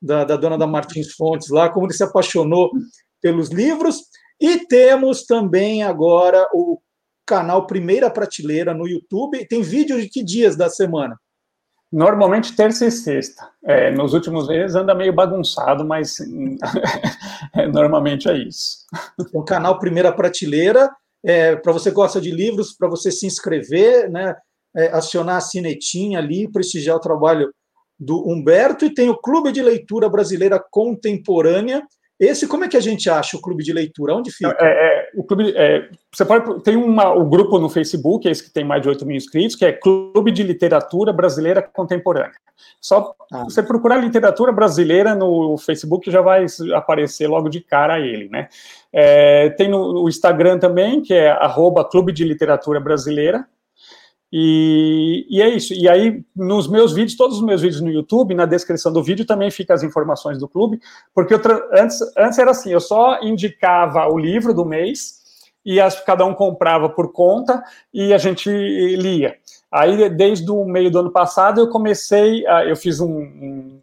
da, 0.00 0.24
da 0.24 0.36
dona 0.36 0.58
da 0.58 0.66
Martins 0.66 1.12
Fontes 1.12 1.48
lá, 1.48 1.70
como 1.70 1.86
ele 1.86 1.94
se 1.94 2.02
apaixonou 2.02 2.70
pelos 3.20 3.48
livros. 3.50 4.02
E 4.40 4.66
temos 4.66 5.24
também 5.24 5.82
agora 5.82 6.46
o 6.52 6.80
canal 7.24 7.66
Primeira 7.66 8.10
Prateleira 8.10 8.74
no 8.74 8.88
YouTube. 8.88 9.46
Tem 9.46 9.62
vídeo 9.62 10.00
de 10.00 10.08
que 10.08 10.22
dias 10.22 10.56
da 10.56 10.68
semana? 10.68 11.18
Normalmente 11.92 12.56
terça 12.56 12.86
e 12.86 12.90
sexta. 12.90 13.46
É, 13.62 13.90
nos 13.90 14.14
últimos 14.14 14.48
meses 14.48 14.74
anda 14.74 14.94
meio 14.94 15.12
bagunçado, 15.12 15.84
mas 15.84 16.16
é, 17.54 17.66
normalmente 17.66 18.30
é 18.30 18.38
isso. 18.38 18.78
O 19.34 19.42
canal 19.42 19.78
Primeira 19.78 20.10
Prateleira, 20.10 20.90
é, 21.22 21.54
para 21.54 21.72
você 21.72 21.90
gosta 21.90 22.18
de 22.18 22.30
livros, 22.30 22.72
para 22.72 22.88
você 22.88 23.10
se 23.10 23.26
inscrever, 23.26 24.10
né, 24.10 24.34
é, 24.74 24.86
acionar 24.88 25.36
a 25.36 25.40
sinetinha 25.42 26.18
ali, 26.18 26.50
prestigiar 26.50 26.96
o 26.96 27.00
trabalho 27.00 27.52
do 28.00 28.26
Humberto, 28.26 28.86
e 28.86 28.94
tem 28.94 29.10
o 29.10 29.18
Clube 29.18 29.52
de 29.52 29.60
Leitura 29.60 30.08
Brasileira 30.08 30.58
Contemporânea, 30.70 31.82
esse, 32.24 32.46
como 32.46 32.64
é 32.64 32.68
que 32.68 32.76
a 32.76 32.80
gente 32.80 33.10
acha 33.10 33.36
o 33.36 33.40
clube 33.40 33.64
de 33.64 33.72
leitura? 33.72 34.14
Onde 34.14 34.30
fica? 34.30 34.56
É, 34.60 34.66
é, 34.66 35.10
o 35.16 35.24
clube, 35.24 35.52
é, 35.56 35.88
você 36.12 36.24
pode 36.24 36.62
tem 36.62 36.76
uma, 36.76 37.12
o 37.12 37.24
grupo 37.28 37.58
no 37.58 37.68
Facebook, 37.68 38.28
esse 38.28 38.44
que 38.44 38.50
tem 38.50 38.62
mais 38.62 38.80
de 38.80 38.88
8 38.88 39.04
mil 39.04 39.16
inscritos, 39.16 39.56
que 39.56 39.64
é 39.64 39.72
Clube 39.72 40.30
de 40.30 40.44
Literatura 40.44 41.12
Brasileira 41.12 41.60
Contemporânea. 41.60 42.30
Só 42.80 43.12
ah. 43.32 43.42
você 43.42 43.60
procurar 43.60 43.96
literatura 43.96 44.52
brasileira 44.52 45.16
no 45.16 45.58
Facebook 45.58 46.08
já 46.12 46.20
vai 46.20 46.46
aparecer 46.74 47.26
logo 47.26 47.48
de 47.48 47.60
cara 47.60 47.98
ele, 47.98 48.28
né? 48.28 48.48
É, 48.92 49.50
tem 49.50 49.68
no, 49.68 49.92
no, 49.92 50.08
Instagram 50.08 50.60
também, 50.60 51.02
que 51.02 51.12
é 51.12 51.30
arroba 51.30 51.84
Clube 51.84 52.12
de 52.12 52.24
Literatura 52.24 52.78
Brasileira, 52.78 53.46
e, 54.32 55.26
e, 55.28 55.42
é 55.42 55.48
isso. 55.50 55.74
E 55.74 55.86
aí, 55.86 56.24
nos 56.34 56.66
meus 56.66 56.94
vídeos, 56.94 57.16
todos 57.16 57.36
os 57.36 57.44
meus 57.44 57.60
vídeos 57.60 57.82
no 57.82 57.90
YouTube, 57.90 58.34
na 58.34 58.46
descrição 58.46 58.90
do 58.90 59.02
vídeo 59.02 59.26
também 59.26 59.50
fica 59.50 59.74
as 59.74 59.82
informações 59.82 60.38
do 60.38 60.48
clube, 60.48 60.80
porque 61.14 61.34
antes, 61.72 62.00
antes 62.16 62.38
era 62.38 62.52
assim, 62.52 62.72
eu 62.72 62.80
só 62.80 63.20
indicava 63.22 64.08
o 64.08 64.18
livro 64.18 64.54
do 64.54 64.64
mês 64.64 65.20
e 65.62 65.78
as, 65.78 66.00
cada 66.00 66.24
um 66.24 66.32
comprava 66.32 66.88
por 66.88 67.12
conta 67.12 67.62
e 67.92 68.14
a 68.14 68.18
gente 68.18 68.48
lia. 68.48 69.36
Aí, 69.70 70.08
desde 70.08 70.50
o 70.50 70.64
meio 70.64 70.90
do 70.90 71.00
ano 71.00 71.10
passado, 71.10 71.60
eu 71.60 71.68
comecei, 71.68 72.46
a, 72.46 72.64
eu 72.64 72.76
fiz 72.76 73.00
um, 73.00 73.12
um 73.12 73.81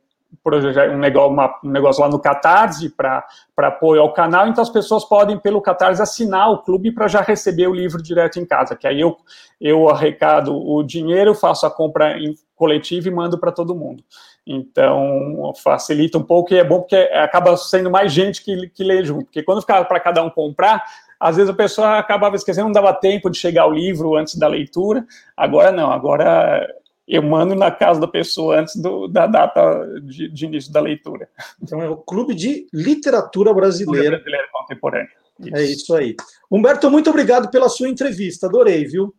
um 0.93 0.97
negócio, 0.97 1.31
uma, 1.31 1.59
um 1.63 1.69
negócio 1.69 2.01
lá 2.01 2.09
no 2.09 2.19
Catarse 2.19 2.89
para 2.89 3.25
apoio 3.57 4.01
ao 4.01 4.13
canal, 4.13 4.47
então 4.47 4.61
as 4.61 4.69
pessoas 4.69 5.05
podem, 5.05 5.37
pelo 5.37 5.61
Catarse, 5.61 6.01
assinar 6.01 6.51
o 6.51 6.59
clube 6.59 6.91
para 6.91 7.07
já 7.07 7.21
receber 7.21 7.67
o 7.67 7.73
livro 7.73 8.01
direto 8.01 8.39
em 8.39 8.45
casa, 8.45 8.75
que 8.75 8.87
aí 8.87 8.99
eu, 8.99 9.17
eu 9.59 9.89
arrecado 9.89 10.55
o 10.55 10.81
dinheiro, 10.83 11.35
faço 11.35 11.65
a 11.65 11.71
compra 11.71 12.17
em 12.17 12.35
coletivo 12.55 13.07
e 13.07 13.11
mando 13.11 13.37
para 13.37 13.51
todo 13.51 13.75
mundo. 13.75 14.03
Então, 14.45 15.53
facilita 15.61 16.17
um 16.17 16.23
pouco 16.23 16.53
e 16.53 16.57
é 16.57 16.63
bom 16.63 16.79
porque 16.79 16.95
acaba 16.95 17.55
sendo 17.55 17.91
mais 17.91 18.11
gente 18.11 18.43
que, 18.43 18.69
que 18.69 18.83
lê 18.83 19.03
junto, 19.03 19.25
porque 19.25 19.43
quando 19.43 19.61
ficava 19.61 19.85
para 19.85 19.99
cada 19.99 20.23
um 20.23 20.29
comprar, 20.29 20.83
às 21.19 21.35
vezes 21.35 21.49
a 21.51 21.55
pessoa 21.55 21.97
acabava 21.97 22.35
esquecendo, 22.35 22.67
não 22.67 22.71
dava 22.71 22.93
tempo 22.93 23.29
de 23.29 23.37
chegar 23.37 23.63
ao 23.63 23.71
livro 23.71 24.15
antes 24.15 24.35
da 24.35 24.47
leitura, 24.47 25.05
agora 25.35 25.71
não, 25.71 25.91
agora 25.91 26.65
eu 27.09 27.23
mando 27.23 27.55
na 27.55 27.71
casa 27.71 27.99
da 27.99 28.07
pessoa 28.07 28.59
antes 28.59 28.75
do, 28.75 29.07
da 29.07 29.25
data 29.25 29.83
de, 30.03 30.29
de, 30.29 30.45
início 30.45 30.71
da 30.71 30.79
leitura. 30.79 31.27
Então 31.61 31.81
é 31.81 31.89
o 31.89 31.97
Clube 31.97 32.35
de 32.35 32.67
Literatura 32.71 33.51
Brasileira. 33.51 34.17
Brasileira 34.17 34.47
Contemporânea. 34.53 35.09
Isso. 35.39 35.55
É 35.55 35.63
isso 35.63 35.95
aí. 35.95 36.15
Humberto, 36.51 36.91
muito 36.91 37.09
obrigado 37.09 37.49
pela 37.49 37.67
sua 37.67 37.89
entrevista, 37.89 38.45
adorei, 38.45 38.85
viu? 38.85 39.13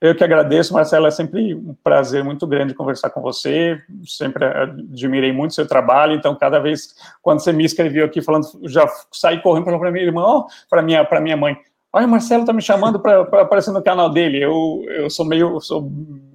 Eu 0.00 0.14
que 0.16 0.24
agradeço, 0.24 0.74
Marcelo, 0.74 1.06
é 1.06 1.10
sempre 1.10 1.54
um 1.54 1.74
prazer 1.82 2.24
muito 2.24 2.44
grande 2.46 2.74
conversar 2.74 3.10
com 3.10 3.20
você, 3.20 3.80
sempre 4.04 4.44
admirei 4.44 5.32
muito 5.32 5.54
seu 5.54 5.66
trabalho, 5.66 6.14
então 6.14 6.34
cada 6.34 6.58
vez, 6.58 6.94
quando 7.22 7.40
você 7.40 7.52
me 7.52 7.64
escreveu 7.64 8.04
aqui 8.04 8.20
falando, 8.20 8.46
já 8.64 8.84
saí 9.12 9.40
correndo 9.40 9.64
para 9.64 9.92
minha 9.92 10.04
irmã, 10.04 10.44
para 10.68 10.82
minha, 10.82 11.08
minha 11.20 11.36
mãe, 11.36 11.56
olha, 11.92 12.06
o 12.06 12.10
Marcelo 12.10 12.42
está 12.42 12.52
me 12.52 12.62
chamando 12.62 12.98
para 12.98 13.20
aparecer 13.42 13.70
no 13.70 13.80
canal 13.80 14.10
dele, 14.10 14.42
eu, 14.42 14.84
eu 14.88 15.08
sou 15.08 15.24
meio, 15.24 15.60
sou 15.60 15.88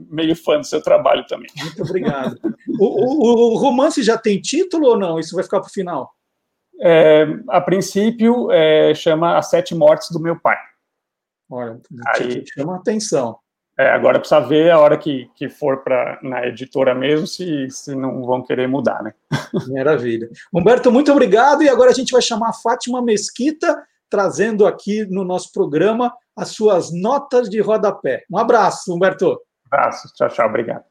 meio 0.10 0.36
fã 0.36 0.60
do 0.60 0.66
seu 0.66 0.82
trabalho 0.82 1.26
também. 1.28 1.50
Muito 1.58 1.84
obrigado. 1.84 2.38
o, 2.80 2.86
o, 2.86 3.54
o, 3.54 3.58
romance 3.58 4.02
já 4.04 4.18
tem 4.18 4.42
título 4.42 4.90
ou 4.90 5.00
não? 5.00 5.20
Isso 5.20 5.36
vai 5.36 5.44
ficar 5.44 5.60
para 5.60 5.70
o 5.70 5.74
final? 5.74 6.12
É, 6.80 7.26
a 7.50 7.60
princípio, 7.62 8.52
é, 8.52 8.94
chama 8.94 9.38
As 9.38 9.50
Sete 9.50 9.74
Mortes 9.74 10.10
do 10.12 10.20
Meu 10.20 10.40
Pai. 10.40 10.58
Olha, 11.50 11.80
Aí, 12.08 12.44
chama 12.48 12.76
atenção. 12.76 13.40
É, 13.80 13.90
agora 13.92 14.20
precisa 14.20 14.42
ver 14.42 14.72
a 14.72 14.80
hora 14.80 14.98
que, 14.98 15.30
que 15.36 15.48
for 15.48 15.84
para 15.84 16.20
na 16.24 16.48
editora 16.48 16.96
mesmo, 16.96 17.28
se, 17.28 17.70
se 17.70 17.96
não 17.96 18.24
vão 18.24 18.44
querer 18.44 18.68
mudar, 18.68 19.04
né? 19.04 19.14
Maravilha. 19.70 20.28
Humberto, 20.52 20.92
muito 20.92 21.12
obrigado. 21.12 21.62
E 21.62 21.70
agora 21.70 21.92
a 21.92 21.94
gente 21.94 22.12
vai 22.12 22.22
chamar 22.22 22.50
a 22.50 22.54
Fátima 22.54 23.04
Mesquita, 23.04 23.80
trazendo 24.10 24.66
aqui 24.66 25.06
no 25.06 25.24
nosso 25.24 25.52
programa 25.52 26.12
as 26.36 26.50
suas 26.50 26.92
notas 26.92 27.50
de 27.50 27.60
rodapé. 27.60 28.24
Um 28.32 28.38
abraço, 28.38 28.94
Humberto. 28.94 29.40
Abraço, 29.70 30.14
tchau, 30.14 30.30
tchau, 30.30 30.48
obrigado. 30.48 30.86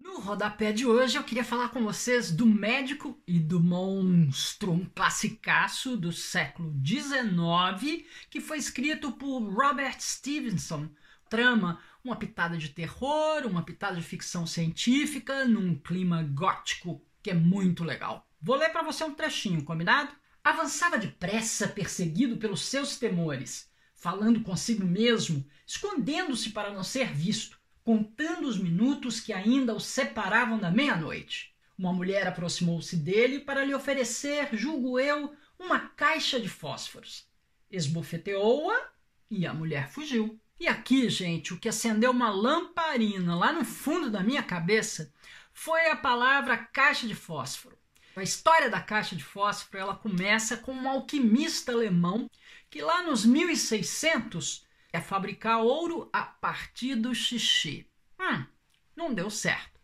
No 0.00 0.20
rodapé 0.20 0.72
de 0.72 0.84
hoje 0.84 1.16
eu 1.16 1.22
queria 1.22 1.44
falar 1.44 1.68
com 1.68 1.84
vocês 1.84 2.32
do 2.32 2.46
médico 2.46 3.16
e 3.26 3.38
do 3.38 3.60
monstro, 3.60 4.72
um 4.72 4.84
classicaço 4.86 5.96
do 5.96 6.10
século 6.10 6.74
XIX 6.84 8.04
que 8.28 8.40
foi 8.40 8.58
escrito 8.58 9.12
por 9.12 9.40
Robert 9.40 10.00
Stevenson. 10.00 10.88
Trama 11.30 11.80
uma 12.02 12.16
pitada 12.16 12.56
de 12.58 12.70
terror, 12.70 13.46
uma 13.46 13.62
pitada 13.62 13.96
de 13.96 14.02
ficção 14.02 14.46
científica 14.46 15.44
num 15.44 15.76
clima 15.76 16.22
gótico 16.22 17.00
que 17.22 17.30
é 17.30 17.34
muito 17.34 17.84
legal. 17.84 18.28
Vou 18.42 18.56
ler 18.56 18.70
para 18.70 18.82
você 18.82 19.04
um 19.04 19.14
trechinho, 19.14 19.64
combinado? 19.64 20.12
Avançava 20.44 20.98
depressa, 20.98 21.66
perseguido 21.66 22.36
pelos 22.36 22.66
seus 22.66 22.98
temores, 22.98 23.66
falando 23.94 24.42
consigo 24.42 24.84
mesmo, 24.84 25.42
escondendo-se 25.66 26.50
para 26.50 26.70
não 26.70 26.84
ser 26.84 27.14
visto, 27.14 27.58
contando 27.82 28.46
os 28.46 28.58
minutos 28.58 29.20
que 29.20 29.32
ainda 29.32 29.74
o 29.74 29.80
separavam 29.80 30.58
da 30.58 30.70
meia-noite. 30.70 31.54
Uma 31.78 31.94
mulher 31.94 32.26
aproximou-se 32.26 32.94
dele 32.94 33.40
para 33.40 33.64
lhe 33.64 33.74
oferecer, 33.74 34.50
julgo 34.52 35.00
eu, 35.00 35.34
uma 35.58 35.80
caixa 35.80 36.38
de 36.38 36.48
fósforos. 36.50 37.26
Esbofeteou-a 37.70 38.90
e 39.30 39.46
a 39.46 39.54
mulher 39.54 39.88
fugiu. 39.88 40.38
E 40.60 40.68
aqui, 40.68 41.08
gente, 41.08 41.54
o 41.54 41.58
que 41.58 41.70
acendeu 41.70 42.10
uma 42.10 42.28
lamparina 42.28 43.34
lá 43.34 43.50
no 43.50 43.64
fundo 43.64 44.10
da 44.10 44.22
minha 44.22 44.42
cabeça 44.42 45.10
foi 45.54 45.88
a 45.88 45.96
palavra 45.96 46.58
caixa 46.58 47.06
de 47.06 47.14
fósforo. 47.14 47.78
A 48.16 48.22
história 48.22 48.70
da 48.70 48.80
caixa 48.80 49.16
de 49.16 49.24
fósforo 49.24 49.78
ela 49.78 49.96
começa 49.96 50.56
com 50.56 50.72
um 50.72 50.88
alquimista 50.88 51.72
alemão 51.72 52.30
que 52.70 52.80
lá 52.80 53.02
nos 53.02 53.24
1600 53.24 54.64
é 54.92 55.00
fabricar 55.00 55.60
ouro 55.60 56.08
a 56.12 56.22
partir 56.22 56.94
do 56.94 57.12
xixi. 57.12 57.88
Hum, 58.20 58.46
não 58.94 59.12
deu 59.12 59.28
certo. 59.28 59.80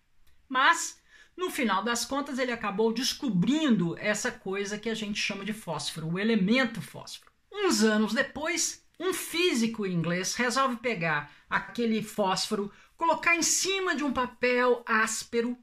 Mas 0.49 1.03
no 1.37 1.51
final 1.51 1.83
das 1.83 2.05
contas 2.05 2.39
ele 2.39 2.53
acabou 2.53 2.93
descobrindo 2.93 3.97
essa 3.99 4.31
coisa 4.31 4.79
que 4.79 4.89
a 4.89 4.95
gente 4.95 5.19
chama 5.19 5.45
de 5.45 5.53
fósforo, 5.53 6.07
o 6.07 6.19
elemento 6.19 6.81
fósforo. 6.81 7.33
Uns 7.51 7.83
anos 7.83 8.15
depois, 8.15 8.87
um 8.99 9.13
físico 9.13 9.85
inglês 9.85 10.37
resolve 10.37 10.77
pegar 10.77 11.33
aquele 11.49 12.01
fósforo, 12.01 12.71
colocar 12.97 13.35
em 13.35 13.43
cima 13.43 13.97
de 13.97 14.05
um 14.05 14.13
papel 14.13 14.85
áspero, 14.87 15.59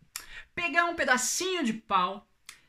pegar 0.54 0.86
um 0.86 0.96
pedacinho 0.96 1.64
de 1.64 1.72
pau 1.72 2.27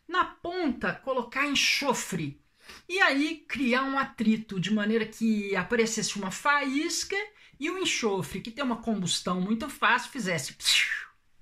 na 0.09 0.24
ponta 0.24 0.94
colocar 0.94 1.46
enxofre 1.46 2.40
e 2.88 3.00
aí 3.00 3.44
criar 3.46 3.84
um 3.84 3.98
atrito 3.98 4.59
de 4.59 4.72
maneira 4.72 5.06
que 5.06 5.54
aparecesse 5.54 6.16
uma 6.16 6.30
faísca 6.30 7.16
e 7.61 7.70
o 7.70 7.78
enxofre, 7.78 8.40
que 8.40 8.50
tem 8.50 8.64
uma 8.64 8.82
combustão 8.82 9.40
muito 9.40 9.68
fácil, 9.68 10.11
fizesse 10.11 10.56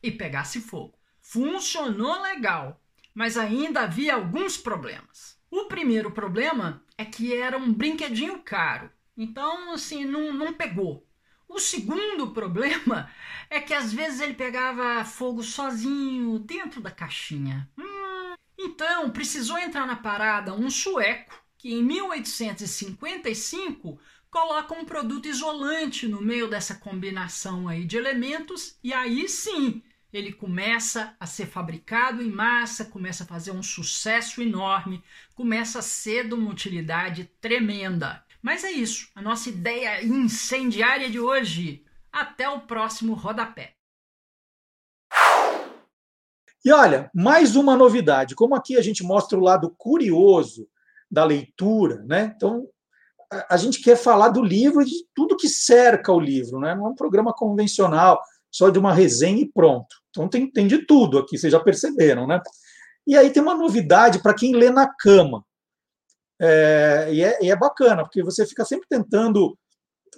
e 0.03 0.11
pegasse 0.11 0.61
fogo. 0.61 0.99
Funcionou 1.21 2.23
legal, 2.23 2.81
mas 3.14 3.37
ainda 3.37 3.83
havia 3.83 4.14
alguns 4.14 4.57
problemas. 4.57 5.39
O 5.51 5.64
primeiro 5.67 6.11
problema 6.11 6.83
é 6.97 7.05
que 7.05 7.35
era 7.35 7.57
um 7.57 7.73
brinquedinho 7.73 8.39
caro, 8.41 8.91
então 9.17 9.73
assim 9.73 10.05
não, 10.05 10.33
não 10.33 10.53
pegou. 10.53 11.07
O 11.49 11.59
segundo 11.59 12.31
problema 12.35 13.11
é 13.49 13.61
que 13.61 13.75
às 13.75 13.93
vezes 13.93 14.21
ele 14.21 14.35
pegava 14.35 15.05
fogo 15.05 15.43
sozinho 15.43 16.39
dentro 16.39 16.81
da 16.81 16.91
caixinha. 16.91 17.69
Hum, 17.79 18.06
então, 18.59 19.11
precisou 19.11 19.59
entrar 19.59 19.87
na 19.87 19.97
parada 19.97 20.55
um 20.55 20.71
sueco 20.71 21.39
que 21.59 21.75
em 21.75 21.83
1855 21.83 24.01
coloca 24.31 24.75
um 24.75 24.85
produto 24.85 25.29
isolante 25.29 26.07
no 26.07 26.21
meio 26.21 26.47
dessa 26.49 26.75
combinação 26.75 27.69
aí 27.69 27.85
de 27.85 27.97
elementos 27.97 28.79
e 28.83 28.93
aí 28.93 29.29
sim 29.29 29.83
ele 30.13 30.33
começa 30.33 31.15
a 31.21 31.27
ser 31.27 31.47
fabricado 31.47 32.23
em 32.23 32.31
massa, 32.31 32.85
começa 32.85 33.25
a 33.25 33.27
fazer 33.27 33.51
um 33.51 33.63
sucesso 33.63 34.41
enorme, 34.41 35.03
começa 35.35 35.81
a 35.81 35.83
ser 35.83 36.29
de 36.29 36.35
uma 36.35 36.51
utilidade 36.51 37.25
tremenda. 37.41 38.25
Mas 38.41 38.63
é 38.65 38.71
isso, 38.71 39.11
a 39.15 39.21
nossa 39.21 39.51
ideia 39.51 40.03
incendiária 40.05 41.11
de 41.11 41.21
hoje. 41.21 41.85
Até 42.13 42.49
o 42.49 42.61
próximo 42.61 43.13
rodapé. 43.13 43.73
E 46.67 46.73
olha, 46.73 47.09
mais 47.14 47.55
uma 47.55 47.77
novidade, 47.77 48.35
como 48.35 48.57
aqui 48.57 48.77
a 48.77 48.83
gente 48.83 49.05
mostra 49.05 49.39
o 49.39 49.41
lado 49.41 49.73
curioso 49.79 50.69
da 51.09 51.25
leitura, 51.25 52.03
né? 52.03 52.33
Então, 52.35 52.67
a 53.49 53.57
gente 53.57 53.81
quer 53.81 53.97
falar 53.97 54.31
do 54.31 54.43
livro 54.43 54.83
e 54.83 54.85
de 54.85 55.07
tudo 55.14 55.37
que 55.37 55.49
cerca 55.49 56.12
o 56.12 56.19
livro, 56.19 56.59
né? 56.59 56.75
Não 56.75 56.87
é 56.87 56.89
um 56.89 56.95
programa 56.97 57.33
convencional, 57.33 58.21
só 58.51 58.69
de 58.69 58.81
uma 58.81 58.93
resenha 58.93 59.41
e 59.41 59.49
pronto. 59.49 59.95
Então 60.11 60.27
tem, 60.27 60.51
tem 60.51 60.67
de 60.67 60.85
tudo 60.85 61.19
aqui, 61.19 61.39
vocês 61.39 61.53
já 61.53 61.61
perceberam, 61.61 62.27
né? 62.27 62.41
E 63.07 63.17
aí 63.17 63.31
tem 63.31 63.41
uma 63.41 63.55
novidade 63.55 64.21
para 64.21 64.35
quem 64.35 64.53
lê 64.53 64.69
na 64.69 64.93
cama. 64.93 65.45
É, 66.41 67.09
e, 67.12 67.23
é, 67.23 67.45
e 67.45 67.49
é 67.49 67.55
bacana, 67.55 68.03
porque 68.03 68.25
você 68.25 68.45
fica 68.45 68.64
sempre 68.64 68.89
tentando 68.89 69.57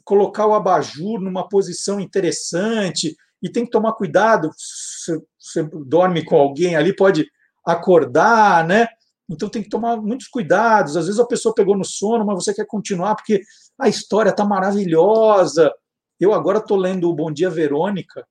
colocar 0.03 0.46
o 0.46 0.55
abajur 0.55 1.20
numa 1.20 1.46
posição 1.46 2.01
interessante, 2.01 3.14
e 3.43 3.49
tem 3.51 3.64
que 3.64 3.70
tomar 3.70 3.93
cuidado. 3.93 4.51
Se 4.57 5.20
você 5.39 5.62
dorme 5.86 6.24
com 6.24 6.36
alguém 6.36 6.76
ali, 6.76 6.95
pode 6.95 7.26
acordar, 7.64 8.66
né? 8.66 8.89
Então 9.28 9.49
tem 9.49 9.62
que 9.62 9.68
tomar 9.68 9.97
muitos 9.97 10.28
cuidados. 10.28 10.97
Às 10.97 11.07
vezes 11.07 11.20
a 11.20 11.26
pessoa 11.26 11.55
pegou 11.55 11.76
no 11.76 11.84
sono, 11.84 12.24
mas 12.24 12.45
você 12.45 12.55
quer 12.55 12.66
continuar 12.66 13.14
porque 13.14 13.43
a 13.78 13.89
história 13.89 14.30
está 14.30 14.45
maravilhosa. 14.45 15.72
Eu 16.18 16.32
agora 16.32 16.59
estou 16.59 16.76
lendo 16.76 17.09
o 17.09 17.14
Bom 17.14 17.30
Dia 17.30 17.51
Verônica, 17.51 18.26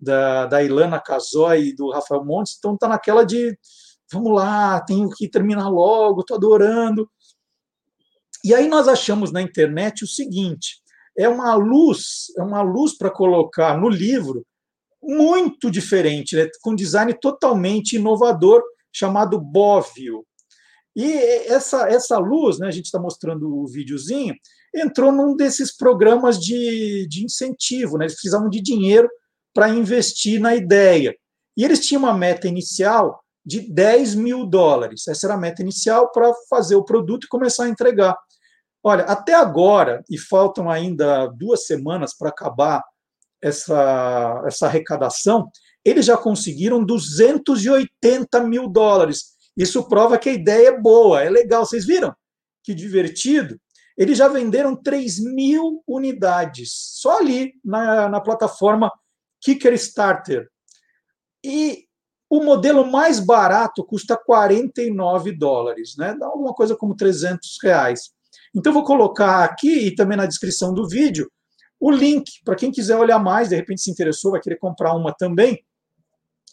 da, 0.00 0.46
da 0.46 0.62
Ilana 0.62 1.00
Casoy 1.00 1.68
e 1.68 1.74
do 1.74 1.90
Rafael 1.90 2.24
Montes, 2.24 2.54
então 2.56 2.74
está 2.74 2.86
naquela 2.86 3.24
de 3.24 3.58
vamos 4.10 4.32
lá, 4.32 4.80
tenho 4.80 5.10
que 5.10 5.28
terminar 5.28 5.68
logo, 5.68 6.20
estou 6.20 6.36
adorando. 6.36 7.10
E 8.44 8.54
aí 8.54 8.68
nós 8.68 8.86
achamos 8.88 9.32
na 9.32 9.42
internet 9.42 10.04
o 10.04 10.06
seguinte: 10.06 10.80
é 11.18 11.28
uma 11.28 11.54
luz, 11.56 12.32
é 12.38 12.42
uma 12.42 12.62
luz 12.62 12.96
para 12.96 13.10
colocar 13.10 13.76
no 13.76 13.88
livro 13.88 14.46
muito 15.02 15.68
diferente, 15.68 16.36
né? 16.36 16.48
com 16.62 16.76
design 16.76 17.12
totalmente 17.20 17.96
inovador, 17.96 18.62
chamado 18.92 19.40
Bóvio. 19.40 20.24
E 20.94 21.12
essa, 21.46 21.88
essa 21.88 22.18
luz, 22.18 22.58
né, 22.58 22.68
a 22.68 22.70
gente 22.70 22.86
está 22.86 23.00
mostrando 23.00 23.48
o 23.48 23.66
videozinho, 23.66 24.34
entrou 24.74 25.10
num 25.10 25.34
desses 25.34 25.76
programas 25.76 26.38
de, 26.38 27.06
de 27.08 27.24
incentivo, 27.24 27.98
né? 27.98 28.04
eles 28.04 28.14
precisavam 28.14 28.48
de 28.48 28.60
dinheiro 28.60 29.08
para 29.52 29.68
investir 29.68 30.40
na 30.40 30.54
ideia. 30.54 31.14
E 31.56 31.64
eles 31.64 31.84
tinham 31.84 32.02
uma 32.02 32.14
meta 32.14 32.46
inicial 32.46 33.20
de 33.44 33.60
10 33.60 34.14
mil 34.14 34.46
dólares. 34.46 35.08
Essa 35.08 35.26
era 35.26 35.34
a 35.34 35.38
meta 35.38 35.62
inicial 35.62 36.12
para 36.12 36.32
fazer 36.48 36.76
o 36.76 36.84
produto 36.84 37.24
e 37.24 37.28
começar 37.28 37.64
a 37.64 37.68
entregar. 37.68 38.16
Olha, 38.82 39.04
até 39.04 39.34
agora, 39.34 40.04
e 40.08 40.16
faltam 40.16 40.70
ainda 40.70 41.26
duas 41.26 41.66
semanas 41.66 42.16
para 42.16 42.28
acabar 42.28 42.82
essa, 43.42 44.42
essa 44.46 44.66
arrecadação, 44.66 45.50
eles 45.84 46.06
já 46.06 46.16
conseguiram 46.16 46.84
280 46.84 48.40
mil 48.44 48.68
dólares. 48.68 49.36
Isso 49.56 49.88
prova 49.88 50.18
que 50.18 50.28
a 50.28 50.32
ideia 50.32 50.68
é 50.68 50.80
boa, 50.80 51.22
é 51.22 51.30
legal. 51.30 51.64
Vocês 51.64 51.86
viram? 51.86 52.14
Que 52.62 52.74
divertido. 52.74 53.58
Eles 53.96 54.16
já 54.16 54.28
venderam 54.28 54.76
3 54.76 55.18
mil 55.18 55.82
unidades, 55.86 56.70
só 56.72 57.18
ali 57.18 57.54
na, 57.64 58.08
na 58.08 58.20
plataforma 58.20 58.92
Kickstarter. 59.42 60.48
E 61.44 61.84
o 62.30 62.42
modelo 62.44 62.86
mais 62.86 63.18
barato 63.18 63.82
custa 63.82 64.16
49 64.16 65.32
dólares, 65.32 65.96
né? 65.96 66.14
Dá 66.18 66.26
alguma 66.26 66.54
coisa 66.54 66.76
como 66.76 66.94
300 66.94 67.56
reais. 67.62 68.10
Então, 68.54 68.72
vou 68.72 68.84
colocar 68.84 69.44
aqui 69.44 69.88
e 69.88 69.94
também 69.94 70.16
na 70.16 70.26
descrição 70.26 70.72
do 70.72 70.88
vídeo 70.88 71.30
o 71.80 71.90
link 71.90 72.42
para 72.44 72.56
quem 72.56 72.72
quiser 72.72 72.96
olhar 72.96 73.18
mais, 73.18 73.50
de 73.50 73.56
repente 73.56 73.80
se 73.80 73.90
interessou, 73.90 74.32
vai 74.32 74.40
querer 74.40 74.56
comprar 74.56 74.94
uma 74.94 75.12
também. 75.12 75.64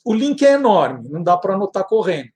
O 0.03 0.13
link 0.13 0.45
é 0.45 0.53
enorme, 0.53 1.09
não 1.09 1.23
dá 1.23 1.35
para 1.35 1.55
anotar 1.55 1.85
correndo. 1.87 2.29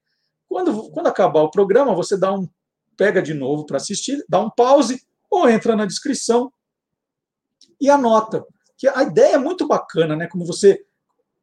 Quando, 0.47 0.89
quando 0.89 1.07
acabar 1.07 1.41
o 1.43 1.51
programa, 1.51 1.93
você 1.93 2.18
dá 2.18 2.34
um 2.34 2.49
pega 2.97 3.22
de 3.22 3.34
novo 3.34 3.66
para 3.66 3.78
assistir, 3.78 4.26
dá 4.28 4.41
um 4.41 4.49
pause 4.49 5.01
ou 5.30 5.47
entra 5.47 5.76
na 5.76 5.86
descrição 5.86 6.51
e 7.80 7.89
anota. 7.89 8.43
Que 8.78 8.88
a 8.88 9.03
ideia 9.03 9.36
é 9.36 9.38
muito 9.38 9.68
bacana, 9.68 10.16
né? 10.16 10.28
Como 10.28 10.45
você 10.45 10.84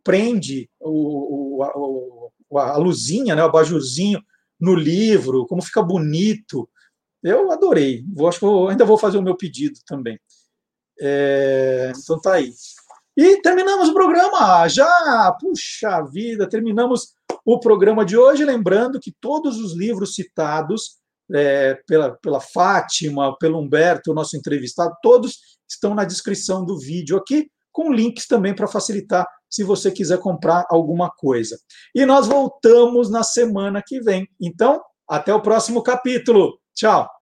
prende 0.03 0.69
o, 0.81 1.61
o, 1.61 2.59
a, 2.59 2.73
a 2.73 2.77
luzinha, 2.77 3.35
né? 3.35 3.43
o 3.43 3.47
abajurzinho 3.47 4.21
no 4.61 4.75
livro, 4.75 5.47
como 5.47 5.63
fica 5.63 5.83
bonito. 5.83 6.69
Eu 7.27 7.51
adorei. 7.51 8.05
Vou, 8.15 8.29
acho 8.29 8.39
que 8.39 8.45
eu 8.45 8.69
ainda 8.69 8.85
vou 8.85 8.97
fazer 8.97 9.19
o 9.19 9.23
meu 9.23 9.37
pedido 9.37 9.81
também. 9.85 10.17
É, 11.01 11.93
então 11.97 12.21
tá 12.21 12.35
aí. 12.35 12.53
E 13.17 13.41
terminamos 13.43 13.89
o 13.89 13.95
programa. 13.95 14.69
Já, 14.69 15.37
puxa 15.41 16.03
vida, 16.03 16.49
terminamos 16.49 17.15
o 17.45 17.59
programa 17.59 18.05
de 18.05 18.17
hoje. 18.17 18.45
Lembrando 18.45 19.01
que 19.01 19.13
todos 19.21 19.59
os 19.59 19.77
livros 19.77 20.15
citados 20.15 20.99
é, 21.35 21.75
pela, 21.87 22.17
pela 22.19 22.41
Fátima, 22.41 23.37
pelo 23.39 23.59
Humberto, 23.59 24.15
nosso 24.15 24.37
entrevistado, 24.37 24.95
todos 25.03 25.41
estão 25.69 25.97
na 25.97 26.05
descrição 26.05 26.65
do 26.65 26.79
vídeo 26.79 27.17
aqui, 27.17 27.51
com 27.73 27.93
links 27.93 28.29
também 28.29 28.55
para 28.55 28.69
facilitar 28.69 29.27
se 29.51 29.65
você 29.65 29.91
quiser 29.91 30.19
comprar 30.19 30.65
alguma 30.71 31.11
coisa. 31.11 31.59
E 31.93 32.07
nós 32.07 32.29
voltamos 32.29 33.11
na 33.11 33.25
semana 33.25 33.83
que 33.85 34.01
vem. 34.01 34.29
Então, 34.41 34.81
até 35.09 35.35
o 35.35 35.43
próximo 35.43 35.83
capítulo. 35.83 36.59
Tchau! 36.73 37.16